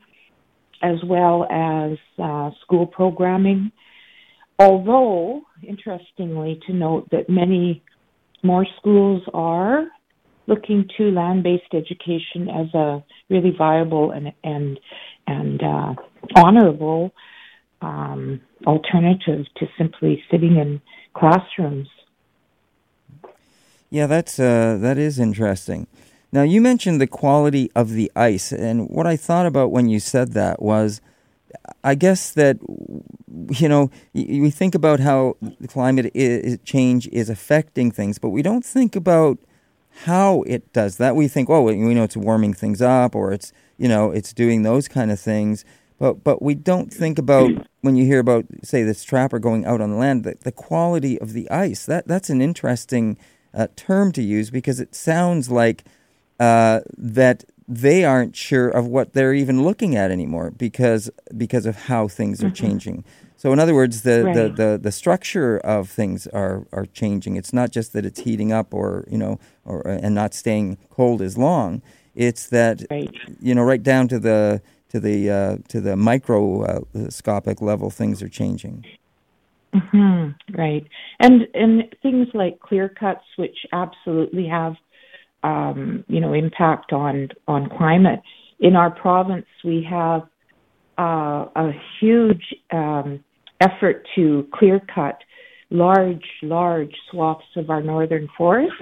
as 0.82 0.96
well 1.04 1.44
as 1.50 1.98
uh, 2.22 2.50
school 2.62 2.86
programming. 2.86 3.70
Although, 4.58 5.42
interestingly, 5.62 6.60
to 6.66 6.72
note 6.72 7.08
that 7.10 7.28
many 7.28 7.82
more 8.42 8.66
schools 8.78 9.22
are 9.32 9.86
looking 10.46 10.88
to 10.96 11.10
land-based 11.10 11.72
education 11.72 12.48
as 12.48 12.74
a 12.74 13.02
really 13.30 13.52
viable 13.56 14.10
and 14.10 14.32
and 14.42 14.78
and 15.26 15.62
uh, 15.62 15.94
honorable 16.36 17.12
um, 17.82 18.40
alternative 18.66 19.46
to 19.56 19.66
simply 19.76 20.22
sitting 20.30 20.56
in 20.56 20.80
classrooms. 21.14 21.88
Yeah, 23.90 24.06
that's 24.06 24.38
uh, 24.38 24.78
that 24.80 24.96
is 24.96 25.18
interesting. 25.18 25.86
Now, 26.32 26.42
you 26.42 26.62
mentioned 26.62 26.98
the 26.98 27.06
quality 27.06 27.70
of 27.74 27.90
the 27.90 28.10
ice, 28.16 28.52
and 28.52 28.88
what 28.88 29.06
I 29.06 29.16
thought 29.16 29.44
about 29.44 29.70
when 29.70 29.90
you 29.90 30.00
said 30.00 30.32
that 30.32 30.62
was 30.62 31.02
I 31.84 31.94
guess 31.94 32.32
that, 32.32 32.58
you 33.50 33.68
know, 33.68 33.90
we 34.14 34.50
think 34.50 34.74
about 34.74 35.00
how 35.00 35.36
climate 35.68 36.12
change 36.64 37.08
is 37.08 37.28
affecting 37.28 37.90
things, 37.90 38.18
but 38.18 38.30
we 38.30 38.42
don't 38.42 38.64
think 38.64 38.96
about 38.96 39.38
how 40.04 40.42
it 40.42 40.72
does 40.72 40.96
that. 40.96 41.16
We 41.16 41.28
think, 41.28 41.50
oh, 41.50 41.62
we 41.62 41.76
know 41.76 42.04
it's 42.04 42.16
warming 42.16 42.54
things 42.54 42.80
up 42.80 43.14
or 43.14 43.32
it's, 43.32 43.52
you 43.78 43.88
know, 43.88 44.10
it's 44.10 44.32
doing 44.32 44.62
those 44.62 44.88
kind 44.88 45.10
of 45.10 45.20
things. 45.20 45.64
But, 46.02 46.24
but 46.24 46.42
we 46.42 46.56
don't 46.56 46.92
think 46.92 47.16
about 47.16 47.48
when 47.82 47.94
you 47.94 48.04
hear 48.04 48.18
about, 48.18 48.44
say, 48.64 48.82
this 48.82 49.04
trapper 49.04 49.38
going 49.38 49.64
out 49.64 49.80
on 49.80 49.92
the 49.92 49.96
land, 49.96 50.24
the, 50.24 50.34
the 50.40 50.50
quality 50.50 51.16
of 51.20 51.32
the 51.32 51.48
ice. 51.48 51.86
That, 51.86 52.08
that's 52.08 52.28
an 52.28 52.42
interesting 52.42 53.16
uh, 53.54 53.68
term 53.76 54.10
to 54.14 54.20
use 54.20 54.50
because 54.50 54.80
it 54.80 54.96
sounds 54.96 55.48
like 55.48 55.84
uh, 56.40 56.80
that 56.98 57.44
they 57.68 58.04
aren't 58.04 58.34
sure 58.34 58.68
of 58.68 58.88
what 58.88 59.12
they're 59.12 59.32
even 59.32 59.62
looking 59.62 59.94
at 59.94 60.10
anymore 60.10 60.50
because 60.50 61.08
because 61.36 61.66
of 61.66 61.82
how 61.82 62.08
things 62.08 62.42
are 62.42 62.46
mm-hmm. 62.46 62.54
changing. 62.54 63.04
So 63.36 63.52
in 63.52 63.60
other 63.60 63.72
words, 63.74 64.02
the, 64.02 64.24
right. 64.24 64.34
the, 64.34 64.48
the, 64.48 64.78
the, 64.82 64.90
structure 64.90 65.58
of 65.58 65.88
things 65.88 66.26
are, 66.28 66.66
are 66.72 66.86
changing. 66.86 67.36
It's 67.36 67.52
not 67.52 67.70
just 67.70 67.92
that 67.92 68.04
it's 68.04 68.18
heating 68.18 68.52
up 68.52 68.74
or 68.74 69.06
you 69.08 69.18
know 69.18 69.38
or 69.64 69.86
and 69.86 70.16
not 70.16 70.34
staying 70.34 70.78
cold 70.90 71.22
as 71.22 71.38
long. 71.38 71.80
It's 72.16 72.48
that 72.48 72.82
right. 72.90 73.08
you 73.40 73.54
know 73.54 73.62
right 73.62 73.84
down 73.84 74.08
to 74.08 74.18
the 74.18 74.62
to 74.92 75.00
the 75.00 75.30
uh, 75.30 75.56
to 75.68 75.80
the 75.80 75.96
microscopic 75.96 77.62
level, 77.62 77.90
things 77.90 78.22
are 78.22 78.28
changing. 78.28 78.84
Mm-hmm. 79.74 80.56
Right, 80.56 80.86
and 81.18 81.48
and 81.54 81.84
things 82.02 82.28
like 82.34 82.60
clear 82.60 82.90
cuts, 82.90 83.24
which 83.36 83.56
absolutely 83.72 84.46
have 84.46 84.74
um, 85.42 86.04
you 86.08 86.20
know 86.20 86.34
impact 86.34 86.92
on 86.92 87.30
on 87.48 87.70
climate. 87.70 88.20
In 88.60 88.76
our 88.76 88.90
province, 88.90 89.46
we 89.64 89.86
have 89.88 90.22
uh, 90.98 91.46
a 91.56 91.72
huge 91.98 92.54
um, 92.70 93.24
effort 93.60 94.06
to 94.14 94.46
clear 94.52 94.80
cut 94.94 95.18
large, 95.70 96.26
large 96.42 96.94
swaths 97.10 97.56
of 97.56 97.70
our 97.70 97.82
northern 97.82 98.28
forest. 98.36 98.74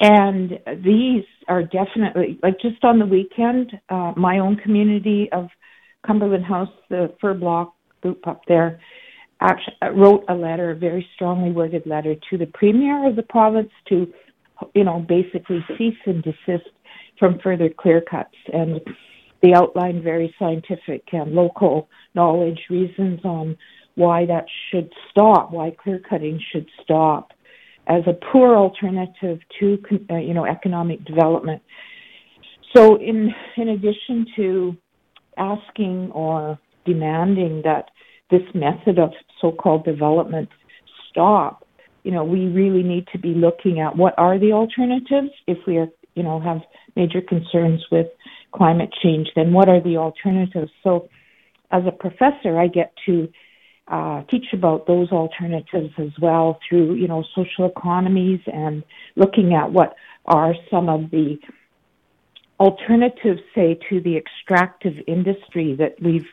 And 0.00 0.58
these 0.82 1.24
are 1.46 1.62
definitely, 1.62 2.38
like 2.42 2.58
just 2.60 2.82
on 2.84 2.98
the 2.98 3.06
weekend, 3.06 3.72
uh, 3.90 4.12
my 4.16 4.38
own 4.38 4.56
community 4.56 5.28
of 5.30 5.48
Cumberland 6.06 6.44
House, 6.44 6.70
the 6.88 7.14
Fur 7.20 7.34
block 7.34 7.74
group 8.00 8.26
up 8.26 8.40
there, 8.48 8.80
actually 9.42 9.76
uh, 9.82 9.90
wrote 9.90 10.24
a 10.28 10.34
letter, 10.34 10.70
a 10.70 10.74
very 10.74 11.06
strongly 11.14 11.52
worded 11.52 11.86
letter 11.86 12.14
to 12.30 12.38
the 12.38 12.46
premier 12.46 13.06
of 13.06 13.16
the 13.16 13.22
province 13.22 13.70
to, 13.90 14.10
you 14.74 14.84
know, 14.84 15.04
basically 15.06 15.62
cease 15.76 15.98
and 16.06 16.22
desist 16.22 16.70
from 17.18 17.38
further 17.40 17.68
clear 17.68 18.00
cuts. 18.00 18.34
And 18.52 18.80
they 19.42 19.52
outlined 19.52 20.02
very 20.02 20.34
scientific 20.38 21.04
and 21.12 21.32
local 21.32 21.90
knowledge 22.14 22.60
reasons 22.70 23.20
on 23.24 23.56
why 23.96 24.24
that 24.24 24.46
should 24.70 24.90
stop, 25.10 25.52
why 25.52 25.76
clear 25.82 26.00
cutting 26.08 26.40
should 26.52 26.66
stop 26.82 27.32
as 27.90 28.02
a 28.06 28.12
poor 28.32 28.54
alternative 28.54 29.40
to 29.58 29.78
uh, 30.10 30.16
you 30.16 30.32
know 30.32 30.46
economic 30.46 31.04
development. 31.04 31.60
So 32.74 32.96
in 32.96 33.34
in 33.56 33.68
addition 33.68 34.26
to 34.36 34.76
asking 35.36 36.12
or 36.12 36.58
demanding 36.86 37.62
that 37.64 37.90
this 38.30 38.42
method 38.54 38.98
of 38.98 39.10
so-called 39.40 39.84
development 39.84 40.48
stop, 41.10 41.66
you 42.04 42.12
know, 42.12 42.22
we 42.22 42.46
really 42.46 42.84
need 42.84 43.06
to 43.12 43.18
be 43.18 43.34
looking 43.34 43.80
at 43.80 43.96
what 43.96 44.14
are 44.16 44.38
the 44.38 44.52
alternatives 44.52 45.30
if 45.48 45.58
we 45.66 45.78
are, 45.78 45.88
you 46.14 46.22
know, 46.22 46.40
have 46.40 46.60
major 46.94 47.20
concerns 47.20 47.84
with 47.90 48.06
climate 48.54 48.90
change, 49.02 49.28
then 49.34 49.52
what 49.52 49.68
are 49.68 49.82
the 49.82 49.96
alternatives? 49.96 50.70
So 50.84 51.08
as 51.72 51.82
a 51.86 51.92
professor, 51.92 52.58
I 52.58 52.68
get 52.68 52.92
to 53.06 53.28
uh, 53.90 54.22
teach 54.30 54.46
about 54.52 54.86
those 54.86 55.10
alternatives 55.10 55.92
as 55.98 56.10
well 56.20 56.60
through, 56.66 56.94
you 56.94 57.08
know, 57.08 57.24
social 57.34 57.66
economies 57.66 58.40
and 58.46 58.84
looking 59.16 59.52
at 59.54 59.72
what 59.72 59.96
are 60.26 60.54
some 60.70 60.88
of 60.88 61.10
the 61.10 61.36
alternatives, 62.60 63.40
say, 63.54 63.78
to 63.88 64.00
the 64.00 64.16
extractive 64.16 64.94
industry 65.08 65.74
that 65.74 65.96
we've, 66.00 66.28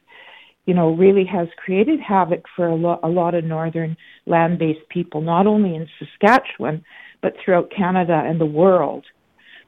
you 0.67 0.73
know, 0.75 0.93
really 0.93 1.25
has 1.25 1.47
created 1.57 1.99
havoc 1.99 2.43
for 2.55 2.67
a, 2.67 2.75
lo- 2.75 2.99
a 3.01 3.09
lot 3.09 3.33
of 3.33 3.43
northern 3.43 3.97
land-based 4.27 4.87
people, 4.89 5.21
not 5.21 5.47
only 5.47 5.73
in 5.75 5.87
Saskatchewan, 5.97 6.83
but 7.21 7.33
throughout 7.43 7.71
Canada 7.75 8.21
and 8.23 8.39
the 8.39 8.45
world. 8.45 9.03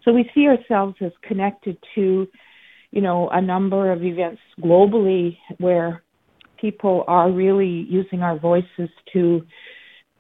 So 0.06 0.14
we 0.14 0.30
see 0.36 0.48
ourselves 0.48 0.96
as 1.02 1.12
connected 1.24 1.78
to, 1.96 2.28
you 2.92 3.02
know, 3.02 3.30
a 3.30 3.42
number 3.42 3.92
of 3.92 4.04
events 4.04 4.42
globally 4.62 5.38
where 5.58 6.04
people 6.60 7.04
are 7.08 7.32
really 7.32 7.86
using 7.90 8.22
our 8.22 8.38
voices 8.38 8.90
to 9.14 9.42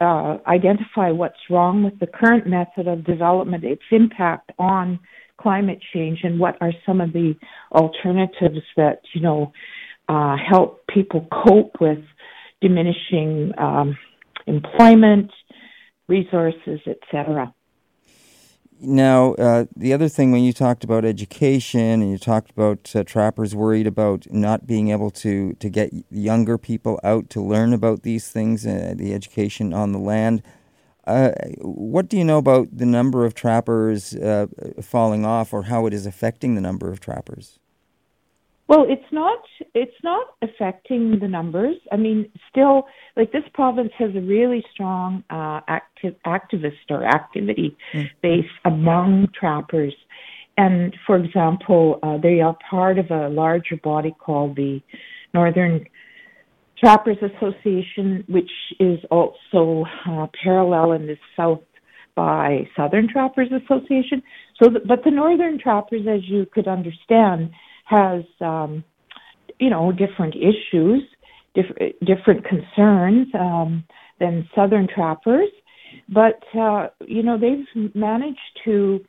uh, 0.02 0.38
identify 0.48 1.12
what's 1.12 1.40
wrong 1.50 1.84
with 1.84 2.00
the 2.00 2.08
current 2.08 2.48
method 2.48 2.88
of 2.88 3.04
development, 3.04 3.64
its 3.64 3.82
impact 3.92 4.52
on 4.58 5.00
climate 5.40 5.80
change, 5.94 6.20
and 6.24 6.40
what 6.40 6.56
are 6.62 6.72
some 6.86 7.02
of 7.02 7.12
the 7.14 7.34
alternatives 7.74 8.62
that 8.78 9.02
you 9.14 9.22
know 9.22 9.52
uh, 10.08 10.36
help 10.38 10.86
people 10.88 11.28
cope 11.32 11.76
with 11.80 12.00
diminishing 12.62 13.52
um, 13.58 13.98
employment, 14.48 15.32
resources, 16.08 16.80
etc. 16.88 17.54
Now, 18.82 19.34
uh, 19.34 19.66
the 19.76 19.92
other 19.92 20.08
thing 20.08 20.32
when 20.32 20.44
you 20.44 20.54
talked 20.54 20.86
about 20.86 21.04
education 21.04 22.02
and 22.02 22.12
you 22.12 22.18
talked 22.18 22.50
about 22.52 22.96
uh, 22.96 23.04
trappers 23.04 23.54
worried 23.54 23.88
about 23.88 24.32
not 24.32 24.66
being 24.66 24.90
able 24.90 25.12
to, 25.12 25.54
to 25.56 25.70
get 25.70 25.92
younger 26.10 26.58
people 26.58 26.98
out 27.04 27.30
to 27.32 27.42
learn 27.42 27.74
about 27.74 28.04
these 28.04 28.30
things, 28.30 28.66
uh, 28.66 28.94
the 28.96 29.14
education 29.14 29.74
on 29.74 29.92
the 29.92 30.00
land, 30.00 30.42
uh, 31.06 31.32
what 31.60 32.08
do 32.08 32.18
you 32.18 32.24
know 32.24 32.38
about 32.38 32.70
the 32.78 32.86
number 32.86 33.26
of 33.26 33.34
trappers 33.34 34.16
uh, 34.16 34.48
falling 34.82 35.26
off 35.26 35.52
or 35.52 35.64
how 35.64 35.86
it 35.86 35.94
is 35.94 36.06
affecting 36.06 36.56
the 36.56 36.62
number 36.62 36.90
of 36.90 37.02
trappers? 37.02 37.60
Well, 38.70 38.86
it's 38.88 39.12
not 39.12 39.40
it's 39.74 40.00
not 40.04 40.28
affecting 40.44 41.18
the 41.20 41.28
numbers. 41.28 41.76
I 41.92 41.98
mean, 41.98 42.32
still, 42.52 42.84
like 43.18 43.32
this 43.32 43.42
province 43.52 43.90
has 43.98 44.12
a 44.16 44.22
really 44.22 44.64
strong 44.72 45.24
uh, 45.32 45.62
active 45.68 46.14
activist 46.24 46.92
or 46.92 47.04
activity 47.04 47.76
mm. 47.96 48.06
base 48.22 48.46
among 48.66 49.30
trappers, 49.38 49.96
and 50.56 50.96
for 51.08 51.18
example, 51.18 51.98
uh, 52.04 52.20
they 52.20 52.42
are 52.42 52.56
part 52.70 53.00
of 53.00 53.10
a 53.10 53.28
larger 53.30 53.76
body 53.84 54.16
called 54.20 54.56
the 54.56 54.80
Northern 55.34 55.88
Trappers 56.78 57.18
Association, 57.24 58.24
which 58.28 58.52
is 58.80 59.00
also 59.10 59.84
uh, 60.08 60.28
parallel 60.44 60.92
in 60.92 61.08
the 61.08 61.18
south 61.36 61.64
by 62.14 62.68
Southern 62.78 63.08
Trappers 63.12 63.50
Association. 63.52 64.22
So, 64.62 64.70
the, 64.70 64.80
but 64.88 65.04
the 65.04 65.12
Northern 65.12 65.58
Trappers, 65.58 66.02
as 66.08 66.22
you 66.30 66.46
could 66.54 66.68
understand 66.68 67.50
has 67.90 68.24
um, 68.40 68.84
you 69.60 69.70
know 69.70 69.92
different 69.92 70.36
issues, 70.36 71.04
diff- 71.56 71.96
different 72.06 72.46
concerns 72.46 73.28
um, 73.34 73.84
than 74.20 74.48
Southern 74.56 74.88
trappers, 74.88 75.50
but 76.08 76.42
uh, 76.58 76.88
you 77.06 77.24
know 77.24 77.38
they've 77.38 77.94
managed 77.96 78.60
to 78.66 79.04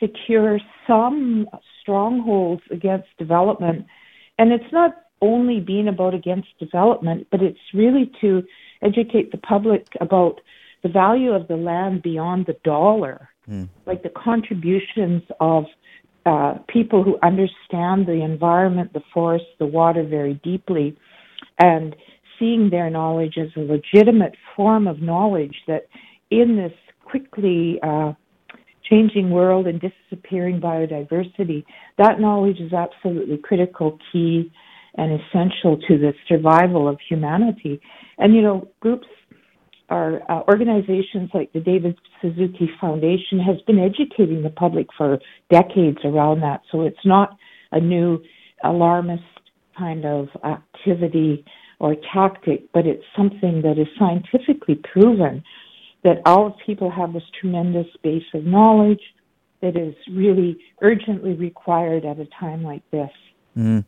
secure 0.00 0.58
some 0.86 1.48
strongholds 1.82 2.62
against 2.70 3.08
development, 3.18 3.86
and 4.38 4.52
it's 4.52 4.72
not 4.72 4.92
only 5.20 5.60
being 5.60 5.88
about 5.88 6.14
against 6.14 6.48
development, 6.58 7.26
but 7.30 7.42
it's 7.42 7.58
really 7.74 8.10
to 8.20 8.42
educate 8.82 9.32
the 9.32 9.38
public 9.38 9.86
about 10.00 10.40
the 10.82 10.88
value 10.88 11.32
of 11.32 11.48
the 11.48 11.56
land 11.56 12.02
beyond 12.02 12.46
the 12.46 12.56
dollar, 12.64 13.28
mm. 13.50 13.68
like 13.84 14.02
the 14.04 14.10
contributions 14.10 15.22
of 15.40 15.64
uh, 16.28 16.58
people 16.68 17.02
who 17.02 17.16
understand 17.22 18.06
the 18.06 18.20
environment, 18.22 18.92
the 18.92 19.02
forest, 19.14 19.46
the 19.58 19.66
water 19.66 20.04
very 20.04 20.34
deeply, 20.44 20.94
and 21.58 21.96
seeing 22.38 22.68
their 22.70 22.90
knowledge 22.90 23.38
as 23.38 23.48
a 23.56 23.60
legitimate 23.60 24.34
form 24.54 24.86
of 24.86 25.00
knowledge 25.00 25.54
that 25.66 25.88
in 26.30 26.56
this 26.56 26.72
quickly 27.04 27.78
uh, 27.82 28.12
changing 28.88 29.30
world 29.30 29.66
and 29.66 29.80
disappearing 29.80 30.60
biodiversity, 30.60 31.64
that 31.96 32.20
knowledge 32.20 32.60
is 32.60 32.72
absolutely 32.74 33.38
critical, 33.38 33.98
key, 34.12 34.52
and 34.96 35.18
essential 35.20 35.78
to 35.88 35.96
the 35.96 36.12
survival 36.28 36.88
of 36.88 36.98
humanity. 37.08 37.80
And 38.18 38.34
you 38.34 38.42
know, 38.42 38.68
groups 38.80 39.06
our 39.88 40.20
uh, 40.30 40.42
organizations 40.48 41.30
like 41.32 41.52
the 41.52 41.60
David 41.60 41.98
Suzuki 42.20 42.70
Foundation 42.80 43.38
has 43.38 43.60
been 43.66 43.78
educating 43.78 44.42
the 44.42 44.50
public 44.50 44.86
for 44.96 45.18
decades 45.50 45.98
around 46.04 46.40
that. 46.40 46.62
So 46.70 46.82
it's 46.82 47.04
not 47.04 47.36
a 47.72 47.80
new 47.80 48.22
alarmist 48.62 49.22
kind 49.76 50.04
of 50.04 50.28
activity 50.44 51.44
or 51.78 51.96
tactic, 52.12 52.70
but 52.72 52.86
it's 52.86 53.04
something 53.16 53.62
that 53.62 53.78
is 53.78 53.86
scientifically 53.98 54.80
proven 54.92 55.42
that 56.04 56.18
our 56.26 56.54
people 56.66 56.90
have 56.90 57.12
this 57.12 57.22
tremendous 57.40 57.86
base 58.02 58.24
of 58.34 58.44
knowledge 58.44 59.02
that 59.60 59.76
is 59.76 59.94
really 60.10 60.58
urgently 60.82 61.34
required 61.34 62.04
at 62.04 62.18
a 62.18 62.26
time 62.38 62.62
like 62.62 62.82
this. 62.90 63.10
Mm. 63.56 63.84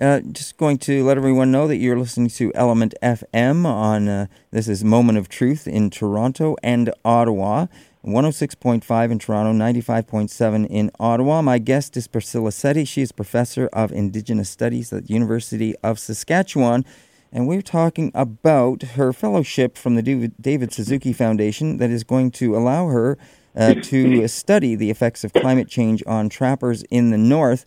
Uh, 0.00 0.18
just 0.32 0.56
going 0.56 0.76
to 0.76 1.04
let 1.04 1.16
everyone 1.16 1.52
know 1.52 1.68
that 1.68 1.76
you're 1.76 1.96
listening 1.96 2.28
to 2.28 2.50
ELMNT 2.52 2.94
FM 3.00 3.64
on 3.64 4.08
uh, 4.08 4.26
this 4.50 4.66
is 4.66 4.82
Moment 4.82 5.18
of 5.18 5.28
Truth 5.28 5.68
in 5.68 5.88
Toronto 5.88 6.56
and 6.64 6.92
Ottawa. 7.04 7.66
106.5 8.04 9.10
in 9.12 9.18
Toronto, 9.20 9.52
95.7 9.52 10.66
in 10.68 10.90
Ottawa. 10.98 11.42
My 11.42 11.58
guest 11.58 11.96
is 11.96 12.08
Priscilla 12.08 12.50
Settee. 12.50 12.84
She 12.84 13.02
is 13.02 13.12
professor 13.12 13.68
of 13.68 13.92
Indigenous 13.92 14.50
Studies 14.50 14.92
at 14.92 15.06
the 15.06 15.14
University 15.14 15.76
of 15.84 16.00
Saskatchewan. 16.00 16.84
and 17.32 17.46
we're 17.46 17.62
talking 17.62 18.10
about 18.14 18.82
her 18.82 19.12
fellowship 19.12 19.78
from 19.78 19.94
the 19.94 20.02
David 20.40 20.72
Suzuki 20.72 21.12
Foundation 21.12 21.76
that 21.76 21.90
is 21.90 22.02
going 22.02 22.32
to 22.32 22.56
allow 22.56 22.88
her 22.88 23.16
uh, 23.54 23.74
to 23.74 24.26
study 24.28 24.74
the 24.74 24.90
effects 24.90 25.22
of 25.22 25.32
climate 25.32 25.68
change 25.68 26.02
on 26.04 26.28
trappers 26.28 26.82
in 26.90 27.10
the 27.10 27.18
north. 27.18 27.64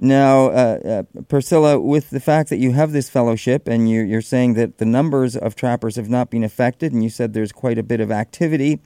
Now, 0.00 0.46
uh, 0.46 1.04
uh, 1.16 1.22
Priscilla, 1.22 1.80
with 1.80 2.10
the 2.10 2.20
fact 2.20 2.50
that 2.50 2.58
you 2.58 2.72
have 2.72 2.92
this 2.92 3.10
fellowship 3.10 3.66
and 3.66 3.90
you're, 3.90 4.04
you're, 4.04 4.22
saying 4.22 4.54
that 4.54 4.78
the 4.78 4.84
numbers 4.84 5.36
of 5.36 5.56
trappers 5.56 5.96
have 5.96 6.08
not 6.08 6.30
been 6.30 6.44
affected, 6.44 6.92
and 6.92 7.02
you 7.02 7.10
said 7.10 7.32
there's 7.32 7.50
quite 7.50 7.78
a 7.78 7.82
bit 7.82 8.00
of 8.00 8.12
activity, 8.12 8.80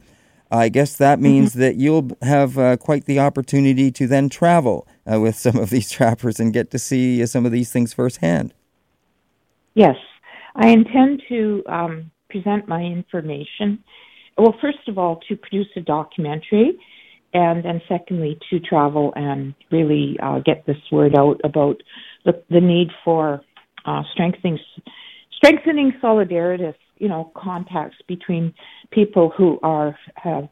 I 0.50 0.70
guess 0.70 0.96
that 0.96 1.14
mm-hmm. 1.16 1.22
means 1.22 1.50
mm-hmm. 1.50 1.60
that 1.60 1.76
you'll 1.76 2.10
have 2.22 2.56
uh, 2.56 2.78
quite 2.78 3.04
the 3.04 3.18
opportunity 3.18 3.90
to 3.92 4.06
then 4.06 4.30
travel 4.30 4.86
uh, 5.10 5.20
with 5.20 5.36
some 5.36 5.56
of 5.56 5.68
these 5.68 5.90
trappers 5.96 6.40
and 6.40 6.52
get 6.52 6.70
to 6.70 6.78
see 6.78 7.24
some 7.26 7.44
of 7.44 7.52
these 7.52 7.70
things 7.70 7.92
firsthand. 7.92 8.54
Yes, 9.74 9.96
I 10.54 10.68
intend 10.68 11.22
to 11.28 11.62
um, 11.66 12.10
present 12.30 12.68
my 12.68 12.82
information. 12.82 13.82
Well, 14.38 14.54
first 14.60 14.88
of 14.88 14.98
all, 14.98 15.20
to 15.28 15.36
produce 15.36 15.68
a 15.76 15.80
documentary, 15.80 16.78
and 17.32 17.64
then 17.64 17.80
secondly, 17.88 18.38
to 18.50 18.60
travel 18.60 19.12
and 19.16 19.54
really 19.70 20.16
uh, 20.22 20.40
get 20.40 20.66
this 20.66 20.76
word 20.90 21.14
out 21.16 21.40
about 21.44 21.82
the, 22.24 22.42
the 22.50 22.60
need 22.60 22.88
for 23.04 23.40
uh, 23.84 24.02
strengthening 24.12 24.58
strengthening 25.36 25.92
solidarity, 26.00 26.76
you 26.98 27.08
know, 27.08 27.32
contacts 27.36 27.96
between 28.06 28.54
people 28.90 29.32
who 29.36 29.58
are 29.62 29.96
have 30.14 30.48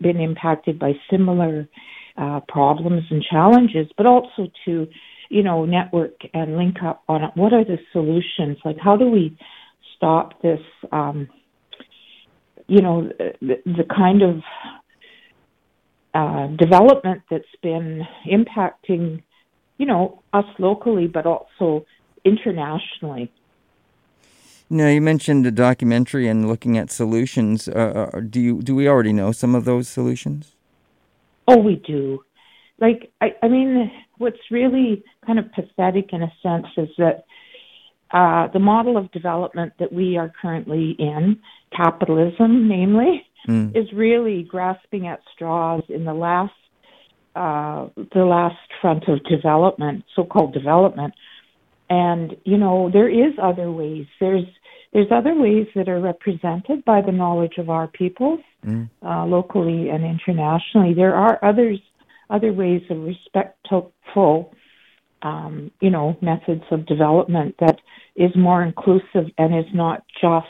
been 0.00 0.20
impacted 0.20 0.78
by 0.78 0.92
similar 1.10 1.68
uh, 2.16 2.40
problems 2.48 3.02
and 3.10 3.22
challenges, 3.22 3.86
but 3.96 4.06
also 4.06 4.48
to 4.64 4.86
you 5.30 5.44
know, 5.44 5.64
network 5.64 6.20
and 6.34 6.56
link 6.56 6.82
up 6.84 7.02
on. 7.08 7.22
What 7.36 7.54
are 7.54 7.64
the 7.64 7.78
solutions? 7.92 8.58
Like, 8.64 8.76
how 8.82 8.96
do 8.96 9.08
we 9.08 9.38
stop 9.96 10.42
this, 10.42 10.60
um, 10.92 11.28
you 12.66 12.82
know, 12.82 13.08
the, 13.40 13.62
the 13.64 13.84
kind 13.88 14.22
of 14.22 14.40
uh, 16.14 16.48
development 16.48 17.22
that's 17.30 17.44
been 17.62 18.06
impacting, 18.26 19.22
you 19.78 19.86
know, 19.86 20.22
us 20.32 20.44
locally, 20.58 21.06
but 21.06 21.26
also 21.26 21.86
internationally. 22.24 23.30
Now 24.68 24.86
you 24.86 25.00
mentioned 25.00 25.46
a 25.46 25.50
documentary 25.50 26.28
and 26.28 26.46
looking 26.46 26.78
at 26.78 26.90
solutions. 26.90 27.68
Uh, 27.68 28.10
uh, 28.14 28.20
do 28.20 28.40
you 28.40 28.62
do 28.62 28.74
we 28.74 28.88
already 28.88 29.12
know 29.12 29.32
some 29.32 29.56
of 29.56 29.64
those 29.64 29.88
solutions? 29.88 30.54
Oh, 31.48 31.58
we 31.58 31.76
do. 31.76 32.22
Like 32.78 33.10
I, 33.20 33.34
I 33.42 33.48
mean, 33.48 33.90
what's 34.18 34.38
really 34.50 35.02
kind 35.26 35.40
of 35.40 35.52
pathetic 35.52 36.12
in 36.12 36.22
a 36.22 36.32
sense 36.40 36.66
is 36.76 36.88
that 36.98 37.24
uh, 38.12 38.48
the 38.52 38.60
model 38.60 38.96
of 38.96 39.10
development 39.12 39.72
that 39.78 39.92
we 39.92 40.16
are 40.16 40.32
currently 40.40 40.96
in, 40.98 41.40
capitalism 41.76 42.68
namely, 42.68 43.26
mm. 43.48 43.76
is 43.76 43.92
really 43.92 44.42
grasping 44.42 45.06
at 45.06 45.20
straws 45.34 45.82
in 45.88 46.04
the 46.04 46.14
last 46.14 46.52
uh, 47.34 47.88
the 48.12 48.24
last 48.24 48.56
front 48.80 49.04
of 49.06 49.22
development, 49.24 50.04
so-called 50.16 50.52
development. 50.52 51.14
And 51.88 52.36
you 52.44 52.58
know, 52.58 52.90
there 52.92 53.08
is 53.08 53.34
other 53.40 53.70
ways. 53.70 54.06
There's 54.18 54.44
there's 54.92 55.10
other 55.12 55.34
ways 55.34 55.66
that 55.76 55.88
are 55.88 56.00
represented 56.00 56.84
by 56.84 57.00
the 57.00 57.12
knowledge 57.12 57.58
of 57.58 57.70
our 57.70 57.86
peoples, 57.86 58.40
mm. 58.66 58.90
uh, 59.04 59.24
locally 59.26 59.88
and 59.88 60.04
internationally. 60.04 60.94
There 60.94 61.14
are 61.14 61.38
others 61.42 61.78
other 62.30 62.52
ways 62.52 62.82
of 62.90 62.98
respectful, 62.98 64.54
um, 65.22 65.70
you 65.80 65.90
know, 65.90 66.16
methods 66.22 66.62
of 66.70 66.86
development 66.86 67.56
that 67.58 67.78
is 68.16 68.30
more 68.36 68.62
inclusive 68.62 69.26
and 69.36 69.56
is 69.56 69.70
not 69.74 70.04
just 70.20 70.46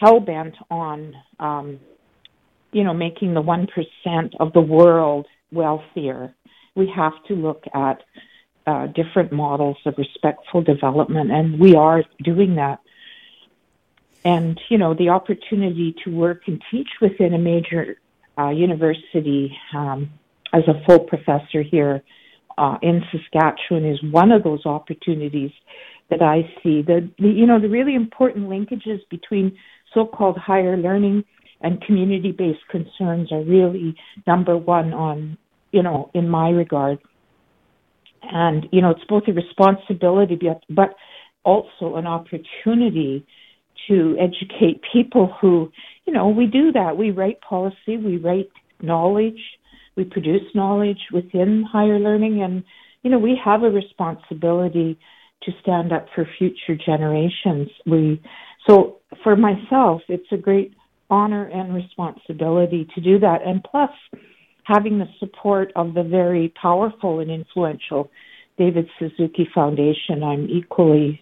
hell 0.00 0.20
bent 0.20 0.54
on, 0.70 1.14
um, 1.38 1.80
you 2.72 2.84
know, 2.84 2.94
making 2.94 3.34
the 3.34 3.40
one 3.40 3.66
percent 3.66 4.34
of 4.40 4.52
the 4.52 4.60
world 4.60 5.26
wealthier. 5.52 6.34
We 6.74 6.92
have 6.94 7.12
to 7.28 7.34
look 7.34 7.64
at 7.72 8.02
uh, 8.66 8.86
different 8.88 9.32
models 9.32 9.76
of 9.86 9.94
respectful 9.98 10.62
development, 10.62 11.30
and 11.30 11.60
we 11.60 11.74
are 11.74 12.02
doing 12.22 12.56
that. 12.56 12.80
And 14.24 14.60
you 14.68 14.78
know, 14.78 14.94
the 14.94 15.10
opportunity 15.10 15.94
to 16.04 16.10
work 16.10 16.42
and 16.46 16.62
teach 16.70 16.88
within 17.00 17.34
a 17.34 17.38
major 17.38 17.98
uh, 18.38 18.48
university 18.48 19.56
um, 19.74 20.10
as 20.52 20.62
a 20.66 20.84
full 20.86 21.00
professor 21.00 21.62
here 21.62 22.02
uh, 22.56 22.78
in 22.82 23.02
Saskatchewan 23.10 23.84
is 23.84 24.02
one 24.02 24.32
of 24.32 24.42
those 24.42 24.64
opportunities 24.64 25.50
that 26.10 26.22
I 26.22 26.42
see. 26.62 26.82
The, 26.82 27.10
the 27.18 27.28
you 27.28 27.46
know 27.46 27.60
the 27.60 27.68
really 27.68 27.94
important 27.94 28.48
linkages 28.48 29.00
between 29.10 29.58
so-called 29.94 30.36
higher 30.36 30.76
learning 30.76 31.24
and 31.60 31.80
community-based 31.82 32.66
concerns 32.70 33.32
are 33.32 33.42
really 33.42 33.96
number 34.26 34.56
one 34.56 34.92
on 34.92 35.38
you 35.72 35.82
know 35.82 36.10
in 36.14 36.28
my 36.28 36.50
regard. 36.50 36.98
And 38.22 38.66
you 38.72 38.80
know 38.82 38.90
it's 38.90 39.04
both 39.08 39.24
a 39.28 39.32
responsibility 39.32 40.38
but 40.68 40.94
also 41.44 41.96
an 41.96 42.06
opportunity 42.06 43.26
to 43.88 44.16
educate 44.18 44.80
people 44.92 45.34
who 45.40 45.70
you 46.06 46.12
know 46.12 46.28
we 46.28 46.46
do 46.46 46.72
that 46.72 46.96
we 46.96 47.10
write 47.10 47.40
policy 47.40 47.96
we 47.96 48.16
write 48.16 48.50
knowledge 48.80 49.40
we 49.96 50.04
produce 50.04 50.42
knowledge 50.54 51.00
within 51.12 51.64
higher 51.70 51.98
learning 51.98 52.42
and 52.42 52.64
you 53.02 53.10
know 53.10 53.18
we 53.18 53.38
have 53.42 53.62
a 53.62 53.70
responsibility 53.70 54.98
to 55.42 55.52
stand 55.60 55.92
up 55.92 56.06
for 56.14 56.26
future 56.38 56.76
generations 56.76 57.68
we 57.86 58.20
so 58.66 59.00
for 59.22 59.36
myself 59.36 60.02
it's 60.08 60.30
a 60.32 60.36
great 60.36 60.74
honor 61.10 61.46
and 61.46 61.74
responsibility 61.74 62.88
to 62.94 63.00
do 63.00 63.18
that 63.18 63.40
and 63.44 63.62
plus 63.62 63.90
having 64.64 64.98
the 64.98 65.08
support 65.18 65.70
of 65.76 65.94
the 65.94 66.02
very 66.02 66.52
powerful 66.60 67.20
and 67.20 67.30
influential 67.30 68.10
David 68.56 68.88
Suzuki 68.98 69.48
Foundation 69.54 70.22
I'm 70.22 70.48
equally 70.48 71.20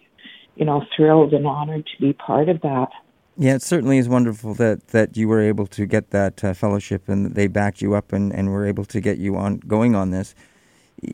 you 0.55 0.65
know 0.65 0.83
thrilled 0.95 1.33
and 1.33 1.45
honored 1.45 1.85
to 1.85 2.01
be 2.01 2.13
part 2.13 2.49
of 2.49 2.61
that 2.61 2.89
yeah, 3.35 3.55
it 3.55 3.63
certainly 3.63 3.97
is 3.97 4.07
wonderful 4.07 4.53
that, 4.55 4.89
that 4.89 5.17
you 5.17 5.27
were 5.27 5.41
able 5.41 5.65
to 5.67 5.87
get 5.87 6.11
that 6.11 6.43
uh, 6.43 6.53
fellowship 6.53 7.09
and 7.09 7.33
they 7.33 7.47
backed 7.47 7.81
you 7.81 7.95
up 7.95 8.13
and, 8.13 8.31
and 8.31 8.51
were 8.51 8.67
able 8.67 8.85
to 8.85 9.01
get 9.01 9.17
you 9.17 9.35
on 9.35 9.57
going 9.57 9.95
on 9.95 10.11
this. 10.11 10.35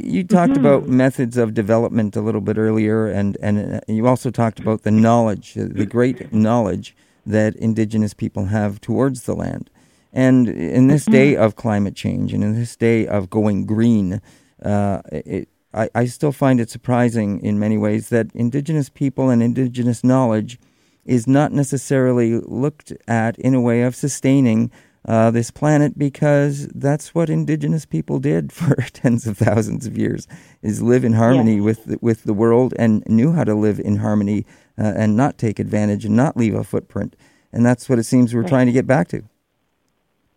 You 0.02 0.24
talked 0.24 0.54
mm-hmm. 0.54 0.66
about 0.66 0.88
methods 0.88 1.38
of 1.38 1.54
development 1.54 2.16
a 2.16 2.22
little 2.22 2.42
bit 2.42 2.58
earlier, 2.58 3.08
and, 3.08 3.38
and 3.42 3.76
uh, 3.76 3.80
you 3.88 4.08
also 4.08 4.30
talked 4.30 4.60
about 4.60 4.84
the 4.84 4.92
knowledge, 4.92 5.58
uh, 5.58 5.66
the 5.70 5.86
great 5.86 6.32
knowledge 6.34 6.96
that 7.26 7.56
Indigenous 7.56 8.14
people 8.14 8.46
have 8.46 8.82
towards 8.82 9.24
the 9.24 9.36
land. 9.36 9.70
And 10.12 10.50
in 10.50 10.88
this 10.88 11.04
mm-hmm. 11.04 11.12
day 11.12 11.36
of 11.36 11.56
climate 11.56 11.96
change 11.96 12.34
and 12.34 12.44
in 12.44 12.56
this 12.56 12.76
day 12.76 13.08
of 13.08 13.30
going 13.30 13.66
green, 13.66 14.22
uh, 14.64 15.02
it, 15.12 15.50
I, 15.74 15.90
I 15.94 16.06
still 16.06 16.32
find 16.32 16.60
it 16.60 16.70
surprising 16.70 17.40
in 17.42 17.60
many 17.60 17.78
ways 17.78 18.10
that 18.10 18.34
Indigenous 18.34 18.90
people 18.90 19.30
and 19.30 19.44
Indigenous 19.44 20.04
knowledge 20.04 20.60
is 21.06 21.28
not 21.28 21.52
necessarily 21.52 22.40
looked 22.40 22.94
at 23.08 23.38
in 23.40 23.54
a 23.54 23.62
way 23.62 23.82
of 23.82 23.96
sustaining 23.96 24.72
uh, 25.08 25.32
this 25.32 25.52
planet 25.52 25.98
because 25.98 26.68
that's 26.68 27.16
what 27.16 27.30
indigenous 27.30 27.86
people 27.86 28.20
did 28.20 28.52
for 28.54 28.76
tens 28.94 29.26
of 29.28 29.38
thousands 29.38 29.86
of 29.86 29.98
years 29.98 30.28
is 30.62 30.82
live 30.82 31.04
in 31.04 31.14
harmony 31.14 31.62
with 31.62 31.86
the, 31.86 31.98
with 32.02 32.24
the 32.24 32.34
world 32.34 32.74
and 32.78 33.04
knew 33.08 33.32
how 33.32 33.44
to 33.44 33.56
live 33.56 33.80
in 33.80 33.98
harmony 33.98 34.46
uh, 34.78 34.94
and 34.96 35.16
not 35.16 35.38
take 35.38 35.60
advantage 35.60 36.06
and 36.06 36.16
not 36.16 36.36
leave 36.38 36.54
a 36.54 36.64
footprint 36.64 37.16
and 37.52 37.66
that's 37.66 37.90
what 37.90 38.00
it 38.00 38.04
seems 38.04 38.34
we're 38.34 38.42
right. 38.42 38.50
trying 38.50 38.66
to 38.66 38.74
get 38.74 38.86
back 38.86 39.08
to 39.08 39.24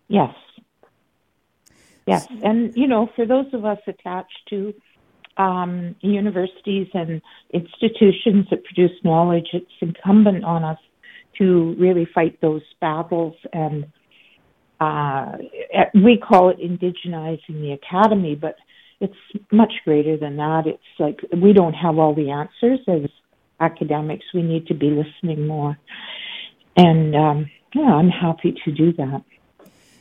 yes 0.08 0.34
yes 2.06 2.26
and 2.42 2.76
you 2.76 2.86
know 2.86 3.10
for 3.16 3.26
those 3.26 3.52
of 3.52 3.64
us 3.64 3.78
attached 3.86 4.40
to 4.48 4.72
um, 5.36 5.96
universities 6.00 6.88
and 6.94 7.22
institutions 7.52 8.46
that 8.50 8.64
produce 8.64 8.92
knowledge, 9.04 9.48
it's 9.52 9.70
incumbent 9.80 10.44
on 10.44 10.64
us 10.64 10.78
to 11.38 11.74
really 11.78 12.04
fight 12.04 12.40
those 12.40 12.62
battles. 12.80 13.34
And 13.52 13.86
uh, 14.82 15.36
we 15.94 16.14
call 16.28 16.44
it 16.52 16.58
indigenizing 16.58 17.56
the 17.64 17.72
academy, 17.80 18.34
but 18.34 18.56
it's 19.00 19.22
much 19.50 19.72
greater 19.84 20.16
than 20.16 20.36
that. 20.36 20.62
It's 20.66 20.92
like 20.98 21.18
we 21.46 21.52
don't 21.52 21.74
have 21.74 21.98
all 21.98 22.14
the 22.14 22.30
answers 22.30 22.80
as 22.88 23.10
academics. 23.60 24.24
We 24.34 24.42
need 24.42 24.66
to 24.68 24.74
be 24.74 24.90
listening 24.90 25.46
more. 25.46 25.76
And 26.76 27.14
um, 27.14 27.50
yeah, 27.74 27.92
I'm 28.00 28.08
happy 28.08 28.54
to 28.64 28.72
do 28.72 28.92
that. 28.94 29.22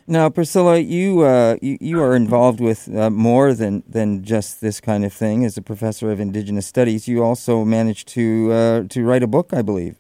Now, 0.07 0.29
Priscilla, 0.29 0.77
you, 0.77 1.21
uh, 1.21 1.55
you, 1.61 1.77
you 1.79 2.01
are 2.01 2.15
involved 2.15 2.59
with 2.59 2.93
uh, 2.93 3.09
more 3.09 3.53
than 3.53 3.83
than 3.87 4.23
just 4.23 4.59
this 4.59 4.81
kind 4.81 5.05
of 5.05 5.13
thing. 5.13 5.45
As 5.45 5.57
a 5.57 5.61
professor 5.61 6.11
of 6.11 6.19
Indigenous 6.19 6.67
Studies, 6.67 7.07
you 7.07 7.23
also 7.23 7.63
managed 7.63 8.07
to 8.09 8.51
uh, 8.51 8.83
to 8.89 9.05
write 9.05 9.23
a 9.23 9.27
book, 9.27 9.53
I 9.53 9.61
believe. 9.61 9.95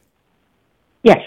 Yes, 1.03 1.23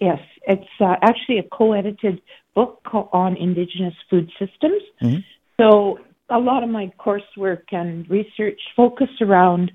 yes, 0.00 0.20
it's 0.46 0.74
uh, 0.80 0.96
actually 1.02 1.38
a 1.38 1.44
co-edited 1.58 2.20
book 2.56 2.80
on 3.12 3.36
Indigenous 3.36 3.94
food 4.10 4.28
systems. 4.38 4.82
Mm-hmm. 5.00 5.18
So, 5.60 5.98
a 6.28 6.38
lot 6.38 6.64
of 6.64 6.70
my 6.70 6.90
coursework 6.98 7.62
and 7.70 8.10
research 8.10 8.60
focus 8.76 9.08
around 9.20 9.70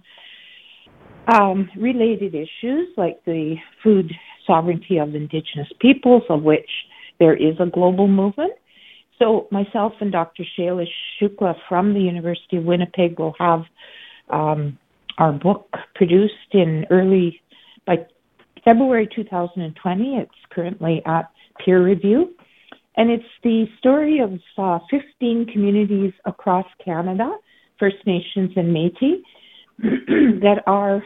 um, 1.28 1.70
related 1.78 2.36
issues 2.36 2.90
like 2.98 3.24
the 3.26 3.56
food 3.82 4.12
sovereignty 4.46 4.98
of 4.98 5.16
Indigenous 5.16 5.70
peoples, 5.80 6.24
of 6.30 6.44
which 6.44 6.70
there 7.20 7.36
is 7.36 7.56
a 7.60 7.68
global 7.68 8.08
movement. 8.08 8.52
So 9.20 9.48
myself 9.52 9.94
and 10.02 10.12
Dr. 10.12 10.44
Shailesh 10.58 10.88
Shukla 11.22 11.54
from 11.70 11.94
the 11.94 12.00
University 12.00 12.58
of 12.58 12.64
Winnipeg 12.64 13.20
will 13.20 13.36
have 13.40 13.62
um, 14.30 14.78
our 15.20 15.32
book 15.32 15.70
produced 15.94 16.34
in 16.54 16.86
early 16.90 17.40
by 17.86 18.08
February 18.66 19.08
2020. 19.16 20.16
It's 20.16 20.32
currently 20.50 21.04
at 21.06 21.30
peer 21.64 21.84
review. 21.84 22.34
And 23.02 23.10
it's 23.10 23.24
the 23.42 23.66
story 23.80 24.20
of 24.20 24.34
uh, 24.60 24.78
15 24.92 25.48
communities 25.52 26.14
across 26.24 26.68
Canada, 26.86 27.32
First 27.80 27.96
Nations 28.06 28.52
and 28.56 28.68
Métis, 28.76 29.24
that 29.80 30.62
are, 30.68 31.04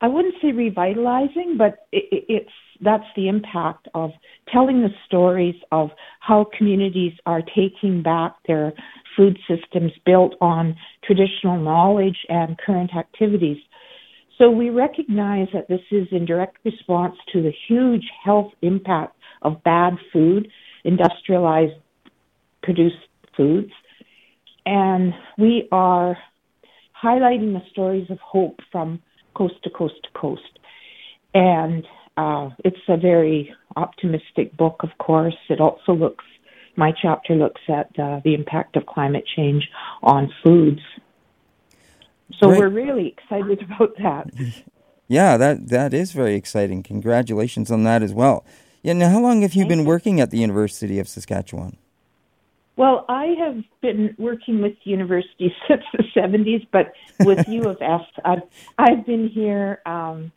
I 0.00 0.06
wouldn't 0.06 0.36
say 0.40 0.52
revitalizing, 0.52 1.56
but 1.58 1.88
it, 1.90 2.26
it's 2.28 2.52
that's 2.80 3.02
the 3.16 3.26
impact 3.26 3.88
of 3.92 4.12
telling 4.52 4.82
the 4.82 4.90
stories 5.04 5.56
of 5.72 5.88
how 6.20 6.46
communities 6.56 7.14
are 7.26 7.42
taking 7.42 8.04
back 8.04 8.36
their 8.46 8.72
food 9.16 9.36
systems 9.48 9.90
built 10.06 10.36
on 10.40 10.76
traditional 11.02 11.58
knowledge 11.58 12.18
and 12.28 12.56
current 12.56 12.92
activities. 12.96 13.58
So 14.38 14.48
we 14.48 14.70
recognize 14.70 15.48
that 15.54 15.66
this 15.66 15.82
is 15.90 16.06
in 16.12 16.24
direct 16.24 16.58
response 16.64 17.16
to 17.32 17.42
the 17.42 17.52
huge 17.66 18.04
health 18.24 18.52
impact 18.62 19.16
of 19.42 19.60
bad 19.64 19.94
food, 20.12 20.46
industrialized 20.84 21.74
produced 22.62 22.96
foods. 23.36 23.72
And 24.66 25.14
we 25.38 25.68
are 25.72 26.16
highlighting 27.02 27.52
the 27.52 27.62
stories 27.70 28.10
of 28.10 28.18
hope 28.18 28.60
from 28.70 29.02
coast 29.34 29.54
to 29.64 29.70
coast 29.70 29.94
to 30.04 30.10
coast. 30.18 30.58
And 31.34 31.86
uh, 32.16 32.50
it's 32.64 32.80
a 32.88 32.96
very 32.96 33.54
optimistic 33.76 34.56
book, 34.56 34.80
of 34.80 34.90
course. 34.98 35.36
It 35.48 35.60
also 35.60 35.92
looks, 35.92 36.24
my 36.76 36.92
chapter 37.00 37.34
looks 37.34 37.60
at 37.68 37.98
uh, 37.98 38.20
the 38.24 38.34
impact 38.34 38.76
of 38.76 38.86
climate 38.86 39.24
change 39.36 39.68
on 40.02 40.32
foods. 40.42 40.80
So 42.38 42.48
Great. 42.48 42.58
we're 42.58 42.68
really 42.68 43.08
excited 43.08 43.62
about 43.74 43.96
that. 43.98 44.30
Yeah, 45.08 45.36
that 45.36 45.68
that 45.70 45.92
is 45.92 46.12
very 46.12 46.36
exciting. 46.36 46.84
Congratulations 46.84 47.70
on 47.72 47.82
that 47.82 48.00
as 48.00 48.14
well. 48.14 48.44
Yeah. 48.82 48.94
Now, 48.94 49.10
how 49.10 49.20
long 49.20 49.42
have 49.42 49.54
you 49.54 49.62
Thank 49.62 49.70
been 49.70 49.80
you. 49.80 49.86
working 49.86 50.20
at 50.20 50.30
the 50.30 50.38
University 50.38 50.98
of 50.98 51.08
Saskatchewan? 51.08 51.76
Well, 52.76 53.04
I 53.08 53.34
have 53.38 53.62
been 53.82 54.14
working 54.18 54.62
with 54.62 54.72
the 54.84 54.90
university 54.90 55.54
since 55.68 55.82
the 55.92 56.04
70s, 56.16 56.66
but 56.72 56.92
with 57.20 57.46
U 57.48 57.64
of 57.64 57.76
S, 57.82 58.00
I've, 58.24 58.42
I've 58.78 59.04
been 59.04 59.28
here 59.28 59.82
um, 59.84 60.32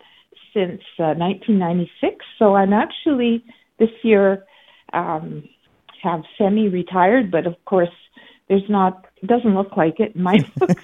since 0.54 0.82
uh, 1.00 1.16
1996. 1.16 2.26
So 2.38 2.56
I'm 2.56 2.74
actually 2.74 3.46
this 3.80 3.89
year 4.04 4.46
um, 4.91 5.48
have 6.02 6.24
semi-retired, 6.38 7.32
but 7.32 7.48
of 7.48 7.56
course, 7.66 7.89
there's 8.50 8.70
not 8.70 9.06
doesn't 9.26 9.56
look 9.56 9.78
like 9.78 10.00
it 10.00 10.16
in 10.16 10.22
my 10.22 10.38
books 10.58 10.84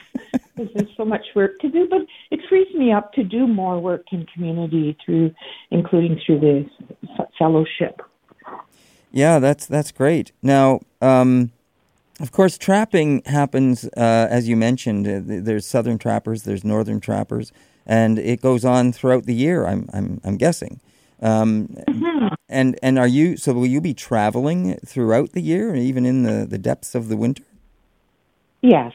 because 0.59 0.73
there's 0.75 0.97
so 0.97 1.05
much 1.05 1.25
work 1.35 1.59
to 1.59 1.69
do. 1.69 1.87
But 1.89 2.01
it 2.31 2.39
frees 2.49 2.73
me 2.73 2.91
up 2.91 3.13
to 3.13 3.23
do 3.23 3.47
more 3.47 3.79
work 3.79 4.05
in 4.11 4.25
community 4.33 4.97
through, 5.03 5.33
including 5.71 6.19
through 6.25 6.39
the 6.39 6.69
fellowship. 7.37 8.01
Yeah, 9.11 9.39
that's 9.39 9.65
that's 9.65 9.91
great. 9.91 10.31
Now, 10.43 10.81
um, 11.01 11.51
of 12.19 12.31
course, 12.31 12.57
trapping 12.57 13.23
happens 13.25 13.85
uh, 13.97 14.27
as 14.29 14.47
you 14.47 14.55
mentioned. 14.55 15.07
Uh, 15.07 15.21
there's 15.43 15.65
southern 15.65 15.97
trappers, 15.97 16.43
there's 16.43 16.63
northern 16.63 16.99
trappers, 16.99 17.51
and 17.85 18.19
it 18.19 18.41
goes 18.41 18.65
on 18.65 18.91
throughout 18.91 19.25
the 19.25 19.33
year. 19.33 19.65
I'm 19.65 19.89
I'm 19.93 20.21
I'm 20.23 20.37
guessing. 20.37 20.79
Um, 21.21 21.75
mm-hmm. 21.87 22.27
And 22.47 22.79
and 22.81 22.97
are 22.97 23.07
you 23.07 23.37
so? 23.37 23.53
Will 23.53 23.65
you 23.65 23.81
be 23.81 23.93
traveling 23.93 24.77
throughout 24.85 25.33
the 25.33 25.41
year, 25.41 25.75
even 25.75 26.05
in 26.05 26.23
the 26.23 26.45
the 26.45 26.57
depths 26.57 26.95
of 26.95 27.07
the 27.07 27.17
winter? 27.17 27.43
Yes, 28.61 28.93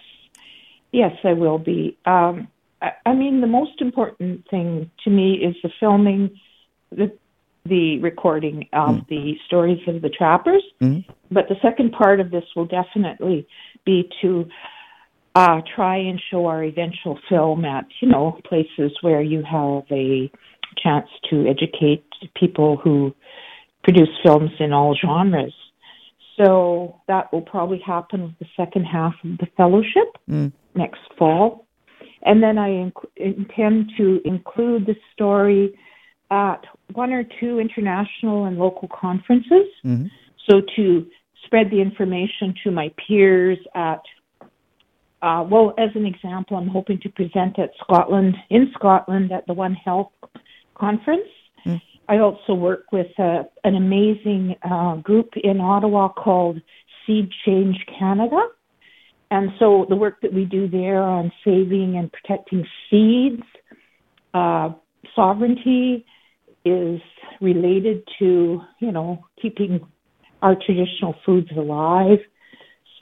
yes, 0.95 1.13
I 1.25 1.33
will 1.33 1.59
be. 1.59 1.99
Um, 2.07 2.49
I, 2.81 2.93
I 3.05 3.15
mean, 3.15 3.41
the 3.41 3.47
most 3.47 3.81
important 3.81 4.49
thing 4.49 4.91
to 5.05 5.11
me 5.11 5.35
is 5.35 5.57
the 5.63 5.71
filming, 5.81 6.39
the 6.91 7.13
the 7.67 7.99
recording 8.01 8.69
of 8.75 8.97
mm. 8.97 9.09
the 9.09 9.35
stories 9.47 9.81
of 9.89 10.03
the 10.03 10.11
trappers. 10.11 10.63
Mm-hmm. 10.83 11.11
But 11.31 11.49
the 11.49 11.57
second 11.63 11.93
part 11.93 12.21
of 12.21 12.31
this 12.31 12.45
will 12.55 12.67
definitely 12.67 13.49
be 13.87 14.11
to 14.21 14.47
uh, 15.35 15.63
try 15.75 15.97
and 15.97 16.21
show 16.31 16.45
our 16.45 16.63
eventual 16.63 17.19
film 17.27 17.65
at, 17.65 17.87
you 18.01 18.09
know, 18.09 18.39
places 18.47 18.93
where 19.01 19.23
you 19.23 19.43
have 19.43 19.85
a 19.91 20.31
chance 20.77 21.09
to 21.31 21.47
educate 21.49 22.05
people 22.37 22.77
who 22.77 23.15
produce 23.83 24.11
films 24.23 24.51
in 24.61 24.75
all 24.75 24.95
genres. 24.95 25.55
So 26.37 27.01
that 27.09 27.33
will 27.33 27.43
probably 27.43 27.81
happen 27.85 28.25
with 28.25 28.39
the 28.41 28.47
second 28.57 28.85
half 28.85 29.15
of 29.25 29.39
the 29.39 29.47
fellowship 29.57 30.19
mm. 30.29 30.53
Next 30.75 31.01
fall. 31.19 31.67
And 32.23 32.43
then 32.43 32.59
I 32.59 32.71
inc- 32.71 33.11
intend 33.17 33.93
to 33.99 34.21
include 34.25 34.87
the 34.87 34.97
story 35.13 35.79
at 36.31 36.65
one 36.93 37.13
or 37.13 37.25
two 37.41 37.59
international 37.59 38.47
and 38.47 38.59
local 38.59 38.89
conferences. 38.89 39.69
Mm-hmm. 39.85 40.07
So 40.49 40.63
to 40.77 41.07
spread 41.45 41.71
the 41.71 41.81
information 41.81 42.55
to 42.65 42.71
my 42.71 42.93
peers 43.07 43.59
at 43.75 44.01
uh, 45.25 45.43
well, 45.43 45.73
as 45.79 45.89
an 45.95 46.05
example, 46.05 46.59
I'm 46.59 46.69
hoping 46.69 47.01
to 47.01 47.09
present 47.09 47.59
at 47.59 47.71
Scotland 47.83 48.37
in 48.51 48.71
Scotland 48.75 49.33
at 49.33 49.47
the 49.47 49.55
One 49.55 49.73
Health 49.73 50.13
conference. 50.75 51.27
Mm. 51.65 51.81
I 52.11 52.19
also 52.19 52.53
work 52.53 52.93
with 52.93 53.07
uh, 53.19 53.45
an 53.65 53.75
amazing 53.75 54.55
uh, 54.63 54.97
group 54.97 55.31
in 55.43 55.63
Ottawa 55.63 56.09
called 56.09 56.61
Seed 57.07 57.31
Change 57.47 57.77
Canada. 57.99 58.49
And 59.35 59.51
so 59.59 59.87
the 59.89 59.97
work 59.97 60.21
that 60.23 60.33
we 60.33 60.45
do 60.45 60.69
there 60.69 61.03
on 61.03 61.33
saving 61.45 61.97
and 61.97 62.11
protecting 62.13 62.65
seeds, 62.89 63.43
uh, 64.33 64.71
sovereignty 65.17 66.07
is 66.65 67.01
related 67.41 68.03
to, 68.19 68.61
you 68.81 68.93
know, 68.93 69.25
keeping 69.41 69.81
our 70.41 70.55
traditional 70.55 71.15
foods 71.25 71.51
alive 71.57 72.19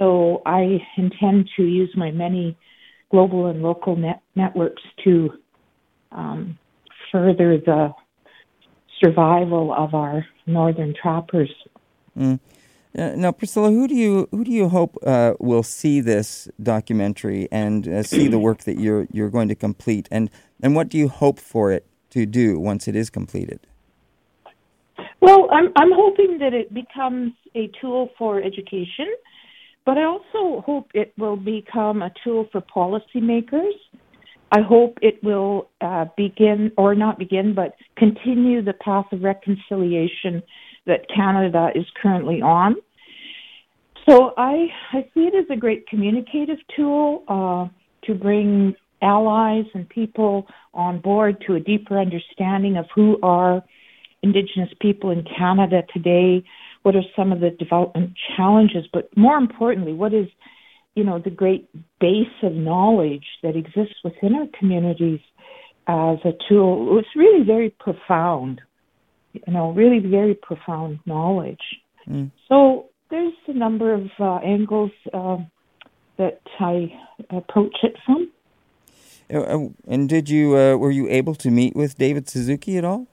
so 0.02 0.42
I 0.44 0.78
intend 0.96 1.48
to 1.56 1.62
use 1.62 1.90
my 1.96 2.10
many 2.10 2.56
global 3.10 3.46
and 3.46 3.62
local 3.62 3.94
net 3.94 4.20
networks 4.34 4.82
to 5.04 5.30
um, 6.10 6.58
further 7.12 7.58
the 7.58 7.92
survival 9.00 9.72
of 9.72 9.94
our 9.94 10.26
northern 10.46 10.94
trappers. 11.00 11.50
Mm. 12.18 12.40
Uh, 12.96 13.12
now, 13.16 13.32
Priscilla, 13.32 13.70
who 13.70 13.88
do 13.88 13.94
you 13.94 14.28
who 14.30 14.44
do 14.44 14.50
you 14.50 14.68
hope 14.68 14.98
uh, 15.06 15.32
will 15.40 15.62
see 15.62 16.00
this 16.00 16.48
documentary 16.62 17.48
and 17.50 17.88
uh, 17.88 18.02
see 18.02 18.28
the 18.28 18.38
work 18.38 18.64
that 18.64 18.78
you're 18.78 19.06
you're 19.12 19.30
going 19.30 19.48
to 19.48 19.54
complete, 19.54 20.08
and 20.10 20.30
and 20.62 20.74
what 20.74 20.88
do 20.88 20.98
you 20.98 21.08
hope 21.08 21.38
for 21.38 21.72
it 21.72 21.86
to 22.10 22.26
do 22.26 22.58
once 22.58 22.86
it 22.88 22.94
is 22.94 23.08
completed? 23.08 23.60
Well, 25.20 25.48
I'm 25.50 25.72
I'm 25.76 25.92
hoping 25.92 26.38
that 26.38 26.52
it 26.52 26.74
becomes 26.74 27.32
a 27.54 27.70
tool 27.80 28.10
for 28.18 28.42
education 28.42 29.06
but 29.84 29.98
I 29.98 30.04
also 30.04 30.60
hope 30.60 30.90
it 30.94 31.12
will 31.18 31.36
become 31.36 32.02
a 32.02 32.12
tool 32.22 32.48
for 32.52 32.60
policymakers. 32.60 33.72
I 34.52 34.60
hope 34.60 34.98
it 35.02 35.22
will 35.24 35.70
uh, 35.80 36.06
begin, 36.16 36.72
or 36.76 36.94
not 36.94 37.18
begin, 37.18 37.54
but 37.54 37.74
continue 37.96 38.62
the 38.62 38.74
path 38.74 39.06
of 39.12 39.22
reconciliation 39.22 40.42
that 40.86 41.06
Canada 41.14 41.70
is 41.74 41.84
currently 42.00 42.42
on. 42.42 42.76
So 44.08 44.32
I, 44.36 44.66
I 44.92 45.08
see 45.14 45.26
it 45.26 45.34
as 45.34 45.44
a 45.50 45.56
great 45.56 45.86
communicative 45.86 46.58
tool 46.74 47.22
uh, 47.28 47.68
to 48.06 48.14
bring 48.14 48.74
allies 49.00 49.64
and 49.74 49.88
people 49.88 50.46
on 50.74 51.00
board 51.00 51.42
to 51.46 51.54
a 51.54 51.60
deeper 51.60 51.98
understanding 51.98 52.76
of 52.76 52.86
who 52.94 53.18
are 53.22 53.62
Indigenous 54.22 54.70
people 54.80 55.10
in 55.10 55.24
Canada 55.24 55.82
today, 55.92 56.44
what 56.82 56.94
are 56.94 57.02
some 57.16 57.32
of 57.32 57.40
the 57.40 57.50
development 57.50 58.12
challenges, 58.36 58.84
but 58.92 59.08
more 59.16 59.36
importantly, 59.36 59.92
what 59.92 60.14
is, 60.14 60.28
you 60.94 61.02
know, 61.02 61.18
the 61.18 61.30
great 61.30 61.68
base 62.00 62.26
of 62.42 62.52
knowledge 62.52 63.24
that 63.42 63.56
exists 63.56 63.96
within 64.04 64.34
our 64.34 64.46
communities 64.58 65.20
as 65.88 66.18
a 66.24 66.32
tool. 66.48 66.98
It's 66.98 67.08
really 67.16 67.44
very 67.44 67.70
profound, 67.70 68.60
you 69.32 69.52
know, 69.52 69.70
really 69.72 69.98
very 69.98 70.34
profound 70.34 71.00
knowledge. 71.06 71.60
Mm. 72.08 72.30
So 72.48 72.86
there's 73.10 73.34
a 73.46 73.52
number 73.52 73.94
of 73.94 74.06
uh, 74.18 74.36
angles 74.36 74.90
uh, 75.12 75.38
that 76.18 76.40
I 76.60 76.92
approach 77.30 77.76
it 77.82 77.96
from. 78.04 78.30
Uh, 79.32 79.38
uh 79.38 79.68
and 79.86 80.08
did 80.08 80.28
you 80.28 80.56
uh, 80.56 80.76
were 80.76 80.90
you 80.90 81.08
able 81.08 81.34
to 81.36 81.50
meet 81.50 81.74
with 81.74 81.96
David 81.96 82.28
Suzuki 82.28 82.76
at 82.76 82.84
all? 82.84 83.06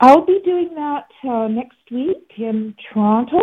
I'll 0.00 0.24
be 0.24 0.40
doing 0.44 0.74
that 0.74 1.08
uh, 1.28 1.48
next 1.48 1.78
week 1.90 2.32
in 2.36 2.74
Toronto, 2.92 3.40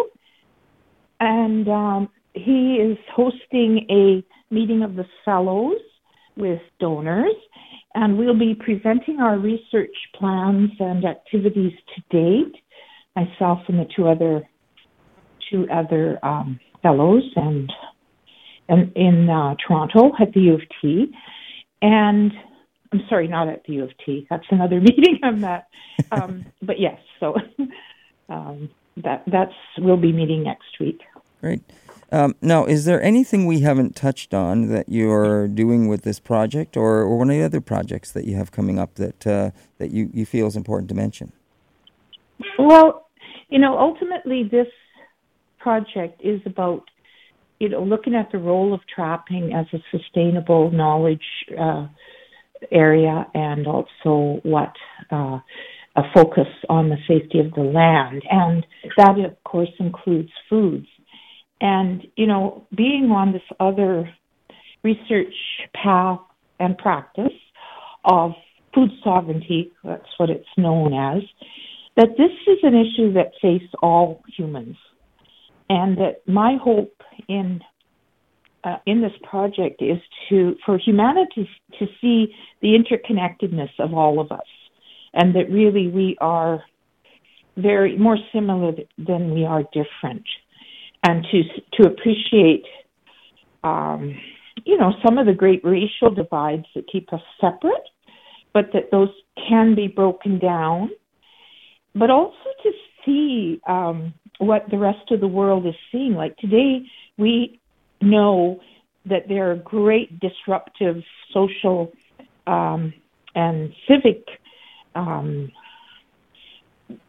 and 1.19 1.67
um, 1.67 2.09
he 2.33 2.75
is 2.75 2.97
hosting 3.13 3.85
a 3.89 4.23
meeting 4.53 4.81
of 4.81 4.95
the 4.95 5.05
fellows 5.25 5.81
with 6.37 6.61
donors, 6.79 7.35
and 7.95 8.17
we'll 8.17 8.37
be 8.37 8.53
presenting 8.53 9.19
our 9.19 9.39
research 9.39 9.95
plans 10.15 10.71
and 10.79 11.05
activities 11.05 11.73
to 11.95 12.01
date. 12.11 12.55
Myself 13.15 13.59
and 13.69 13.79
the 13.79 13.87
two 13.95 14.07
other 14.07 14.47
two 15.49 15.65
other 15.71 16.19
um, 16.23 16.59
fellows 16.83 17.23
and 17.37 17.71
and 18.67 18.91
in 18.95 19.29
uh, 19.29 19.55
Toronto 19.65 20.11
at 20.19 20.33
the 20.33 20.41
U 20.41 20.53
of 20.55 20.61
T, 20.81 21.13
and 21.81 22.33
I'm 22.91 23.01
sorry, 23.07 23.27
not 23.27 23.47
at 23.47 23.63
the 23.65 23.73
U 23.73 23.83
of 23.83 23.91
T. 24.05 24.27
That's 24.29 24.45
another 24.49 24.81
meeting 24.81 25.19
I'm 25.23 25.43
at. 25.45 25.67
Um, 26.11 26.45
but 26.61 26.79
yes, 26.79 26.99
so 27.21 27.35
um, 28.29 28.69
that 28.97 29.23
that's 29.27 29.53
we'll 29.77 29.97
be 29.97 30.11
meeting 30.11 30.43
next 30.43 30.79
week. 30.79 30.99
Great. 31.39 31.61
Um, 32.11 32.35
now, 32.41 32.65
is 32.65 32.85
there 32.85 33.01
anything 33.01 33.45
we 33.45 33.61
haven't 33.61 33.95
touched 33.95 34.33
on 34.33 34.67
that 34.69 34.89
you're 34.89 35.47
doing 35.47 35.87
with 35.87 36.03
this 36.03 36.19
project, 36.19 36.77
or, 36.77 36.99
or 36.99 37.17
one 37.17 37.29
of 37.29 37.35
the 37.35 37.43
other 37.43 37.61
projects 37.61 38.11
that 38.11 38.25
you 38.25 38.35
have 38.35 38.51
coming 38.51 38.77
up 38.77 38.95
that 38.95 39.25
uh, 39.25 39.51
that 39.79 39.91
you, 39.91 40.09
you 40.13 40.25
feel 40.25 40.47
is 40.47 40.55
important 40.55 40.89
to 40.89 40.95
mention? 40.95 41.31
Well, 42.59 43.09
you 43.49 43.59
know, 43.59 43.77
ultimately, 43.77 44.47
this 44.49 44.67
project 45.59 46.21
is 46.23 46.41
about 46.45 46.83
you 47.59 47.69
know 47.69 47.83
looking 47.83 48.13
at 48.13 48.31
the 48.31 48.37
role 48.37 48.73
of 48.73 48.81
trapping 48.93 49.53
as 49.53 49.65
a 49.73 49.79
sustainable 49.97 50.69
knowledge 50.71 51.25
uh, 51.59 51.87
area, 52.71 53.25
and 53.33 53.65
also 53.65 54.39
what 54.43 54.73
uh, 55.11 55.39
a 55.95 56.03
focus 56.13 56.47
on 56.69 56.89
the 56.89 56.97
safety 57.07 57.39
of 57.39 57.51
the 57.53 57.61
land, 57.61 58.21
and 58.29 58.65
that 58.97 59.17
of 59.19 59.43
course 59.43 59.73
includes 59.79 60.29
foods. 60.49 60.87
And, 61.61 62.05
you 62.15 62.27
know, 62.27 62.67
being 62.75 63.11
on 63.11 63.31
this 63.31 63.41
other 63.59 64.09
research 64.83 65.33
path 65.73 66.19
and 66.59 66.77
practice 66.77 67.33
of 68.03 68.33
food 68.73 68.91
sovereignty, 69.03 69.71
that's 69.83 70.07
what 70.17 70.29
it's 70.29 70.45
known 70.57 70.93
as, 70.93 71.23
that 71.95 72.09
this 72.17 72.31
is 72.47 72.57
an 72.63 72.75
issue 72.75 73.13
that 73.13 73.31
faces 73.41 73.69
all 73.81 74.21
humans. 74.35 74.75
And 75.69 75.97
that 75.97 76.27
my 76.27 76.57
hope 76.61 77.01
in 77.27 77.61
uh, 78.63 78.77
in 78.85 79.01
this 79.01 79.13
project 79.23 79.81
is 79.81 79.99
to 80.29 80.55
for 80.65 80.77
humanity 80.77 81.49
to 81.79 81.85
see 82.01 82.35
the 82.61 82.77
interconnectedness 82.77 83.69
of 83.79 83.93
all 83.93 84.19
of 84.19 84.31
us, 84.31 84.47
and 85.13 85.35
that 85.35 85.49
really 85.49 85.87
we 85.87 86.17
are 86.19 86.63
very 87.57 87.97
more 87.97 88.17
similar 88.31 88.73
than 88.97 89.33
we 89.33 89.45
are 89.45 89.63
different 89.73 90.25
and 91.07 91.25
to 91.31 91.43
to 91.73 91.87
appreciate, 91.87 92.65
um, 93.63 94.17
you 94.65 94.77
know, 94.77 94.91
some 95.05 95.17
of 95.17 95.27
the 95.27 95.33
great 95.33 95.63
racial 95.63 96.09
divides 96.09 96.65
that 96.73 96.85
keep 96.91 97.13
us 97.13 97.21
separate, 97.39 97.87
but 98.53 98.65
that 98.73 98.89
those 98.91 99.09
can 99.47 99.75
be 99.75 99.87
broken 99.87 100.39
down, 100.39 100.89
but 101.93 102.09
also 102.09 102.35
to 102.63 102.71
see 103.05 103.61
um, 103.67 104.13
what 104.39 104.65
the 104.71 104.77
rest 104.77 105.11
of 105.11 105.19
the 105.19 105.27
world 105.27 105.67
is 105.67 105.75
seeing. 105.91 106.15
Like 106.15 106.35
today, 106.37 106.81
we 107.17 107.59
know 108.01 108.59
that 109.05 109.27
there 109.27 109.51
are 109.51 109.55
great 109.57 110.19
disruptive 110.19 111.03
social 111.31 111.91
um, 112.47 112.93
and 113.35 113.71
civic 113.87 114.25
um, 114.95 115.51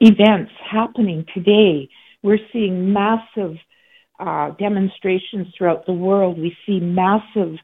events 0.00 0.52
happening 0.70 1.24
today. 1.32 1.88
We're 2.22 2.38
seeing 2.52 2.92
massive 2.92 3.56
uh, 4.18 4.50
demonstrations 4.52 5.48
throughout 5.56 5.86
the 5.86 5.92
world. 5.92 6.38
We 6.38 6.56
see 6.66 6.80
massive 6.80 7.56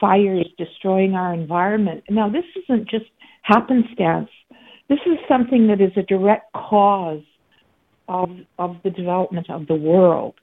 fires 0.00 0.46
destroying 0.56 1.14
our 1.14 1.34
environment. 1.34 2.04
Now, 2.08 2.28
this 2.28 2.44
isn't 2.64 2.88
just 2.88 3.06
happenstance. 3.42 4.30
This 4.88 4.98
is 5.06 5.18
something 5.28 5.68
that 5.68 5.80
is 5.80 5.92
a 5.96 6.02
direct 6.02 6.52
cause 6.52 7.22
of 8.08 8.30
of 8.58 8.76
the 8.82 8.90
development 8.90 9.48
of 9.50 9.66
the 9.66 9.74
world. 9.74 10.34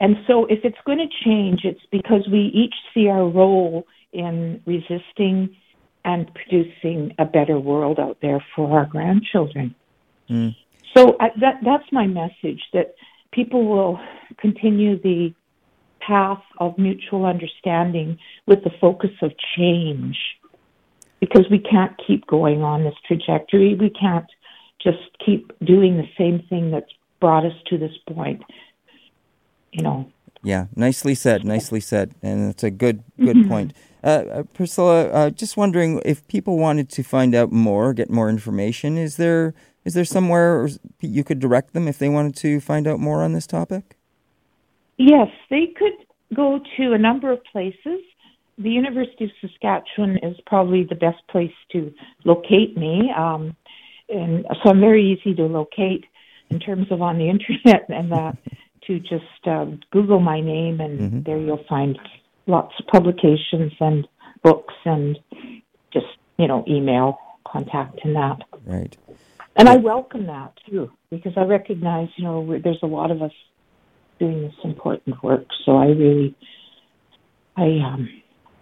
And 0.00 0.16
so, 0.26 0.44
if 0.46 0.60
it's 0.64 0.78
going 0.84 0.98
to 0.98 1.08
change, 1.24 1.60
it's 1.64 1.84
because 1.90 2.28
we 2.30 2.50
each 2.54 2.74
see 2.94 3.08
our 3.08 3.28
role 3.28 3.86
in 4.12 4.62
resisting 4.66 5.56
and 6.04 6.30
producing 6.34 7.14
a 7.18 7.24
better 7.24 7.58
world 7.58 7.98
out 7.98 8.18
there 8.22 8.42
for 8.54 8.78
our 8.78 8.86
grandchildren. 8.86 9.74
Mm. 10.30 10.54
So 10.96 11.16
I, 11.20 11.28
that 11.40 11.56
that's 11.64 11.90
my 11.92 12.06
message 12.06 12.62
that 12.72 12.94
people 13.36 13.66
will 13.66 14.00
continue 14.38 15.00
the 15.00 15.32
path 16.00 16.42
of 16.58 16.78
mutual 16.78 17.26
understanding 17.26 18.18
with 18.46 18.64
the 18.64 18.70
focus 18.80 19.10
of 19.20 19.32
change 19.56 20.16
because 21.20 21.44
we 21.50 21.58
can't 21.58 21.92
keep 22.06 22.26
going 22.26 22.62
on 22.62 22.82
this 22.82 22.94
trajectory. 23.06 23.74
We 23.74 23.90
can't 23.90 24.26
just 24.82 24.98
keep 25.24 25.52
doing 25.64 25.98
the 25.98 26.08
same 26.16 26.42
thing 26.48 26.70
that's 26.70 26.90
brought 27.20 27.44
us 27.44 27.54
to 27.66 27.76
this 27.78 27.96
point. 28.08 28.42
You 29.72 29.82
know. 29.82 30.10
Yeah, 30.42 30.66
nicely 30.74 31.14
said. 31.14 31.44
Nicely 31.44 31.80
said, 31.80 32.14
and 32.22 32.50
it's 32.50 32.64
a 32.64 32.70
good 32.70 33.02
good 33.18 33.36
mm-hmm. 33.36 33.48
point. 33.48 33.72
Uh, 34.04 34.06
uh, 34.06 34.42
Priscilla, 34.54 35.08
uh, 35.08 35.30
just 35.30 35.56
wondering 35.56 36.00
if 36.04 36.26
people 36.28 36.56
wanted 36.56 36.88
to 36.90 37.02
find 37.02 37.34
out 37.34 37.50
more, 37.50 37.92
get 37.92 38.08
more 38.08 38.28
information. 38.30 38.96
Is 38.96 39.16
there 39.16 39.54
is 39.86 39.94
there 39.94 40.04
somewhere 40.04 40.68
you 41.00 41.22
could 41.22 41.38
direct 41.38 41.72
them 41.72 41.86
if 41.86 41.96
they 41.96 42.08
wanted 42.08 42.34
to 42.36 42.60
find 42.60 42.88
out 42.88 42.98
more 42.98 43.22
on 43.22 43.32
this 43.34 43.46
topic? 43.46 43.96
Yes, 44.98 45.28
they 45.48 45.68
could 45.78 45.92
go 46.34 46.58
to 46.76 46.92
a 46.92 46.98
number 46.98 47.30
of 47.30 47.38
places. 47.44 48.00
The 48.58 48.70
University 48.70 49.26
of 49.26 49.30
Saskatchewan 49.40 50.18
is 50.24 50.36
probably 50.44 50.82
the 50.82 50.96
best 50.96 51.24
place 51.28 51.52
to 51.70 51.94
locate 52.24 52.76
me. 52.76 53.12
Um, 53.16 53.54
and 54.08 54.44
so 54.60 54.70
I'm 54.70 54.80
very 54.80 55.12
easy 55.12 55.36
to 55.36 55.44
locate 55.44 56.04
in 56.50 56.58
terms 56.58 56.90
of 56.90 57.00
on 57.00 57.18
the 57.18 57.30
internet 57.30 57.88
and 57.88 58.10
that 58.10 58.36
to 58.88 58.98
just 58.98 59.46
uh, 59.46 59.66
Google 59.92 60.18
my 60.18 60.40
name 60.40 60.80
and 60.80 60.98
mm-hmm. 60.98 61.22
there 61.22 61.38
you'll 61.38 61.64
find 61.68 61.96
lots 62.48 62.74
of 62.80 62.86
publications 62.88 63.72
and 63.78 64.08
books 64.42 64.74
and 64.84 65.16
just, 65.92 66.06
you 66.38 66.48
know, 66.48 66.64
email 66.66 67.18
contact 67.46 68.00
and 68.02 68.16
that. 68.16 68.38
Right. 68.64 68.96
And 69.56 69.68
I 69.68 69.76
welcome 69.76 70.26
that 70.26 70.52
too, 70.68 70.90
because 71.10 71.32
I 71.36 71.44
recognize, 71.44 72.08
you 72.16 72.24
know, 72.24 72.58
there's 72.62 72.78
a 72.82 72.86
lot 72.86 73.10
of 73.10 73.22
us 73.22 73.32
doing 74.18 74.42
this 74.42 74.54
important 74.64 75.22
work. 75.22 75.46
So 75.64 75.76
I 75.76 75.86
really, 75.86 76.36
I 77.56 77.78
um, 77.84 78.08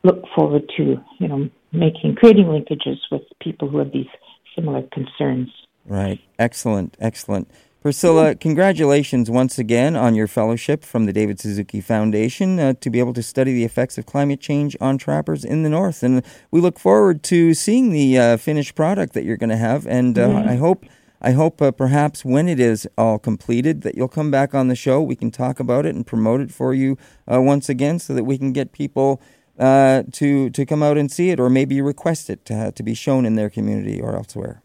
look 0.04 0.22
forward 0.36 0.70
to, 0.76 0.96
you 1.18 1.28
know, 1.28 1.50
making, 1.72 2.14
creating 2.14 2.46
linkages 2.46 2.98
with 3.10 3.22
people 3.40 3.68
who 3.68 3.78
have 3.78 3.92
these 3.92 4.06
similar 4.54 4.82
concerns. 4.92 5.50
Right. 5.84 6.20
Excellent. 6.38 6.96
Excellent. 7.00 7.50
Priscilla, 7.84 8.34
congratulations 8.34 9.30
once 9.30 9.58
again 9.58 9.94
on 9.94 10.14
your 10.14 10.26
fellowship 10.26 10.86
from 10.86 11.04
the 11.04 11.12
David 11.12 11.38
Suzuki 11.38 11.82
Foundation 11.82 12.58
uh, 12.58 12.72
to 12.80 12.88
be 12.88 12.98
able 12.98 13.12
to 13.12 13.22
study 13.22 13.52
the 13.52 13.64
effects 13.64 13.98
of 13.98 14.06
climate 14.06 14.40
change 14.40 14.74
on 14.80 14.96
trappers 14.96 15.44
in 15.44 15.64
the 15.64 15.68
North. 15.68 16.02
And 16.02 16.24
we 16.50 16.62
look 16.62 16.78
forward 16.78 17.22
to 17.24 17.52
seeing 17.52 17.90
the 17.90 18.18
uh, 18.18 18.36
finished 18.38 18.74
product 18.74 19.12
that 19.12 19.24
you're 19.24 19.36
going 19.36 19.50
to 19.50 19.58
have. 19.58 19.86
And 19.86 20.18
uh, 20.18 20.44
I 20.46 20.54
hope. 20.56 20.86
I 21.20 21.32
hope 21.32 21.62
uh, 21.62 21.70
perhaps 21.70 22.22
when 22.22 22.48
it 22.48 22.60
is 22.60 22.86
all 22.98 23.18
completed 23.18 23.80
that 23.80 23.94
you'll 23.94 24.08
come 24.08 24.30
back 24.30 24.54
on 24.54 24.68
the 24.68 24.74
show. 24.74 25.00
We 25.00 25.16
can 25.16 25.30
talk 25.30 25.58
about 25.58 25.86
it 25.86 25.94
and 25.94 26.06
promote 26.06 26.42
it 26.42 26.50
for 26.50 26.74
you 26.74 26.98
uh, 27.30 27.40
once 27.40 27.70
again 27.70 27.98
so 27.98 28.12
that 28.12 28.24
we 28.24 28.36
can 28.36 28.52
get 28.52 28.72
people 28.72 29.22
uh, 29.58 30.02
to 30.12 30.50
to 30.50 30.66
come 30.66 30.82
out 30.82 30.98
and 30.98 31.10
see 31.10 31.30
it 31.30 31.40
or 31.40 31.48
maybe 31.48 31.80
request 31.80 32.28
it 32.28 32.44
to, 32.46 32.72
to 32.72 32.82
be 32.82 32.92
shown 32.92 33.24
in 33.24 33.36
their 33.36 33.48
community 33.48 34.02
or 34.02 34.14
elsewhere. 34.16 34.62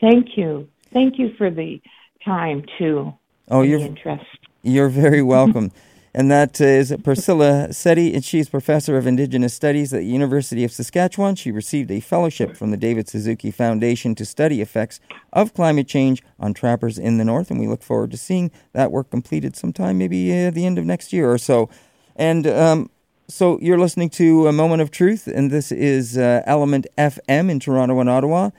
Thank 0.00 0.36
you. 0.36 0.68
Thank 0.92 1.18
you 1.18 1.32
for 1.36 1.50
the 1.50 1.80
time 2.24 2.64
too. 2.78 3.12
Oh, 3.50 3.62
you're 3.62 3.80
interest. 3.80 4.24
You're 4.62 4.88
very 4.88 5.22
welcome. 5.36 5.70
and 6.14 6.30
that 6.30 6.60
is 6.60 6.94
Priscilla 7.04 7.72
Settee, 7.72 8.14
and 8.14 8.24
she's 8.24 8.48
professor 8.48 8.96
of 8.96 9.06
Indigenous 9.06 9.54
Studies 9.54 9.92
at 9.92 10.00
the 10.00 10.06
University 10.06 10.64
of 10.64 10.72
Saskatchewan. 10.72 11.34
She 11.34 11.50
received 11.50 11.90
a 11.90 12.00
fellowship 12.00 12.56
from 12.56 12.70
the 12.70 12.76
David 12.76 13.08
Suzuki 13.08 13.50
Foundation 13.50 14.14
to 14.16 14.24
study 14.24 14.60
effects 14.60 15.00
of 15.32 15.54
climate 15.54 15.86
change 15.86 16.22
on 16.40 16.54
trappers 16.54 16.98
in 16.98 17.18
the 17.18 17.24
North, 17.24 17.50
and 17.50 17.60
we 17.60 17.66
look 17.66 17.82
forward 17.82 18.10
to 18.10 18.16
seeing 18.16 18.50
that 18.72 18.90
work 18.90 19.10
completed 19.10 19.54
sometime, 19.56 19.98
maybe 19.98 20.32
at 20.32 20.54
the 20.54 20.66
end 20.66 20.78
of 20.78 20.84
next 20.84 21.12
year 21.12 21.30
or 21.30 21.38
so. 21.38 21.68
And 22.16 22.46
um, 22.46 22.90
so 23.28 23.58
you're 23.60 23.78
listening 23.78 24.08
to 24.10 24.48
a 24.48 24.52
Moment 24.52 24.82
of 24.82 24.90
Truth, 24.90 25.26
and 25.26 25.50
this 25.50 25.70
is 25.70 26.16
uh, 26.16 26.42
ELMNT 26.48 26.86
FM 26.96 27.50
in 27.50 27.60
Toronto 27.60 28.00
and 28.00 28.08
Ottawa. 28.08 28.50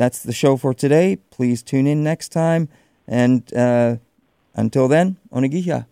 That's 0.00 0.22
the 0.22 0.32
show 0.32 0.56
for 0.56 0.72
today. 0.72 1.16
Please 1.28 1.62
tune 1.62 1.86
in 1.86 2.02
next 2.02 2.30
time. 2.30 2.70
And 3.06 3.42
uh, 3.52 3.96
until 4.54 4.88
then, 4.88 5.18
Onagiha. 5.30 5.84